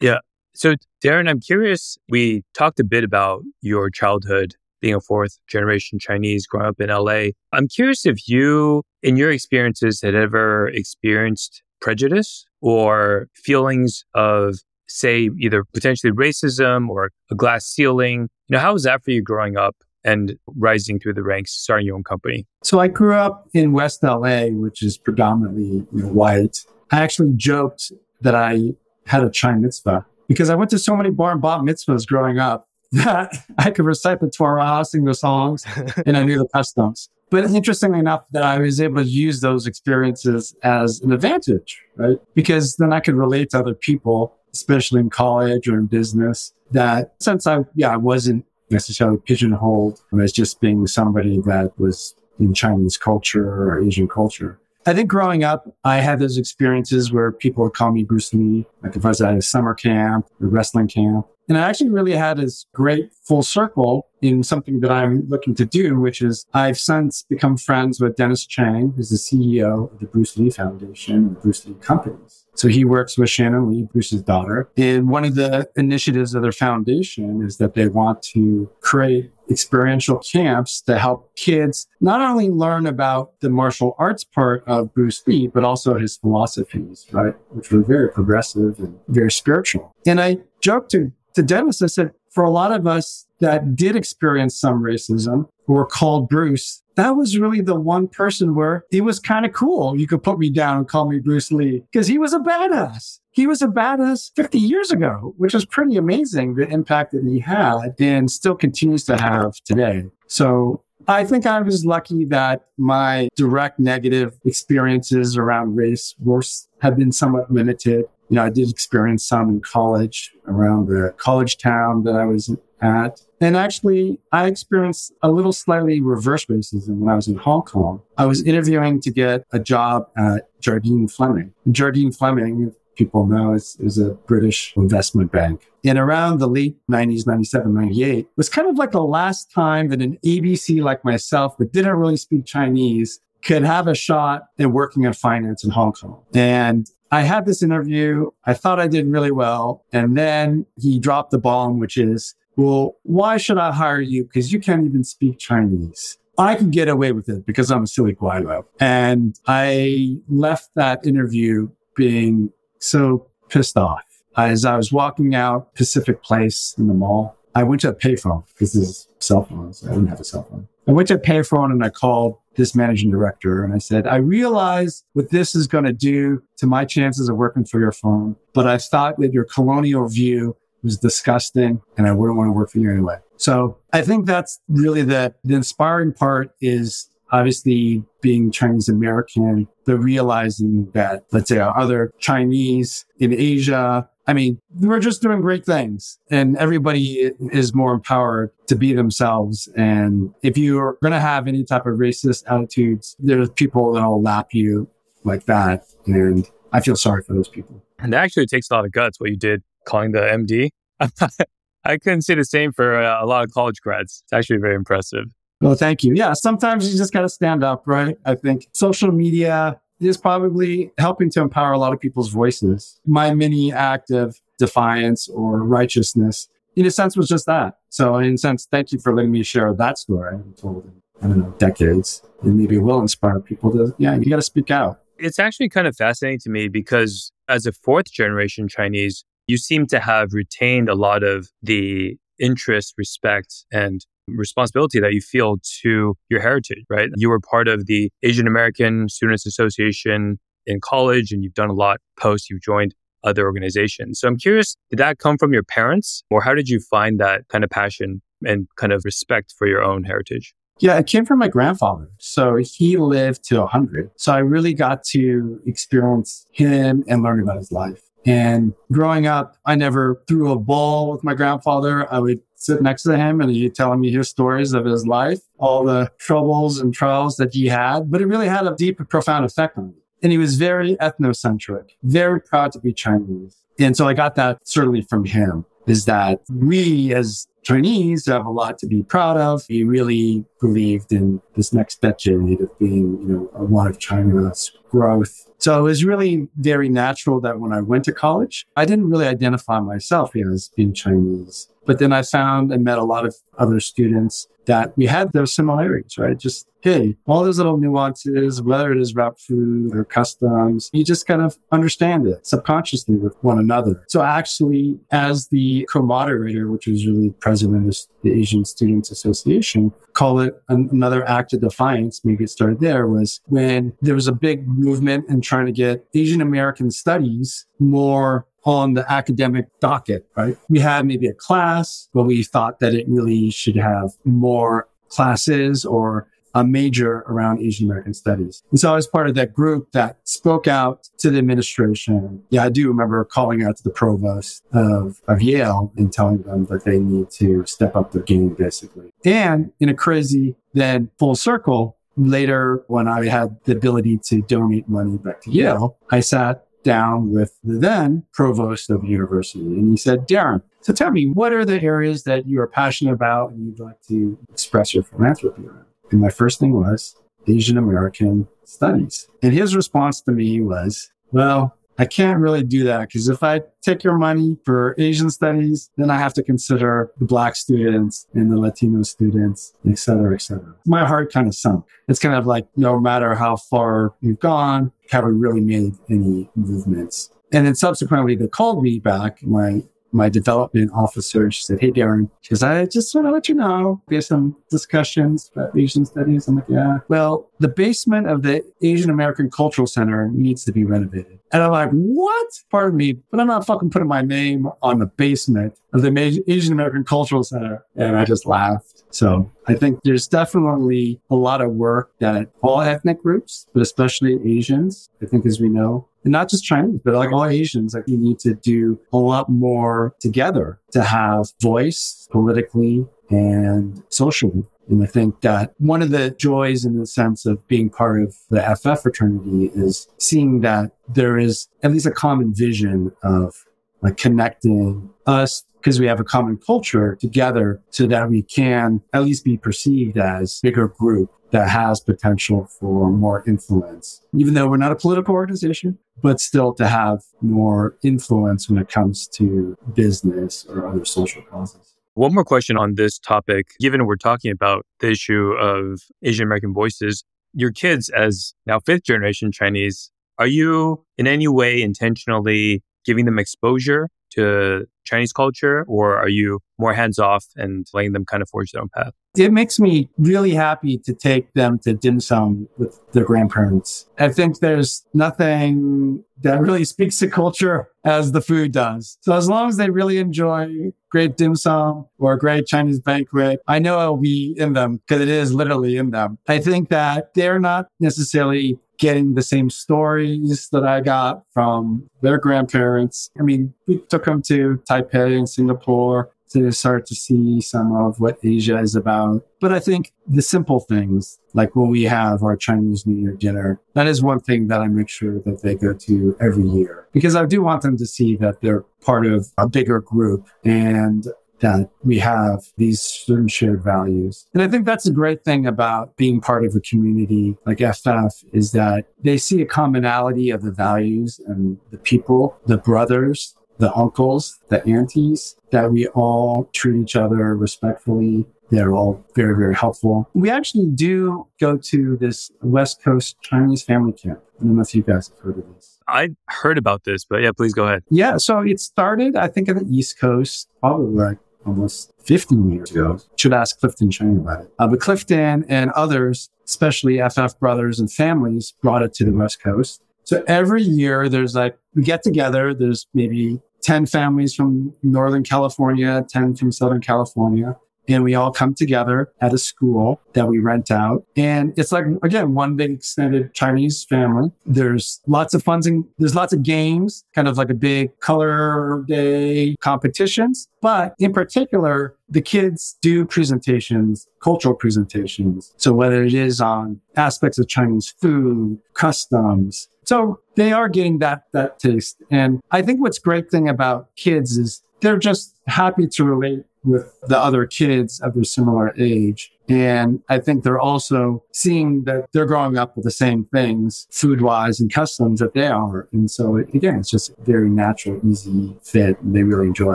Yeah. 0.00 0.18
So, 0.54 0.74
Deron, 1.04 1.28
I'm 1.28 1.40
curious. 1.40 1.98
We 2.08 2.42
talked 2.54 2.80
a 2.80 2.84
bit 2.84 3.04
about 3.04 3.42
your 3.60 3.90
childhood 3.90 4.54
being 4.80 4.94
a 4.94 5.00
fourth 5.00 5.38
generation 5.48 5.98
Chinese 5.98 6.46
growing 6.46 6.68
up 6.68 6.80
in 6.80 6.88
LA. 6.88 7.30
I'm 7.52 7.68
curious 7.68 8.06
if 8.06 8.28
you, 8.28 8.82
in 9.02 9.16
your 9.16 9.30
experiences, 9.30 10.00
had 10.02 10.14
ever 10.14 10.68
experienced 10.68 11.62
prejudice 11.80 12.46
or 12.60 13.28
feelings 13.34 14.04
of 14.14 14.56
say, 14.88 15.30
either 15.38 15.64
potentially 15.74 16.12
racism 16.12 16.88
or 16.88 17.10
a 17.30 17.34
glass 17.34 17.66
ceiling? 17.66 18.28
You 18.48 18.54
know, 18.54 18.58
how 18.58 18.72
was 18.72 18.84
that 18.84 19.02
for 19.02 19.10
you 19.10 19.22
growing 19.22 19.56
up 19.56 19.76
and 20.06 20.38
rising 20.46 20.98
through 20.98 21.14
the 21.14 21.22
ranks, 21.22 21.52
starting 21.52 21.86
your 21.86 21.96
own 21.96 22.04
company? 22.04 22.46
So 22.62 22.78
I 22.78 22.88
grew 22.88 23.14
up 23.14 23.48
in 23.52 23.72
West 23.72 24.02
LA, 24.02 24.46
which 24.46 24.82
is 24.82 24.96
predominantly 24.96 25.64
you 25.64 25.86
know, 25.92 26.08
white. 26.08 26.64
I 26.90 27.00
actually 27.00 27.32
joked 27.36 27.92
that 28.20 28.34
I 28.34 28.74
had 29.06 29.24
a 29.24 29.30
Chai 29.30 29.54
mitzvah 29.54 30.06
because 30.28 30.48
I 30.50 30.54
went 30.54 30.70
to 30.70 30.78
so 30.78 30.96
many 30.96 31.10
bar 31.10 31.32
and 31.32 31.42
bat 31.42 31.60
mitzvahs 31.60 32.06
growing 32.06 32.38
up 32.38 32.68
that 32.92 33.32
I 33.58 33.70
could 33.70 33.84
recite 33.84 34.20
the 34.20 34.30
Torah, 34.30 34.84
sing 34.84 35.04
the 35.04 35.14
songs, 35.14 35.64
and 36.06 36.16
I 36.16 36.22
knew 36.22 36.38
the 36.38 36.48
customs. 36.48 37.10
But 37.28 37.44
interestingly 37.44 37.98
enough, 37.98 38.24
that 38.30 38.44
I 38.44 38.58
was 38.58 38.80
able 38.80 39.02
to 39.02 39.08
use 39.08 39.40
those 39.40 39.66
experiences 39.66 40.54
as 40.62 41.00
an 41.00 41.12
advantage, 41.12 41.82
right? 41.96 42.18
Because 42.34 42.76
then 42.76 42.92
I 42.92 43.00
could 43.00 43.16
relate 43.16 43.50
to 43.50 43.58
other 43.58 43.74
people, 43.74 44.36
especially 44.52 45.00
in 45.00 45.10
college 45.10 45.68
or 45.68 45.76
in 45.76 45.86
business, 45.86 46.52
that 46.70 47.14
since 47.18 47.46
I, 47.46 47.60
yeah, 47.74 47.92
I 47.92 47.96
wasn't 47.96 48.44
necessarily 48.70 49.18
pigeonholed 49.18 50.00
as 50.20 50.32
just 50.32 50.60
being 50.60 50.86
somebody 50.86 51.40
that 51.40 51.72
was 51.78 52.14
in 52.38 52.54
Chinese 52.54 52.96
culture 52.96 53.48
or 53.48 53.82
Asian 53.82 54.08
culture. 54.08 54.58
I 54.88 54.94
think 54.94 55.08
growing 55.08 55.42
up, 55.42 55.68
I 55.84 55.96
had 55.96 56.20
those 56.20 56.38
experiences 56.38 57.12
where 57.12 57.32
people 57.32 57.64
would 57.64 57.74
call 57.74 57.90
me 57.90 58.04
Bruce 58.04 58.32
Lee, 58.32 58.66
like 58.82 58.94
if 58.94 59.04
I 59.04 59.08
was 59.08 59.20
at 59.20 59.36
a 59.36 59.42
summer 59.42 59.74
camp 59.74 60.28
or 60.40 60.46
wrestling 60.46 60.86
camp. 60.86 61.26
And 61.48 61.58
I 61.58 61.68
actually 61.68 61.90
really 61.90 62.12
had 62.12 62.38
this 62.38 62.66
great 62.72 63.12
full 63.22 63.42
circle 63.42 64.08
in 64.22 64.42
something 64.42 64.80
that 64.80 64.90
I'm 64.90 65.28
looking 65.28 65.54
to 65.56 65.64
do, 65.64 66.00
which 66.00 66.22
is 66.22 66.46
I've 66.54 66.78
since 66.78 67.24
become 67.28 67.56
friends 67.56 68.00
with 68.00 68.16
Dennis 68.16 68.46
Chang, 68.46 68.92
who's 68.96 69.10
the 69.10 69.16
CEO 69.16 69.92
of 69.92 70.00
the 70.00 70.06
Bruce 70.06 70.36
Lee 70.36 70.50
Foundation 70.50 71.14
and 71.16 71.40
Bruce 71.40 71.66
Lee 71.66 71.74
Companies. 71.74 72.46
So 72.54 72.68
he 72.68 72.84
works 72.84 73.18
with 73.18 73.28
Shannon 73.28 73.70
Lee, 73.70 73.82
Bruce's 73.92 74.22
daughter. 74.22 74.70
And 74.76 75.08
one 75.10 75.24
of 75.24 75.34
the 75.34 75.68
initiatives 75.76 76.34
of 76.34 76.42
their 76.42 76.52
foundation 76.52 77.42
is 77.42 77.58
that 77.58 77.74
they 77.74 77.88
want 77.88 78.22
to 78.34 78.70
create 78.80 79.30
experiential 79.50 80.18
camps 80.18 80.80
to 80.82 80.98
help 80.98 81.34
kids 81.36 81.86
not 82.00 82.20
only 82.20 82.48
learn 82.48 82.86
about 82.86 83.38
the 83.40 83.50
martial 83.50 83.94
arts 83.98 84.24
part 84.24 84.64
of 84.66 84.92
Bruce 84.94 85.22
Lee, 85.26 85.46
but 85.46 85.64
also 85.64 85.98
his 85.98 86.16
philosophies, 86.16 87.06
right? 87.12 87.34
Which 87.50 87.70
were 87.70 87.82
very 87.82 88.10
progressive 88.10 88.78
and 88.78 88.98
very 89.08 89.30
spiritual. 89.30 89.94
And 90.06 90.20
I 90.20 90.38
joked 90.60 90.90
to, 90.92 91.12
to 91.36 91.42
Dennis, 91.42 91.82
I 91.82 91.86
said, 91.86 92.12
for 92.30 92.44
a 92.44 92.50
lot 92.50 92.72
of 92.72 92.86
us 92.86 93.26
that 93.40 93.76
did 93.76 93.94
experience 93.94 94.56
some 94.56 94.82
racism 94.82 95.48
who 95.66 95.74
were 95.74 95.86
called 95.86 96.28
Bruce, 96.28 96.82
that 96.96 97.10
was 97.10 97.38
really 97.38 97.60
the 97.60 97.78
one 97.78 98.08
person 98.08 98.54
where 98.54 98.84
it 98.90 99.02
was 99.02 99.20
kind 99.20 99.44
of 99.44 99.52
cool. 99.52 99.98
You 99.98 100.06
could 100.06 100.22
put 100.22 100.38
me 100.38 100.48
down 100.50 100.78
and 100.78 100.88
call 100.88 101.08
me 101.08 101.18
Bruce 101.18 101.52
Lee 101.52 101.82
because 101.92 102.06
he 102.06 102.18
was 102.18 102.32
a 102.32 102.38
badass. 102.38 103.20
He 103.32 103.46
was 103.46 103.60
a 103.60 103.66
badass 103.66 104.34
50 104.34 104.58
years 104.58 104.90
ago, 104.90 105.34
which 105.36 105.52
was 105.52 105.66
pretty 105.66 105.96
amazing 105.96 106.54
the 106.54 106.66
impact 106.68 107.12
that 107.12 107.24
he 107.24 107.38
had 107.38 107.94
and 107.98 108.30
still 108.30 108.54
continues 108.54 109.04
to 109.04 109.18
have 109.18 109.56
today. 109.64 110.04
So 110.26 110.82
I 111.08 111.24
think 111.24 111.46
I 111.46 111.60
was 111.60 111.84
lucky 111.84 112.24
that 112.26 112.64
my 112.78 113.28
direct 113.36 113.78
negative 113.78 114.40
experiences 114.44 115.36
around 115.36 115.76
race 115.76 116.14
were, 116.18 116.42
have 116.80 116.96
been 116.96 117.12
somewhat 117.12 117.52
limited. 117.52 118.06
You 118.28 118.36
know, 118.36 118.44
I 118.44 118.50
did 118.50 118.70
experience 118.70 119.24
some 119.24 119.48
in 119.48 119.60
college 119.60 120.32
around 120.46 120.88
the 120.88 121.14
college 121.16 121.58
town 121.58 122.04
that 122.04 122.14
I 122.14 122.24
was 122.24 122.54
at. 122.80 123.20
And 123.40 123.56
actually, 123.56 124.20
I 124.32 124.46
experienced 124.46 125.12
a 125.22 125.30
little 125.30 125.52
slightly 125.52 126.00
reverse 126.00 126.46
racism 126.46 126.98
when 126.98 127.08
I 127.08 127.16
was 127.16 127.28
in 127.28 127.36
Hong 127.36 127.62
Kong. 127.62 128.02
I 128.18 128.26
was 128.26 128.42
interviewing 128.42 129.00
to 129.02 129.10
get 129.10 129.44
a 129.52 129.58
job 129.58 130.08
at 130.16 130.48
Jardine 130.60 131.08
Fleming. 131.08 131.52
Jardine 131.70 132.12
Fleming, 132.12 132.74
people 132.96 133.26
know, 133.26 133.54
is, 133.54 133.76
is 133.80 133.98
a 133.98 134.10
British 134.26 134.74
investment 134.76 135.32
bank. 135.32 135.68
And 135.84 135.98
around 135.98 136.38
the 136.38 136.48
late 136.48 136.76
90s, 136.90 137.26
97, 137.26 137.72
98, 137.72 138.28
was 138.36 138.48
kind 138.48 138.68
of 138.68 138.76
like 138.76 138.90
the 138.90 139.04
last 139.04 139.52
time 139.52 139.88
that 139.90 140.02
an 140.02 140.18
ABC 140.24 140.82
like 140.82 141.04
myself 141.04 141.56
that 141.58 141.72
didn't 141.72 141.94
really 141.94 142.16
speak 142.16 142.44
Chinese 142.44 143.20
could 143.42 143.62
have 143.62 143.86
a 143.86 143.94
shot 143.94 144.46
at 144.58 144.72
working 144.72 145.04
in 145.04 145.12
finance 145.12 145.62
in 145.62 145.70
Hong 145.70 145.92
Kong. 145.92 146.20
And 146.34 146.90
I 147.10 147.22
had 147.22 147.46
this 147.46 147.62
interview. 147.62 148.30
I 148.44 148.54
thought 148.54 148.80
I 148.80 148.88
did 148.88 149.06
really 149.06 149.30
well. 149.30 149.84
And 149.92 150.16
then 150.16 150.66
he 150.78 150.98
dropped 150.98 151.30
the 151.30 151.38
bomb, 151.38 151.78
which 151.78 151.96
is, 151.96 152.34
well, 152.56 152.96
why 153.02 153.36
should 153.36 153.58
I 153.58 153.72
hire 153.72 154.00
you? 154.00 154.24
Because 154.24 154.52
you 154.52 154.60
can't 154.60 154.84
even 154.84 155.04
speak 155.04 155.38
Chinese. 155.38 156.18
I 156.38 156.54
can 156.54 156.70
get 156.70 156.88
away 156.88 157.12
with 157.12 157.28
it 157.28 157.46
because 157.46 157.70
I'm 157.70 157.84
a 157.84 157.86
silly 157.86 158.14
gweilo. 158.14 158.64
And 158.80 159.38
I 159.46 160.18
left 160.28 160.70
that 160.74 161.06
interview 161.06 161.68
being 161.94 162.50
so 162.78 163.26
pissed 163.48 163.76
off. 163.76 164.02
As 164.36 164.66
I 164.66 164.76
was 164.76 164.92
walking 164.92 165.34
out 165.34 165.74
Pacific 165.74 166.22
Place 166.22 166.74
in 166.76 166.88
the 166.88 166.94
mall, 166.94 167.36
I 167.56 167.62
went 167.62 167.80
to 167.80 167.88
a 167.88 167.94
payphone 167.94 168.44
this 168.60 168.74
is 168.74 169.08
cell 169.18 169.44
phones. 169.44 169.82
I 169.82 169.88
didn't 169.88 170.08
have 170.08 170.20
a 170.20 170.24
cell 170.24 170.42
phone. 170.42 170.68
I 170.86 170.92
went 170.92 171.08
to 171.08 171.14
a 171.14 171.18
payphone 171.18 171.70
and 171.72 171.82
I 171.82 171.88
called 171.88 172.36
this 172.56 172.74
managing 172.74 173.10
director 173.10 173.64
and 173.64 173.72
I 173.72 173.78
said, 173.78 174.06
I 174.06 174.16
realize 174.16 175.04
what 175.14 175.30
this 175.30 175.54
is 175.54 175.66
going 175.66 175.84
to 175.84 175.92
do 175.92 176.42
to 176.58 176.66
my 176.66 176.84
chances 176.84 177.30
of 177.30 177.36
working 177.36 177.64
for 177.64 177.80
your 177.80 177.92
firm, 177.92 178.36
but 178.52 178.66
I 178.66 178.76
thought 178.76 179.18
that 179.20 179.32
your 179.32 179.44
colonial 179.44 180.06
view 180.06 180.54
was 180.82 180.98
disgusting 180.98 181.80
and 181.96 182.06
I 182.06 182.12
wouldn't 182.12 182.36
want 182.36 182.48
to 182.48 182.52
work 182.52 182.70
for 182.70 182.78
you 182.78 182.90
anyway. 182.90 183.16
So 183.38 183.78
I 183.92 184.02
think 184.02 184.26
that's 184.26 184.60
really 184.68 185.02
the, 185.02 185.34
the 185.42 185.54
inspiring 185.54 186.12
part 186.12 186.54
is 186.60 187.08
obviously 187.32 188.04
being 188.20 188.50
Chinese 188.50 188.88
American, 188.88 189.66
the 189.84 189.98
realizing 189.98 190.90
that, 190.92 191.24
let's 191.32 191.48
say, 191.48 191.58
other 191.58 192.12
Chinese 192.18 193.06
in 193.18 193.32
Asia, 193.32 194.08
I 194.26 194.32
mean, 194.32 194.58
we're 194.74 194.98
just 194.98 195.22
doing 195.22 195.40
great 195.40 195.64
things 195.64 196.18
and 196.30 196.56
everybody 196.56 197.30
is 197.52 197.74
more 197.74 197.94
empowered 197.94 198.50
to 198.66 198.74
be 198.74 198.92
themselves. 198.92 199.68
And 199.76 200.34
if 200.42 200.58
you're 200.58 200.98
going 201.00 201.12
to 201.12 201.20
have 201.20 201.46
any 201.46 201.64
type 201.64 201.86
of 201.86 201.94
racist 201.98 202.42
attitudes, 202.48 203.14
there's 203.20 203.50
people 203.50 203.92
that'll 203.92 204.20
lap 204.20 204.48
you 204.52 204.88
like 205.22 205.46
that. 205.46 205.84
And 206.06 206.48
I 206.72 206.80
feel 206.80 206.96
sorry 206.96 207.22
for 207.22 207.34
those 207.34 207.48
people. 207.48 207.82
And 207.98 208.12
that 208.12 208.24
actually 208.24 208.46
takes 208.46 208.68
a 208.70 208.74
lot 208.74 208.84
of 208.84 208.92
guts, 208.92 209.20
what 209.20 209.30
you 209.30 209.36
did 209.36 209.62
calling 209.86 210.12
the 210.12 210.18
MD. 210.18 210.70
I 211.84 211.98
couldn't 211.98 212.22
say 212.22 212.34
the 212.34 212.44
same 212.44 212.72
for 212.72 213.00
uh, 213.00 213.22
a 213.22 213.26
lot 213.26 213.44
of 213.44 213.52
college 213.52 213.80
grads. 213.80 214.22
It's 214.24 214.32
actually 214.32 214.58
very 214.58 214.74
impressive. 214.74 215.26
Well, 215.60 215.76
thank 215.76 216.02
you. 216.02 216.14
Yeah, 216.14 216.32
sometimes 216.32 216.90
you 216.90 216.98
just 216.98 217.12
got 217.12 217.22
to 217.22 217.28
stand 217.28 217.64
up, 217.64 217.84
right? 217.86 218.18
I 218.26 218.34
think 218.34 218.66
social 218.74 219.12
media 219.12 219.80
is 220.00 220.16
probably 220.16 220.92
helping 220.98 221.30
to 221.30 221.40
empower 221.40 221.72
a 221.72 221.78
lot 221.78 221.92
of 221.92 222.00
people's 222.00 222.28
voices. 222.28 223.00
My 223.06 223.34
mini 223.34 223.72
act 223.72 224.10
of 224.10 224.40
defiance 224.58 225.28
or 225.28 225.62
righteousness, 225.62 226.48
in 226.74 226.86
a 226.86 226.90
sense, 226.90 227.16
was 227.16 227.28
just 227.28 227.46
that. 227.46 227.78
So, 227.88 228.16
in 228.16 228.34
a 228.34 228.38
sense, 228.38 228.66
thank 228.70 228.92
you 228.92 228.98
for 228.98 229.14
letting 229.14 229.32
me 229.32 229.42
share 229.42 229.72
that 229.74 229.98
story. 229.98 230.28
I 230.28 230.36
haven't 230.36 230.58
told 230.58 230.84
in, 230.84 231.02
I 231.22 231.28
don't 231.28 231.38
know, 231.38 231.54
decades. 231.58 232.22
And 232.42 232.58
maybe 232.58 232.78
will 232.78 233.00
inspire 233.00 233.40
people 233.40 233.72
to, 233.72 233.94
yeah, 233.98 234.14
you 234.14 234.28
got 234.28 234.36
to 234.36 234.42
speak 234.42 234.70
out. 234.70 235.00
It's 235.18 235.38
actually 235.38 235.70
kind 235.70 235.86
of 235.86 235.96
fascinating 235.96 236.40
to 236.40 236.50
me 236.50 236.68
because 236.68 237.32
as 237.48 237.64
a 237.64 237.72
fourth 237.72 238.12
generation 238.12 238.68
Chinese, 238.68 239.24
you 239.46 239.56
seem 239.56 239.86
to 239.86 240.00
have 240.00 240.32
retained 240.32 240.88
a 240.88 240.94
lot 240.94 241.22
of 241.22 241.48
the 241.62 242.18
interest, 242.38 242.94
respect, 242.98 243.64
and 243.72 244.04
responsibility 244.28 245.00
that 245.00 245.12
you 245.12 245.20
feel 245.20 245.56
to 245.82 246.14
your 246.28 246.40
heritage, 246.40 246.84
right? 246.90 247.08
You 247.16 247.28
were 247.28 247.40
part 247.40 247.68
of 247.68 247.86
the 247.86 248.10
Asian 248.22 248.46
American 248.46 249.08
Students 249.08 249.46
Association 249.46 250.38
in 250.66 250.80
college 250.80 251.32
and 251.32 251.44
you've 251.44 251.54
done 251.54 251.70
a 251.70 251.74
lot 251.74 251.98
post 252.18 252.50
you've 252.50 252.62
joined 252.62 252.94
other 253.24 253.44
organizations. 253.44 254.20
So 254.20 254.28
I'm 254.28 254.36
curious, 254.36 254.76
did 254.90 254.98
that 254.98 255.18
come 255.18 255.36
from 255.38 255.52
your 255.52 255.62
parents 255.62 256.22
or 256.30 256.42
how 256.42 256.54
did 256.54 256.68
you 256.68 256.80
find 256.80 257.18
that 257.20 257.48
kind 257.48 257.64
of 257.64 257.70
passion 257.70 258.22
and 258.44 258.68
kind 258.76 258.92
of 258.92 259.02
respect 259.04 259.54
for 259.56 259.66
your 259.66 259.82
own 259.82 260.04
heritage? 260.04 260.54
Yeah, 260.78 260.98
it 260.98 261.06
came 261.06 261.24
from 261.24 261.38
my 261.38 261.48
grandfather. 261.48 262.10
So 262.18 262.56
he 262.56 262.98
lived 262.98 263.44
to 263.44 263.60
100. 263.60 264.10
So 264.16 264.32
I 264.32 264.38
really 264.38 264.74
got 264.74 265.04
to 265.04 265.60
experience 265.64 266.46
him 266.52 267.02
and 267.08 267.22
learn 267.22 267.40
about 267.40 267.56
his 267.56 267.72
life. 267.72 268.02
And 268.26 268.74
growing 268.92 269.26
up, 269.26 269.56
I 269.64 269.76
never 269.76 270.22
threw 270.26 270.50
a 270.50 270.58
ball 270.58 271.12
with 271.12 271.22
my 271.22 271.32
grandfather. 271.32 272.12
I 272.12 272.18
would 272.18 272.40
sit 272.56 272.82
next 272.82 273.02
to 273.04 273.16
him 273.16 273.40
and 273.40 273.50
he'd 273.50 273.74
telling 273.74 274.00
me 274.00 274.10
his 274.10 274.28
stories 274.28 274.72
of 274.72 274.84
his 274.84 275.06
life, 275.06 275.40
all 275.58 275.84
the 275.84 276.10
troubles 276.18 276.78
and 276.78 276.92
trials 276.92 277.36
that 277.36 277.54
he 277.54 277.66
had, 277.66 278.10
but 278.10 278.20
it 278.20 278.26
really 278.26 278.48
had 278.48 278.66
a 278.66 278.74
deep 278.74 278.98
and 278.98 279.08
profound 279.08 279.44
effect 279.44 279.78
on 279.78 279.88
me. 279.88 279.94
And 280.22 280.32
he 280.32 280.38
was 280.38 280.56
very 280.56 280.96
ethnocentric, 280.96 281.90
very 282.02 282.40
proud 282.40 282.72
to 282.72 282.80
be 282.80 282.92
Chinese. 282.92 283.56
And 283.78 283.96
so 283.96 284.08
I 284.08 284.14
got 284.14 284.34
that 284.36 284.58
certainly 284.64 285.02
from 285.02 285.24
him 285.24 285.66
is 285.86 286.04
that 286.06 286.40
we 286.50 287.14
as 287.14 287.46
Chinese 287.62 288.26
have 288.26 288.46
a 288.46 288.50
lot 288.50 288.78
to 288.78 288.86
be 288.86 289.02
proud 289.02 289.36
of. 289.36 289.64
He 289.66 289.84
really 289.84 290.44
believed 290.60 291.12
in 291.12 291.42
this 291.54 291.72
next 291.72 292.00
decade 292.00 292.60
of 292.60 292.78
being, 292.78 293.18
you 293.22 293.28
know, 293.28 293.50
one 293.52 293.86
of 293.86 293.98
China's 293.98 294.72
growth. 294.90 295.45
So 295.58 295.78
it 295.78 295.82
was 295.82 296.04
really 296.04 296.48
very 296.56 296.88
natural 296.88 297.40
that 297.40 297.58
when 297.58 297.72
I 297.72 297.80
went 297.80 298.04
to 298.04 298.12
college, 298.12 298.66
I 298.76 298.84
didn't 298.84 299.10
really 299.10 299.26
identify 299.26 299.80
myself 299.80 300.36
as 300.36 300.70
being 300.76 300.92
Chinese. 300.92 301.68
But 301.86 301.98
then 301.98 302.12
I 302.12 302.22
found 302.22 302.72
and 302.72 302.84
met 302.84 302.98
a 302.98 303.04
lot 303.04 303.24
of 303.26 303.36
other 303.58 303.80
students 303.80 304.48
that 304.66 304.96
we 304.96 305.06
had 305.06 305.32
those 305.32 305.52
similarities, 305.52 306.18
right? 306.18 306.38
Just, 306.38 306.68
hey, 306.82 307.16
all 307.26 307.42
those 307.42 307.58
little 307.58 307.78
nuances, 307.78 308.62
whether 308.62 308.92
it 308.92 308.98
is 308.98 309.10
about 309.10 309.40
food 309.40 309.94
or 309.94 310.04
customs, 310.04 310.90
you 310.92 311.04
just 311.04 311.26
kind 311.26 311.42
of 311.42 311.56
understand 311.72 312.26
it 312.26 312.46
subconsciously 312.46 313.16
with 313.16 313.34
one 313.42 313.58
another. 313.58 314.04
So 314.08 314.22
actually, 314.22 314.98
as 315.10 315.48
the 315.48 315.88
co-moderator, 315.90 316.70
which 316.70 316.86
was 316.86 317.06
really 317.06 317.30
president 317.40 317.88
of 317.88 317.96
the 318.22 318.32
Asian 318.32 318.64
Students 318.64 319.10
Association, 319.10 319.92
call 320.12 320.40
it 320.40 320.60
another 320.68 321.26
act 321.28 321.52
of 321.52 321.60
defiance, 321.60 322.24
maybe 322.24 322.44
it 322.44 322.50
started 322.50 322.80
there, 322.80 323.06
was 323.06 323.40
when 323.46 323.92
there 324.00 324.14
was 324.14 324.28
a 324.28 324.32
big 324.32 324.66
movement 324.68 325.28
in 325.28 325.40
trying 325.40 325.66
to 325.66 325.72
get 325.72 326.06
Asian 326.14 326.40
American 326.40 326.90
studies 326.90 327.66
more 327.78 328.46
on 328.66 328.94
the 328.94 329.10
academic 329.10 329.68
docket, 329.80 330.26
right? 330.36 330.56
We 330.68 330.80
had 330.80 331.06
maybe 331.06 331.28
a 331.28 331.32
class, 331.32 332.08
but 332.12 332.24
we 332.24 332.42
thought 332.42 332.80
that 332.80 332.92
it 332.94 333.06
really 333.08 333.50
should 333.50 333.76
have 333.76 334.10
more 334.24 334.88
classes 335.08 335.84
or 335.84 336.28
a 336.52 336.64
major 336.64 337.18
around 337.28 337.60
Asian 337.60 337.86
American 337.86 338.14
studies. 338.14 338.62
And 338.70 338.80
so 338.80 338.90
I 338.90 338.96
was 338.96 339.06
part 339.06 339.28
of 339.28 339.34
that 339.34 339.52
group 339.52 339.92
that 339.92 340.18
spoke 340.24 340.66
out 340.66 341.08
to 341.18 341.30
the 341.30 341.38
administration. 341.38 342.42
Yeah, 342.48 342.64
I 342.64 342.70
do 342.70 342.88
remember 342.88 343.24
calling 343.24 343.62
out 343.62 343.76
to 343.76 343.82
the 343.84 343.90
provost 343.90 344.64
of, 344.72 345.20
of 345.28 345.42
Yale 345.42 345.92
and 345.98 346.10
telling 346.10 346.42
them 346.42 346.64
that 346.66 346.84
they 346.84 346.98
need 346.98 347.30
to 347.32 347.64
step 347.66 347.94
up 347.94 348.12
their 348.12 348.22
game, 348.22 348.54
basically. 348.54 349.12
And 349.24 349.70
in 349.80 349.90
a 349.90 349.94
crazy, 349.94 350.56
then 350.72 351.10
full 351.18 351.34
circle, 351.34 351.98
later 352.16 352.82
when 352.86 353.06
I 353.06 353.26
had 353.26 353.62
the 353.64 353.72
ability 353.72 354.18
to 354.24 354.40
donate 354.40 354.88
money 354.88 355.18
back 355.18 355.42
to 355.42 355.50
Yale, 355.50 355.98
I 356.10 356.20
sat 356.20 356.65
down 356.86 357.32
with 357.32 357.58
the 357.64 357.78
then 357.78 358.24
provost 358.32 358.88
of 358.88 359.02
the 359.02 359.08
university 359.08 359.60
and 359.60 359.90
he 359.90 359.96
said, 359.96 360.26
Deron, 360.26 360.62
so 360.80 360.92
tell 360.92 361.10
me, 361.10 361.26
what 361.26 361.52
are 361.52 361.64
the 361.64 361.82
areas 361.82 362.22
that 362.22 362.46
you 362.46 362.60
are 362.60 362.68
passionate 362.68 363.12
about 363.12 363.50
and 363.50 363.66
you'd 363.66 363.80
like 363.80 364.00
to 364.08 364.38
express 364.52 364.94
your 364.94 365.02
philanthropy 365.02 365.66
around? 365.66 365.84
And 366.12 366.20
my 366.20 366.30
first 366.30 366.60
thing 366.60 366.72
was 366.72 367.16
Asian 367.48 367.76
American 367.76 368.46
studies. 368.64 369.28
And 369.42 369.52
his 369.52 369.74
response 369.74 370.20
to 370.22 370.32
me 370.32 370.60
was, 370.60 371.10
well, 371.32 371.76
I 371.98 372.04
can't 372.04 372.38
really 372.40 372.62
do 372.62 372.84
that 372.84 373.08
because 373.08 373.28
if 373.28 373.42
I 373.42 373.62
take 373.80 374.04
your 374.04 374.18
money 374.18 374.56
for 374.64 374.94
Asian 374.98 375.30
studies, 375.30 375.90
then 375.96 376.10
I 376.10 376.18
have 376.18 376.34
to 376.34 376.42
consider 376.42 377.10
the 377.18 377.24
black 377.24 377.56
students 377.56 378.26
and 378.34 378.50
the 378.50 378.58
Latino 378.58 379.02
students, 379.02 379.72
et 379.88 379.98
cetera, 379.98 380.34
et 380.34 380.42
cetera. 380.42 380.74
My 380.84 381.06
heart 381.06 381.32
kind 381.32 381.48
of 381.48 381.54
sunk. 381.54 381.86
It's 382.08 382.18
kind 382.18 382.34
of 382.34 382.46
like 382.46 382.66
no 382.76 383.00
matter 383.00 383.34
how 383.34 383.56
far 383.56 384.14
we've 384.20 384.38
gone, 384.38 384.92
have 385.10 385.24
we 385.24 385.32
really 385.32 385.60
made 385.60 385.94
any 386.10 386.50
movements? 386.54 387.30
And 387.52 387.66
then 387.66 387.74
subsequently, 387.74 388.34
they 388.36 388.48
called 388.48 388.82
me 388.82 388.98
back. 388.98 389.42
My 389.42 389.82
my 390.12 390.28
development 390.28 390.90
officer. 390.94 391.50
She 391.50 391.62
said, 391.62 391.80
Hey, 391.80 391.90
Deron, 391.90 392.30
she 392.40 392.50
goes, 392.50 392.62
I 392.62 392.86
just 392.86 393.14
want 393.14 393.26
to 393.26 393.30
let 393.30 393.48
you 393.48 393.54
know 393.54 394.00
we 394.08 394.16
have 394.16 394.24
some 394.24 394.56
discussions 394.70 395.50
about 395.54 395.76
Asian 395.78 396.04
studies. 396.06 396.48
I'm 396.48 396.56
like, 396.56 396.64
Yeah. 396.68 396.98
Well, 397.08 397.50
the 397.58 397.68
basement 397.68 398.28
of 398.28 398.42
the 398.42 398.62
Asian 398.82 399.10
American 399.10 399.50
Cultural 399.50 399.86
Center 399.86 400.28
needs 400.32 400.64
to 400.64 400.72
be 400.72 400.84
renovated. 400.84 401.38
And 401.52 401.62
I'm 401.62 401.70
like, 401.70 401.90
What? 401.90 402.46
Pardon 402.70 402.96
me, 402.96 403.18
but 403.30 403.40
I'm 403.40 403.46
not 403.46 403.66
fucking 403.66 403.90
putting 403.90 404.08
my 404.08 404.22
name 404.22 404.68
on 404.82 404.98
the 404.98 405.06
basement 405.06 405.74
of 405.92 406.02
the 406.02 406.44
Asian 406.48 406.72
American 406.72 407.04
Cultural 407.04 407.42
Center. 407.42 407.84
And 407.96 408.16
I 408.16 408.24
just 408.24 408.46
laughed. 408.46 408.95
So 409.10 409.50
I 409.66 409.74
think 409.74 410.00
there's 410.02 410.28
definitely 410.28 411.20
a 411.30 411.36
lot 411.36 411.60
of 411.60 411.72
work 411.72 412.10
that 412.18 412.50
all 412.62 412.80
ethnic 412.80 413.22
groups, 413.22 413.66
but 413.72 413.80
especially 413.82 414.38
Asians, 414.44 415.08
I 415.22 415.26
think, 415.26 415.46
as 415.46 415.60
we 415.60 415.68
know, 415.68 416.08
and 416.24 416.32
not 416.32 416.48
just 416.48 416.64
Chinese, 416.64 417.00
but 417.04 417.14
like 417.14 417.32
all 417.32 417.44
Asians, 417.44 417.94
like 417.94 418.06
we 418.06 418.16
need 418.16 418.38
to 418.40 418.54
do 418.54 419.00
a 419.12 419.16
lot 419.16 419.48
more 419.48 420.14
together 420.20 420.78
to 420.92 421.02
have 421.02 421.46
voice 421.62 422.28
politically 422.30 423.06
and 423.30 424.02
socially. 424.08 424.64
And 424.88 425.02
I 425.02 425.06
think 425.06 425.40
that 425.40 425.72
one 425.78 426.02
of 426.02 426.10
the 426.10 426.30
joys 426.30 426.84
in 426.84 426.98
the 426.98 427.06
sense 427.06 427.44
of 427.46 427.66
being 427.66 427.90
part 427.90 428.22
of 428.22 428.36
the 428.50 428.60
FF 428.76 429.02
fraternity 429.02 429.70
is 429.74 430.08
seeing 430.18 430.60
that 430.60 430.92
there 431.08 431.38
is 431.38 431.68
at 431.82 431.92
least 431.92 432.06
a 432.06 432.12
common 432.12 432.54
vision 432.54 433.12
of 433.22 433.64
like 434.02 434.16
connecting 434.16 435.10
us 435.26 435.64
because 435.86 436.00
we 436.00 436.06
have 436.08 436.18
a 436.18 436.24
common 436.24 436.56
culture 436.56 437.14
together 437.20 437.80
so 437.90 438.08
that 438.08 438.28
we 438.28 438.42
can 438.42 439.00
at 439.12 439.22
least 439.22 439.44
be 439.44 439.56
perceived 439.56 440.18
as 440.18 440.58
bigger 440.60 440.88
group 440.88 441.30
that 441.52 441.68
has 441.68 442.00
potential 442.00 442.64
for 442.64 443.08
more 443.08 443.44
influence, 443.46 444.20
even 444.36 444.54
though 444.54 444.68
we're 444.68 444.78
not 444.78 444.90
a 444.90 444.96
political 444.96 445.32
organization, 445.32 445.96
but 446.24 446.40
still 446.40 446.74
to 446.74 446.88
have 446.88 447.22
more 447.40 447.96
influence 448.02 448.68
when 448.68 448.80
it 448.80 448.88
comes 448.88 449.28
to 449.28 449.78
business 449.94 450.66
or 450.68 450.88
other 450.88 451.04
social 451.04 451.40
causes. 451.42 451.94
One 452.14 452.34
more 452.34 452.44
question 452.44 452.76
on 452.76 452.96
this 452.96 453.16
topic. 453.16 453.68
Given 453.78 454.06
we're 454.06 454.16
talking 454.16 454.50
about 454.50 454.84
the 454.98 455.12
issue 455.12 455.52
of 455.52 456.02
Asian 456.20 456.42
American 456.42 456.74
voices, 456.74 457.22
your 457.52 457.70
kids, 457.70 458.08
as 458.08 458.54
now 458.66 458.80
fifth 458.80 459.04
generation 459.04 459.52
Chinese, 459.52 460.10
are 460.36 460.48
you 460.48 461.04
in 461.16 461.28
any 461.28 461.46
way 461.46 461.80
intentionally 461.80 462.82
giving 463.04 463.24
them 463.24 463.38
exposure 463.38 464.08
to 464.36 464.86
Chinese 465.04 465.32
culture, 465.32 465.84
or 465.88 466.16
are 466.16 466.28
you 466.28 466.60
more 466.78 466.92
hands 466.92 467.18
off 467.18 467.46
and 467.56 467.86
letting 467.94 468.12
them 468.12 468.24
kind 468.24 468.42
of 468.42 468.48
forge 468.48 468.72
their 468.72 468.82
own 468.82 468.88
path? 468.94 469.12
It 469.36 469.52
makes 469.52 469.78
me 469.78 470.08
really 470.18 470.52
happy 470.52 470.98
to 471.04 471.12
take 471.12 471.52
them 471.52 471.78
to 471.80 471.94
dim 471.94 472.20
sum 472.20 472.68
with 472.78 472.98
their 473.12 473.24
grandparents. 473.24 474.06
I 474.18 474.30
think 474.30 474.60
there's 474.60 475.04
nothing 475.12 476.24
that 476.42 476.60
really 476.60 476.84
speaks 476.84 477.18
to 477.18 477.28
culture 477.28 477.88
as 478.04 478.32
the 478.32 478.40
food 478.40 478.72
does. 478.72 479.18
So 479.20 479.34
as 479.34 479.48
long 479.48 479.68
as 479.68 479.76
they 479.76 479.90
really 479.90 480.18
enjoy 480.18 480.92
great 481.10 481.36
dim 481.36 481.54
sum 481.54 482.06
or 482.18 482.34
a 482.34 482.38
great 482.38 482.66
Chinese 482.66 483.00
banquet, 483.00 483.60
I 483.66 483.78
know 483.78 484.00
it'll 484.00 484.16
be 484.16 484.54
in 484.56 484.72
them 484.72 485.00
because 485.06 485.22
it 485.22 485.28
is 485.28 485.52
literally 485.52 485.96
in 485.96 486.10
them. 486.10 486.38
I 486.48 486.58
think 486.58 486.88
that 486.88 487.34
they're 487.34 487.60
not 487.60 487.88
necessarily 488.00 488.78
getting 488.98 489.34
the 489.34 489.42
same 489.42 489.70
stories 489.70 490.68
that 490.70 490.84
I 490.84 491.00
got 491.00 491.42
from 491.52 492.08
their 492.20 492.38
grandparents. 492.38 493.30
I 493.38 493.42
mean, 493.42 493.74
we 493.86 493.98
took 494.08 494.24
them 494.24 494.42
to 494.42 494.82
Taipei 494.88 495.36
and 495.36 495.48
Singapore 495.48 496.30
to 496.50 496.70
start 496.72 497.06
to 497.06 497.14
see 497.14 497.60
some 497.60 497.92
of 497.92 498.20
what 498.20 498.38
Asia 498.42 498.78
is 498.78 498.94
about. 498.94 499.44
But 499.60 499.72
I 499.72 499.80
think 499.80 500.12
the 500.26 500.42
simple 500.42 500.80
things, 500.80 501.38
like 501.54 501.74
when 501.74 501.88
we 501.88 502.04
have 502.04 502.42
our 502.42 502.56
Chinese 502.56 503.06
New 503.06 503.20
Year 503.20 503.32
dinner, 503.32 503.80
that 503.94 504.06
is 504.06 504.22
one 504.22 504.40
thing 504.40 504.68
that 504.68 504.80
I 504.80 504.86
make 504.86 505.08
sure 505.08 505.40
that 505.40 505.62
they 505.62 505.74
go 505.74 505.92
to 505.92 506.36
every 506.40 506.64
year 506.64 507.08
because 507.12 507.34
I 507.34 507.46
do 507.46 507.62
want 507.62 507.82
them 507.82 507.96
to 507.96 508.06
see 508.06 508.36
that 508.36 508.60
they're 508.60 508.84
part 509.00 509.26
of 509.26 509.48
a 509.58 509.68
bigger 509.68 510.00
group 510.00 510.46
and 510.64 511.26
that 511.60 511.90
we 512.02 512.18
have 512.18 512.64
these 512.76 513.00
certain 513.00 513.48
shared 513.48 513.82
values. 513.82 514.46
And 514.52 514.62
I 514.62 514.68
think 514.68 514.84
that's 514.84 515.06
a 515.06 515.12
great 515.12 515.42
thing 515.42 515.66
about 515.66 516.16
being 516.16 516.40
part 516.40 516.64
of 516.64 516.74
a 516.74 516.80
community 516.80 517.56
like 517.66 517.78
FF 517.78 518.44
is 518.52 518.72
that 518.72 519.06
they 519.22 519.38
see 519.38 519.62
a 519.62 519.66
commonality 519.66 520.50
of 520.50 520.62
the 520.62 520.72
values 520.72 521.40
and 521.46 521.78
the 521.90 521.98
people, 521.98 522.56
the 522.66 522.78
brothers, 522.78 523.54
the 523.78 523.92
uncles, 523.94 524.58
the 524.68 524.84
aunties, 524.86 525.56
that 525.70 525.92
we 525.92 526.06
all 526.08 526.68
treat 526.72 527.00
each 527.00 527.16
other 527.16 527.56
respectfully. 527.56 528.46
They're 528.70 528.92
all 528.92 529.24
very, 529.36 529.56
very 529.56 529.74
helpful. 529.74 530.28
We 530.34 530.50
actually 530.50 530.86
do 530.86 531.46
go 531.60 531.76
to 531.76 532.16
this 532.16 532.50
West 532.62 533.02
Coast 533.02 533.36
Chinese 533.40 533.82
family 533.82 534.12
camp. 534.12 534.40
I 534.58 534.64
don't 534.64 534.76
know 534.76 534.82
if 534.82 534.94
you 534.94 535.02
guys 535.02 535.28
have 535.28 535.38
heard 535.38 535.58
of 535.58 535.74
this. 535.74 535.98
I 536.08 536.30
heard 536.48 536.78
about 536.78 537.04
this, 537.04 537.24
but 537.24 537.42
yeah, 537.42 537.50
please 537.52 537.74
go 537.74 537.84
ahead. 537.84 538.02
Yeah. 538.10 538.38
So 538.38 538.60
it 538.60 538.80
started, 538.80 539.36
I 539.36 539.48
think, 539.48 539.68
at 539.68 539.76
the 539.76 539.86
East 539.88 540.18
Coast, 540.18 540.68
probably 540.80 541.14
like 541.14 541.38
almost 541.66 542.12
15 542.24 542.72
years 542.72 542.90
ago. 542.90 543.18
Should 543.36 543.52
ask 543.52 543.78
Clifton 543.80 544.10
Chang 544.10 544.36
about 544.36 544.62
it. 544.62 544.72
Uh, 544.78 544.86
but 544.86 545.00
Clifton 545.00 545.64
and 545.68 545.90
others, 545.92 546.50
especially 546.64 547.20
FF 547.20 547.58
brothers 547.58 547.98
and 547.98 548.10
families, 548.10 548.74
brought 548.82 549.02
it 549.02 549.12
to 549.14 549.24
the 549.24 549.32
West 549.32 549.62
Coast. 549.62 550.02
So 550.24 550.42
every 550.46 550.82
year 550.82 551.28
there's 551.28 551.54
like, 551.54 551.78
we 551.94 552.02
get 552.02 552.22
together. 552.22 552.74
There's 552.74 553.06
maybe 553.14 553.60
10 553.82 554.06
families 554.06 554.54
from 554.54 554.94
Northern 555.02 555.44
California, 555.44 556.24
10 556.28 556.56
from 556.56 556.72
Southern 556.72 557.00
California 557.00 557.76
and 558.08 558.24
we 558.24 558.34
all 558.34 558.52
come 558.52 558.74
together 558.74 559.32
at 559.40 559.52
a 559.52 559.58
school 559.58 560.20
that 560.32 560.48
we 560.48 560.58
rent 560.58 560.90
out. 560.90 561.24
And 561.36 561.72
it's 561.78 561.92
like, 561.92 562.04
again, 562.22 562.54
one 562.54 562.76
big 562.76 562.92
extended 562.92 563.54
Chinese 563.54 564.04
family. 564.04 564.50
There's 564.64 565.20
lots 565.26 565.54
of 565.54 565.62
fun 565.62 565.76
and 565.84 566.04
there's 566.18 566.34
lots 566.34 566.54
of 566.54 566.62
games, 566.62 567.24
kind 567.34 567.48
of 567.48 567.58
like 567.58 567.68
a 567.68 567.74
big 567.74 568.18
color 568.20 569.04
day 569.06 569.76
competitions. 569.80 570.68
But 570.80 571.14
in 571.18 571.32
particular, 571.32 572.16
the 572.28 572.40
kids 572.40 572.96
do 573.02 573.26
presentations, 573.26 574.26
cultural 574.42 574.74
presentations. 574.74 575.74
So 575.76 575.92
whether 575.92 576.24
it 576.24 576.32
is 576.32 576.60
on 576.60 577.00
aspects 577.16 577.58
of 577.58 577.68
Chinese 577.68 578.14
food, 578.20 578.78
customs, 578.94 579.88
so 580.04 580.40
they 580.54 580.72
are 580.72 580.88
getting 580.88 581.18
that, 581.18 581.44
that 581.52 581.80
taste. 581.80 582.22
And 582.30 582.62
I 582.70 582.80
think 582.80 583.00
what's 583.00 583.18
great 583.18 583.50
thing 583.50 583.68
about 583.68 584.14
kids 584.14 584.56
is 584.56 584.82
they're 585.00 585.18
just 585.18 585.56
happy 585.66 586.06
to 586.06 586.24
relate 586.24 586.64
with 586.86 587.12
the 587.28 587.38
other 587.38 587.66
kids 587.66 588.20
of 588.20 588.34
their 588.34 588.44
similar 588.44 588.94
age. 588.98 589.52
And 589.68 590.22
I 590.28 590.38
think 590.38 590.62
they're 590.64 590.78
also 590.80 591.42
seeing 591.52 592.04
that 592.04 592.28
they're 592.32 592.46
growing 592.46 592.78
up 592.78 592.94
with 592.96 593.04
the 593.04 593.10
same 593.10 593.44
things 593.44 594.06
food 594.10 594.40
wise 594.40 594.78
and 594.80 594.92
customs 594.92 595.40
that 595.40 595.54
they 595.54 595.66
are. 595.66 596.08
And 596.12 596.30
so 596.30 596.56
again, 596.56 597.00
it's 597.00 597.10
just 597.10 597.36
very 597.38 597.68
natural, 597.68 598.20
easy 598.24 598.76
fit 598.82 599.20
and 599.20 599.34
they 599.34 599.42
really 599.42 599.66
enjoy 599.66 599.94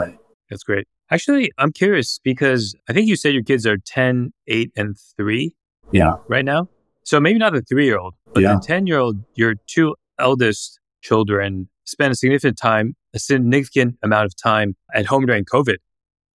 it. 0.00 0.18
That's 0.50 0.62
great. 0.64 0.86
Actually, 1.10 1.50
I'm 1.58 1.72
curious 1.72 2.20
because 2.22 2.74
I 2.88 2.92
think 2.92 3.06
you 3.08 3.16
said 3.16 3.32
your 3.34 3.42
kids 3.42 3.66
are 3.66 3.78
10, 3.78 4.32
8, 4.46 4.72
and 4.76 4.96
3 5.16 5.54
Yeah. 5.90 6.14
right 6.28 6.44
now. 6.44 6.68
So 7.04 7.18
maybe 7.18 7.38
not 7.38 7.52
the 7.52 7.62
three 7.62 7.86
year 7.86 7.98
old, 7.98 8.14
but 8.34 8.42
Yeah. 8.42 8.54
the 8.54 8.60
10 8.60 8.86
year 8.86 8.98
old, 8.98 9.16
your 9.34 9.54
two 9.66 9.94
eldest 10.18 10.78
children 11.02 11.68
spent 11.84 12.12
a 12.12 12.14
significant 12.14 12.56
time, 12.56 12.94
a 13.14 13.18
significant 13.18 13.96
amount 14.02 14.24
of 14.26 14.36
time 14.36 14.76
at 14.94 15.06
home 15.06 15.26
during 15.26 15.44
COVID. 15.44 15.76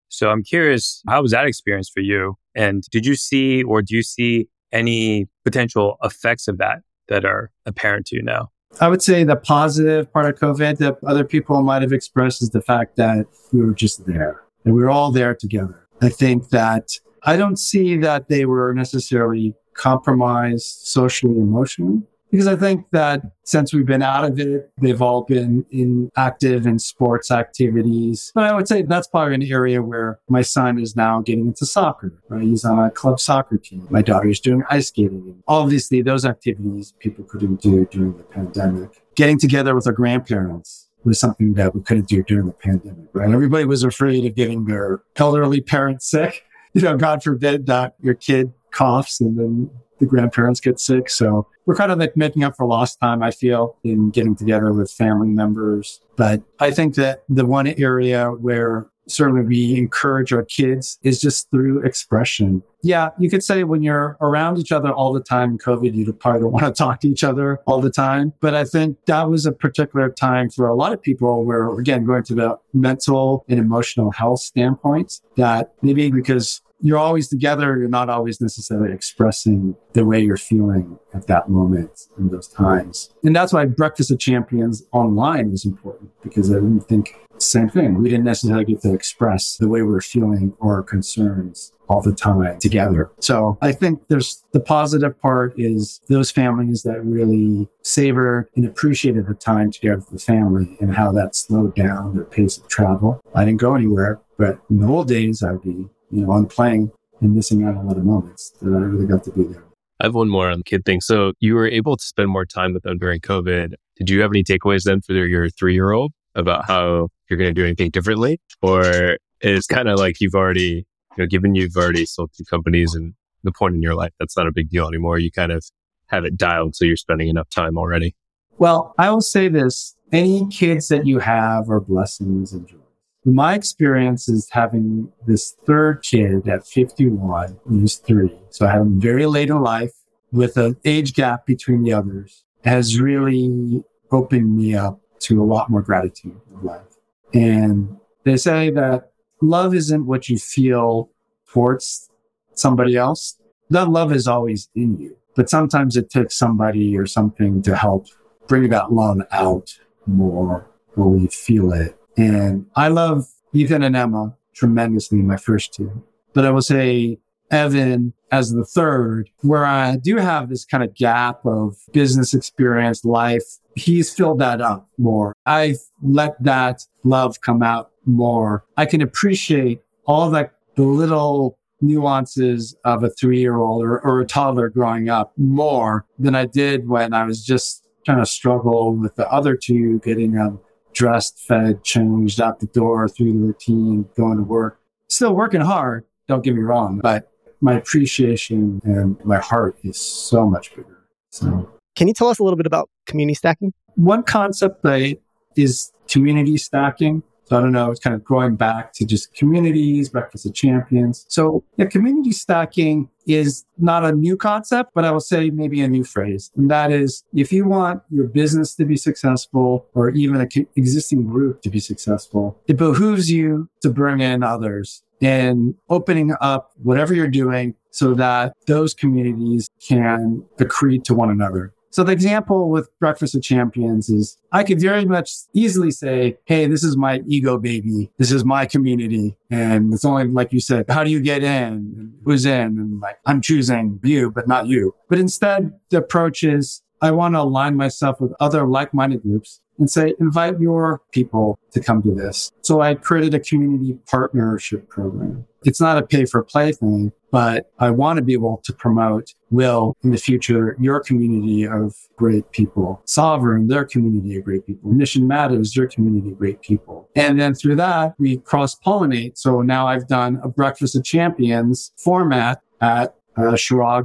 So 0.09 0.31
I'm 0.31 0.43
curious, 0.43 1.03
how 1.09 1.23
was 1.23 1.33
that 1.33 1.47
experience 1.47 1.89
for 1.89 2.01
you? 2.01 2.37
And 2.55 2.83
did 2.91 3.05
you 3.05 3.17
see 3.17 3.63
or 3.63 3.83
do 3.83 3.95
you 3.95 4.03
see 4.03 4.49
any 4.73 5.27
potential 5.45 5.97
effects 6.03 6.49
of 6.49 6.59
that 6.59 6.79
that 7.09 7.25
are 7.25 7.51
apparent 7.67 8.07
to 8.07 8.17
you 8.17 8.23
now? 8.23 8.51
I 8.81 8.89
would 8.89 9.03
say 9.03 9.25
the 9.25 9.37
positive 9.37 10.13
part 10.13 10.27
of 10.27 10.41
COVID 10.41 10.79
that 10.79 10.99
other 11.07 11.25
people 11.25 11.63
might 11.63 11.83
have 11.83 11.93
expressed 11.93 12.43
is 12.43 12.51
the 12.51 12.61
fact 12.61 12.97
that 12.97 13.27
we 13.53 13.63
were 13.63 13.73
just 13.73 14.07
there 14.07 14.43
and 14.65 14.75
we 14.75 14.83
were 14.83 14.91
all 14.91 15.13
there 15.13 15.35
together. 15.35 15.87
I 16.03 16.11
think 16.11 16.51
that 16.51 16.91
I 17.23 17.37
don't 17.37 17.59
see 17.59 17.97
that 17.99 18.29
they 18.29 18.45
were 18.45 18.75
necessarily 18.75 19.55
compromised 19.75 20.87
socially, 20.87 21.39
emotionally, 21.39 22.03
because 22.37 22.49
I 22.49 22.57
think 22.57 22.91
that 22.91 23.23
since 23.45 23.73
we've 23.73 23.87
been 23.87 24.03
out 24.03 24.25
of 24.27 24.39
it, 24.39 24.71
they've 24.79 25.01
all 25.01 25.23
been 25.23 25.65
in 25.71 26.11
active 26.15 26.67
in 26.67 26.79
sports 26.79 27.31
activities. 27.31 28.31
But 28.35 28.45
I 28.45 28.53
would 28.53 28.69
say 28.69 28.83
that's 28.83 29.07
probably 29.07 29.37
an 29.37 29.43
area 29.43 29.83
where 29.83 30.21
my 30.29 30.43
son 30.43 30.79
is 30.79 30.95
now 30.95 31.23
getting 31.23 31.47
into 31.47 31.65
soccer, 31.65 32.13
right? 32.29 32.43
He's 32.43 32.63
on 32.63 32.79
a 32.79 32.91
club 32.91 33.21
soccer 33.21 33.57
team. 33.57 33.89
My 33.89 34.03
daughter's 34.03 34.39
doing 34.39 34.63
ice 34.69 34.89
skating. 34.89 35.43
Obviously, 35.49 36.03
those 36.03 36.27
activities 36.27 36.93
people 36.99 37.25
couldn't 37.25 37.63
do 37.63 37.87
during 37.87 38.19
the 38.19 38.25
pandemic. 38.25 39.03
Getting 39.15 39.39
together 39.39 39.75
with 39.75 39.87
our 39.87 39.95
grandparents 39.95 40.91
was 41.05 41.19
something 41.19 41.55
that 41.55 41.75
we 41.75 41.81
couldn't 41.81 42.07
do 42.07 42.23
during 42.23 42.45
the 42.45 42.53
pandemic, 42.53 43.09
right? 43.15 43.33
Everybody 43.33 43.65
was 43.65 43.83
afraid 43.83 44.27
of 44.27 44.35
getting 44.35 44.67
their 44.67 45.01
elderly 45.17 45.63
parents 45.63 46.07
sick. 46.11 46.43
You 46.75 46.83
know, 46.83 46.95
God 46.99 47.23
forbid 47.23 47.65
that 47.69 47.95
your 48.03 48.13
kid 48.13 48.53
coughs 48.71 49.19
and 49.23 49.39
then 49.39 49.71
the 49.99 50.07
grandparents 50.07 50.61
get 50.61 50.81
sick. 50.81 51.09
So 51.11 51.47
we're 51.67 51.77
kind 51.77 51.93
of 51.93 51.99
like 51.99 52.17
making 52.17 52.45
up 52.45 52.57
for 52.57 52.67
lost 52.67 53.01
time, 53.01 53.23
I 53.23 53.31
feel, 53.31 53.77
in 53.85 54.11
getting 54.11 54.37
together 54.37 54.73
with 54.73 54.91
family 54.91 55.29
members. 55.29 56.01
But 56.17 56.43
I 56.61 56.71
think 56.71 56.95
that 56.97 57.25
the 57.29 57.47
one 57.47 57.67
area 57.67 58.29
where 58.31 58.87
certainly 59.09 59.43
we 59.43 59.77
encourage 59.77 60.33
our 60.33 60.45
kids 60.45 60.99
is 61.03 61.21
just 61.21 61.51
through 61.51 61.83
expression. 61.85 62.63
Yeah, 62.83 63.11
you 63.19 63.31
could 63.31 63.43
say 63.43 63.65
when 63.65 63.83
you're 63.83 64.17
around 64.21 64.59
each 64.59 64.73
other 64.73 64.93
all 64.93 65.13
the 65.13 65.21
time 65.21 65.53
in 65.53 65.59
COVID, 65.59 65.95
you 65.95 66.13
probably 66.13 66.41
don't 66.41 66.53
want 66.53 66.67
to 66.67 66.73
talk 66.73 67.01
to 67.01 67.09
each 67.09 67.25
other 67.25 67.61
all 67.67 67.81
the 67.81 67.91
time. 67.91 68.33
But 68.41 68.55
I 68.55 68.65
think 68.65 68.99
that 69.07 69.29
was 69.29 69.47
a 69.47 69.53
particular 69.53 70.11
time 70.11 70.51
for 70.51 70.67
a 70.69 70.75
lot 70.75 70.93
of 70.93 71.03
people 71.03 71.45
where, 71.45 71.69
again, 71.79 72.05
going 72.05 72.25
to 72.25 72.35
the 72.35 72.59
mental 72.73 73.45
and 73.49 73.59
emotional 73.59 74.11
health 74.11 74.41
standpoint, 74.41 75.21
that 75.37 75.73
maybe 75.83 76.11
because 76.11 76.63
you're 76.81 76.99
always 76.99 77.29
together. 77.29 77.77
You're 77.79 77.89
not 77.89 78.09
always 78.11 78.41
necessarily 78.41 78.93
expressing 78.93 79.77
the 79.93 80.05
way 80.05 80.21
you're 80.21 80.37
feeling 80.37 80.99
at 81.15 81.27
that 81.27 81.49
moment 81.49 82.07
in 82.19 82.29
those 82.29 82.49
times. 82.49 83.11
And 83.23 83.35
that's 83.35 83.53
why 83.53 83.65
Breakfast 83.65 84.11
of 84.11 84.19
Champions 84.19 84.85
online 84.93 85.51
was 85.51 85.65
important 85.65 86.11
because 86.23 86.51
I 86.51 86.55
didn't 86.55 86.89
think 86.89 87.15
same 87.39 87.69
thing. 87.69 88.01
We 88.01 88.09
didn't 88.09 88.25
necessarily 88.25 88.65
get 88.65 88.81
to 88.83 88.95
express 88.95 89.57
the 89.59 89.69
way 89.69 89.83
we 89.83 89.89
we're 89.89 90.01
feeling 90.01 90.55
or 90.59 90.83
concerns 90.83 91.73
all 91.89 92.01
the 92.01 92.13
time 92.13 92.59
together. 92.59 93.11
So 93.21 93.59
I 93.63 93.73
think 93.73 94.09
there's 94.09 94.43
the 94.53 94.61
positive 94.61 95.19
part 95.21 95.55
is 95.57 96.01
those 96.09 96.31
families 96.31 96.83
that 96.83 97.05
really 97.05 97.69
savored 97.83 98.49
and 98.57 98.67
appreciated 98.67 99.27
the 99.27 99.35
time 99.35 99.71
together 99.71 99.99
with 99.99 100.09
the 100.09 100.19
family 100.19 100.77
and 100.81 100.95
how 100.95 101.13
that 101.13 101.37
slowed 101.37 101.75
down 101.75 102.15
their 102.15 102.25
pace 102.25 102.59
of 102.59 102.67
travel. 102.69 103.21
I 103.35 103.45
didn't 103.45 103.61
go 103.61 103.75
anywhere, 103.75 104.21
but 104.37 104.59
in 104.71 104.81
the 104.81 104.89
old 104.89 105.09
days, 105.09 105.43
I'd 105.43 105.63
be 105.63 105.87
you 106.11 106.23
know, 106.23 106.33
on 106.33 106.47
playing 106.47 106.91
and 107.21 107.35
missing 107.35 107.65
out 107.65 107.77
on 107.77 107.85
a 107.85 107.89
lot 107.89 107.97
of 107.97 108.05
moments 108.05 108.51
that 108.61 108.73
I 108.73 108.79
really 108.79 109.07
got 109.07 109.25
to 109.25 109.33
be 109.33 109.45
there. 109.45 109.65
I 110.01 110.05
have 110.05 110.15
one 110.15 110.29
more 110.29 110.51
on 110.51 110.59
the 110.59 110.65
kid 110.65 110.85
thing. 110.85 111.01
So 111.01 111.33
you 111.41 111.55
were 111.55 111.67
able 111.67 111.97
to 111.97 112.05
spend 112.05 112.29
more 112.29 112.45
time 112.45 112.75
with 112.75 112.83
them 112.83 112.99
during 112.99 113.21
COVID. 113.21 113.75
Did 113.97 114.11
you 114.11 114.21
have 114.21 114.31
any 114.31 114.45
takeaways 114.45 114.83
then 114.85 115.01
for 115.01 115.15
your 115.15 115.49
three 115.49 115.73
year 115.73 115.93
old 115.93 116.13
about 116.35 116.67
how 116.67 117.09
you're 117.31 117.39
going 117.39 117.55
to 117.55 117.55
do 117.55 117.65
anything 117.65 117.91
differently? 117.91 118.39
Or 118.61 119.17
is 119.41 119.67
kind 119.67 119.89
of 119.89 119.99
like 119.99 120.21
you've 120.21 120.35
already, 120.35 120.87
you 121.17 121.25
know, 121.25 121.27
given 121.27 121.55
you've 121.55 121.77
already 121.77 122.05
sold 122.05 122.31
two 122.37 122.45
companies 122.45 122.95
and 122.95 123.15
the 123.43 123.53
point 123.53 123.75
in 123.75 123.83
your 123.83 123.95
life, 123.95 124.13
that's 124.19 124.37
not 124.37 124.47
a 124.47 124.53
big 124.53 124.69
deal 124.69 124.87
anymore. 124.87 125.19
You 125.19 125.31
kind 125.31 125.53
of 125.53 125.65
have 126.09 126.25
it 126.25 126.37
dialed 126.37 126.77
so 126.77 126.85
you're 126.85 126.97
spending 126.97 127.29
enough 127.29 127.49
time 127.49 127.79
already. 127.79 128.15
Well, 128.59 128.95
I 128.99 129.11
will 129.11 129.23
say 129.23 129.49
this 129.49 129.97
any 130.13 130.47
kids 130.49 130.89
that 130.89 131.07
you 131.07 131.21
have 131.21 131.71
are 131.71 131.81
blessings 131.81 132.53
and 132.53 132.67
joy 132.69 132.79
my 133.27 133.55
experience 133.55 134.29
is 134.29 134.49
having 134.53 135.13
this 135.27 135.57
third 135.67 136.03
kid 136.03 136.49
at 136.49 136.65
51, 136.65 137.59
who's 137.67 137.97
three. 137.97 138.33
So 138.51 138.67
I 138.67 138.71
had 138.71 138.81
him 138.83 139.01
very 139.01 139.27
late 139.27 139.51
in 139.51 139.61
life 139.61 139.93
with 140.31 140.57
an 140.57 140.77
age 140.85 141.13
gap 141.13 141.45
between 141.45 141.83
the 141.83 141.93
others 141.93 142.45
has 142.65 143.01
really 143.01 143.83
opened 144.13 144.57
me 144.57 144.77
up 144.77 145.01
to 145.19 145.43
a 145.43 145.45
lot 145.45 145.71
more 145.71 145.83
gratitude 145.83 146.41
in 146.53 146.63
life. 146.63 146.87
And 147.35 147.97
they 148.25 148.37
say 148.37 148.71
that 148.71 149.11
love 149.41 149.75
isn't 149.75 150.07
what 150.07 150.29
you 150.29 150.39
feel 150.39 151.11
towards 151.49 152.09
somebody 152.55 152.97
else. 152.97 153.39
That 153.71 153.89
love 153.89 154.13
is 154.13 154.29
always 154.29 154.69
in 154.77 154.99
you, 154.99 155.17
but 155.35 155.51
sometimes 155.51 155.97
it 155.97 156.11
takes 156.11 156.37
somebody 156.37 156.97
or 156.97 157.07
something 157.07 157.61
to 157.63 157.75
help 157.75 158.07
bring 158.47 158.69
that 158.71 158.93
love 158.93 159.19
out 159.33 159.77
more 160.07 160.69
when 160.95 161.21
we 161.21 161.27
feel 161.27 161.73
it 161.73 161.99
and 162.17 162.67
I 162.75 162.89
love 162.89 163.27
Ethan 163.53 163.83
and 163.83 163.97
Emma 163.97 164.35
tremendously, 164.55 165.19
my 165.19 165.37
first 165.37 165.75
two. 165.75 166.05
But 166.33 166.45
I 166.45 166.51
will 166.51 166.63
say 166.63 167.19
Evan 167.51 168.13
as 168.33 168.53
the 168.53 168.65
third, 168.65 169.31
where 169.43 169.65
I 169.65 169.97
do 169.97 170.17
have 170.17 170.49
this 170.49 170.65
kind 170.65 170.83
of 170.83 170.95
gap 170.95 171.45
of 171.47 171.77
business 171.93 172.35
experience, 172.35 173.05
life. 173.05 173.45
He's 173.77 174.13
filled 174.13 174.41
that 174.41 174.61
up 174.61 174.89
more. 174.99 175.35
I've 175.47 175.79
let 176.03 176.43
that 176.43 176.83
love 177.05 177.41
come 177.41 177.63
out 177.63 177.91
more. 178.05 178.65
I 178.77 178.87
can 178.87 179.01
appreciate 179.01 179.81
all 180.07 180.31
that 180.31 180.53
the 180.75 180.83
little 180.83 181.59
nuances 181.81 182.75
of 182.85 183.05
a 183.05 183.11
three 183.11 183.39
year 183.39 183.57
old 183.57 183.85
or, 183.85 184.01
or 184.01 184.21
a 184.21 184.27
toddler 184.27 184.69
growing 184.69 185.09
up 185.09 185.33
more 185.37 186.07
than 186.19 186.35
I 186.35 186.47
did 186.47 186.89
when 186.89 187.13
I 187.13 187.25
was 187.25 187.45
just 187.45 187.87
trying 188.05 188.19
to 188.19 188.27
struggle 188.27 188.95
with 188.95 189.15
the 189.17 189.31
other 189.31 189.57
two, 189.57 189.99
getting 190.01 190.33
them 190.33 190.61
dressed, 190.97 191.39
fed, 191.39 191.85
changed 191.85 192.41
out 192.41 192.59
the 192.59 192.67
door 192.67 193.07
through 193.07 193.33
the 193.33 193.39
routine, 193.39 194.09
going 194.17 194.39
to 194.39 194.43
work. 194.43 194.81
Still 195.09 195.35
working 195.35 195.61
hard, 195.61 196.05
don't 196.27 196.43
get 196.43 196.55
me 196.55 196.63
wrong, 196.63 196.99
but 197.03 197.31
my 197.61 197.75
appreciation 197.75 198.81
and 198.85 199.23
my 199.25 199.39
heart 199.39 199.77
is 199.85 199.99
so 199.99 200.49
much 200.49 200.75
bigger. 200.75 200.99
So, 201.31 201.71
can 201.95 202.09
you 202.09 202.15
tell 202.15 202.29
us 202.29 202.39
a 202.39 202.43
little 202.43 202.57
bit 202.57 202.67
about 202.67 202.89
community 203.07 203.35
stacking? 203.35 203.73
One 203.95 204.23
concept 204.23 204.83
that 204.83 205.19
is 205.55 205.93
community 206.09 206.57
stacking. 206.57 207.23
So 207.45 207.57
I 207.57 207.61
don't 207.61 207.73
know, 207.73 207.91
it's 207.91 208.01
kind 208.01 208.15
of 208.15 208.25
going 208.25 208.57
back 208.57 208.93
to 208.95 209.07
just 209.07 209.33
communities, 209.35 210.09
breakfast 210.09 210.47
of 210.47 210.55
champions. 210.55 211.27
So 211.29 211.63
yeah, 211.77 211.87
community 211.87 212.33
stacking 212.33 213.09
is 213.27 213.65
not 213.79 214.05
a 214.05 214.13
new 214.13 214.37
concept, 214.37 214.93
but 214.95 215.05
I 215.05 215.11
will 215.11 215.21
say 215.21 215.51
maybe 215.51 215.81
a 215.81 215.89
new 215.89 216.05
phrase. 216.05 216.51
And 216.57 216.71
that 216.71 216.91
is 216.93 217.25
if 217.35 217.53
you 217.53 217.67
want 217.67 218.03
your 218.11 218.27
business 218.27 218.75
to 218.77 218.85
be 218.85 218.97
successful 218.97 219.87
or 219.95 220.11
even 220.11 220.41
an 220.41 220.49
existing 220.77 221.27
group 221.27 221.63
to 221.63 221.71
be 221.71 221.81
successful, 221.81 222.61
it 222.67 222.77
behooves 222.77 223.31
you 223.31 223.69
to 223.83 223.91
bring 223.91 224.21
in 224.21 224.43
others 224.43 225.03
and 225.21 225.75
opening 225.89 226.35
up 226.41 226.73
whatever 226.83 227.15
you're 227.15 227.29
doing 227.29 227.75
so 227.91 228.13
that 228.15 228.53
those 228.67 228.93
communities 228.93 229.69
can 229.81 230.45
accrete 230.59 231.05
to 231.05 231.15
one 231.15 231.31
another. 231.31 231.73
So 231.97 232.05
the 232.05 232.13
example 232.13 232.69
with 232.69 232.91
Breakfast 233.01 233.35
of 233.35 233.43
Champions 233.43 234.11
is 234.11 234.37
I 234.53 234.65
could 234.65 234.79
very 234.79 235.07
much 235.07 235.33
easily 235.55 235.91
say, 235.91 236.37
Hey, 236.45 236.67
this 236.67 236.85
is 236.85 236.95
my 236.95 237.23
ego 237.27 237.57
baby. 237.57 238.13
This 238.19 238.31
is 238.31 238.45
my 238.45 238.67
community. 238.67 239.35
And 239.51 239.95
it's 239.95 240.05
only 240.05 240.25
like 240.25 240.53
you 240.53 240.61
said, 240.61 240.85
how 240.91 241.05
do 241.05 241.11
you 241.11 241.21
get 241.21 241.43
in? 241.43 242.13
Who's 242.23 242.45
in? 242.45 242.79
And 242.79 243.01
like, 243.01 243.17
I'm 243.25 243.41
choosing 243.41 243.99
you, 244.03 244.31
but 244.31 244.47
not 244.47 244.67
you. 244.67 244.95
But 245.09 245.19
instead 245.19 245.73
the 245.89 245.97
approach 245.97 246.43
is 246.43 246.83
I 247.01 247.13
want 247.13 247.35
to 247.35 247.41
align 247.41 247.77
myself 247.77 248.21
with 248.21 248.35
other 248.41 248.67
like-minded 248.67 249.23
groups 249.23 249.63
and 249.79 249.91
say, 249.91 250.13
invite 250.21 250.61
your 250.61 251.01
people 251.13 251.59
to 251.71 251.81
come 251.81 252.03
to 252.03 252.15
this. 252.15 252.53
So 252.61 252.83
I 252.83 252.95
created 252.95 253.33
a 253.33 253.41
community 253.41 253.99
partnership 254.07 254.91
program. 254.91 255.47
It's 255.67 255.81
not 255.81 255.99
a 255.99 256.07
pay 256.07 256.25
for 256.25 256.45
play 256.45 256.73
thing, 256.73 257.13
but 257.33 257.73
I 257.81 257.91
want 257.91 258.19
to 258.19 258.23
be 258.23 258.33
able 258.33 258.63
to 258.65 258.73
promote 258.73 259.35
will 259.51 259.97
in 260.05 260.13
the 260.13 260.17
future 260.17 260.77
your 260.81 261.01
community 261.01 261.67
of 261.67 261.95
great 262.17 262.51
people, 262.53 263.03
Sovereign, 263.05 263.67
their 263.67 263.85
community 263.85 264.39
of 264.39 264.45
great 264.45 264.65
people, 264.65 264.93
Mission 264.93 265.27
Matters, 265.27 265.73
their 265.75 265.89
community 265.89 266.31
of 266.31 266.39
great 266.39 266.63
people. 266.63 267.09
And 267.17 267.41
then 267.41 267.55
through 267.55 267.77
that, 267.77 268.15
we 268.19 268.39
cross 268.39 268.79
pollinate. 268.79 269.37
So 269.37 269.61
now 269.61 269.89
I've 269.89 270.07
done 270.07 270.41
a 270.43 270.49
Breakfast 270.49 270.95
of 270.95 271.05
Champions 271.05 271.93
format 271.97 272.63
at 272.81 273.17
uh, 273.37 273.57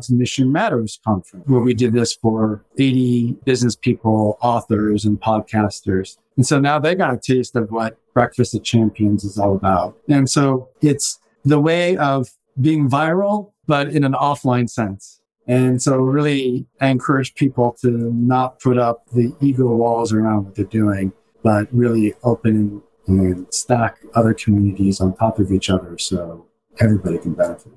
Mission 0.09 0.51
Matters 0.51 0.99
conference, 1.05 1.47
where 1.47 1.61
we 1.61 1.73
did 1.73 1.93
this 1.93 2.13
for 2.13 2.65
80 2.77 3.37
business 3.45 3.75
people, 3.75 4.37
authors, 4.41 5.05
and 5.05 5.21
podcasters. 5.21 6.17
And 6.37 6.45
so 6.45 6.59
now 6.59 6.79
they 6.79 6.95
got 6.95 7.13
a 7.13 7.17
taste 7.17 7.55
of 7.55 7.71
what 7.71 7.97
Breakfast 8.13 8.55
of 8.55 8.63
Champions 8.63 9.23
is 9.23 9.37
all 9.37 9.55
about. 9.55 9.95
And 10.09 10.29
so 10.29 10.69
it's 10.81 11.19
the 11.43 11.59
way 11.59 11.97
of 11.97 12.29
being 12.59 12.89
viral, 12.89 13.53
but 13.67 13.89
in 13.89 14.03
an 14.03 14.13
offline 14.13 14.69
sense. 14.69 15.21
And 15.47 15.81
so 15.81 15.97
really 15.97 16.67
I 16.79 16.87
encourage 16.87 17.35
people 17.35 17.75
to 17.81 17.89
not 18.13 18.59
put 18.59 18.77
up 18.77 19.05
the 19.13 19.33
ego 19.41 19.75
walls 19.75 20.13
around 20.13 20.45
what 20.45 20.55
they're 20.55 20.65
doing, 20.65 21.13
but 21.43 21.67
really 21.71 22.13
open 22.23 22.81
and 23.07 23.47
stack 23.51 23.97
other 24.13 24.33
communities 24.33 25.01
on 25.01 25.15
top 25.15 25.39
of 25.39 25.51
each 25.51 25.69
other 25.69 25.97
so 25.97 26.45
everybody 26.79 27.17
can 27.17 27.33
benefit. 27.33 27.73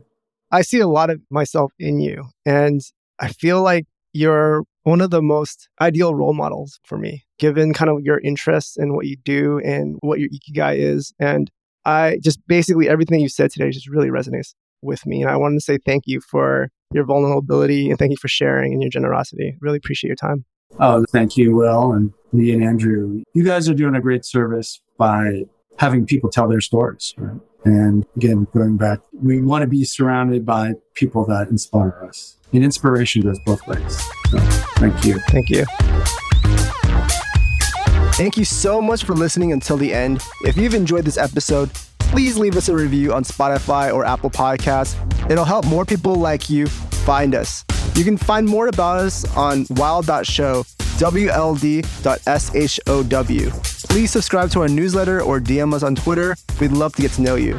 I 0.51 0.63
see 0.63 0.81
a 0.81 0.87
lot 0.87 1.11
of 1.11 1.21
myself 1.31 1.73
in 1.79 1.99
you, 1.99 2.27
and 2.45 2.81
I 3.19 3.29
feel 3.29 3.63
like 3.63 3.87
you're 4.13 4.65
one 4.85 5.01
of 5.01 5.11
the 5.11 5.23
most 5.23 5.69
ideal 5.81 6.15
role 6.15 6.35
models 6.35 6.79
for 6.85 6.99
me, 6.99 7.25
given 7.39 7.73
kind 7.73 7.91
of 7.91 8.03
your 8.03 8.21
interests 8.21 8.77
and 8.77 8.95
what 8.95 9.07
you 9.07 9.17
do 9.17 9.59
and 9.61 9.97
what 10.01 10.21
your 10.21 10.29
ikigai 10.29 10.77
is. 10.77 11.13
And 11.19 11.51
I 11.85 12.19
just 12.23 12.41
basically 12.47 12.89
everything 12.89 13.21
you 13.21 13.29
said 13.29 13.51
today 13.51 13.71
just 13.71 13.89
really 13.89 14.09
resonates 14.09 14.55
with 14.83 15.05
me. 15.07 15.23
And 15.23 15.31
I 15.31 15.37
wanted 15.37 15.57
to 15.57 15.61
say 15.61 15.79
thank 15.85 16.05
you 16.07 16.21
for 16.21 16.71
your 16.93 17.05
vulnerability 17.05 17.91
and 17.91 17.99
thank 17.99 18.11
you 18.11 18.17
for 18.17 18.29
sharing 18.29 18.73
and 18.73 18.83
your 18.83 18.91
generosity. 18.91 19.57
Really 19.61 19.79
appreciate 19.79 20.09
your 20.09 20.17
time. 20.17 20.45
Oh, 20.81 21.05
thank 21.11 21.37
you, 21.37 21.55
Will 21.55 21.93
and 21.93 22.13
Lee 22.33 22.53
and 22.53 22.63
Andrew. 22.63 23.23
You 23.33 23.45
guys 23.45 23.69
are 23.69 23.75
doing 23.75 23.95
a 23.95 24.01
great 24.01 24.25
service 24.25 24.81
by 24.99 25.45
having 25.79 26.07
people 26.07 26.31
tell 26.31 26.49
their 26.49 26.61
stories. 26.61 27.15
Right? 27.17 27.41
And 27.65 28.05
again, 28.17 28.47
going 28.53 28.77
back, 28.77 29.01
we 29.13 29.41
want 29.41 29.63
to 29.63 29.69
be 29.69 29.85
surrounded 29.85 30.45
by 30.45 30.75
people 30.95 31.25
that 31.27 31.49
inspire 31.49 32.05
us. 32.07 32.37
And 32.53 32.63
inspiration 32.63 33.23
goes 33.23 33.39
both 33.47 33.67
ways. 33.67 33.99
So, 34.31 34.39
thank 34.77 35.05
you. 35.05 35.19
Thank 35.31 35.49
you. 35.49 35.65
Thank 38.17 38.37
you 38.37 38.45
so 38.45 38.81
much 38.81 39.03
for 39.03 39.13
listening 39.13 39.51
until 39.53 39.77
the 39.77 39.93
end. 39.93 40.23
If 40.43 40.57
you've 40.57 40.75
enjoyed 40.75 41.05
this 41.05 41.19
episode, 41.19 41.73
please 41.99 42.39
leave 42.39 42.57
us 42.57 42.69
a 42.69 42.75
review 42.75 43.13
on 43.13 43.25
Spotify 43.25 43.93
or 43.93 44.05
Apple 44.05 44.31
Podcasts. 44.31 44.95
It'll 45.29 45.45
help 45.45 45.67
more 45.67 45.85
people 45.85 46.15
like 46.15 46.49
you 46.49 46.69
find 46.69 47.35
us. 47.35 47.65
You 47.97 48.05
can 48.05 48.17
find 48.17 48.47
more 48.47 48.69
about 48.69 49.01
us 49.01 49.25
on 49.37 49.67
wild.show, 49.71 50.63
wld.show. 50.63 51.51
Please 53.89 54.11
subscribe 54.13 54.51
to 54.51 54.61
our 54.61 54.69
newsletter 54.69 55.21
or 55.21 55.41
DM 55.41 55.75
us 55.75 55.83
on 55.83 55.97
Twitter. 55.97 56.37
We'd 56.61 56.71
love 56.71 56.95
to 56.95 57.03
get 57.03 57.11
to 57.13 57.23
know 57.23 57.35
you. 57.35 57.59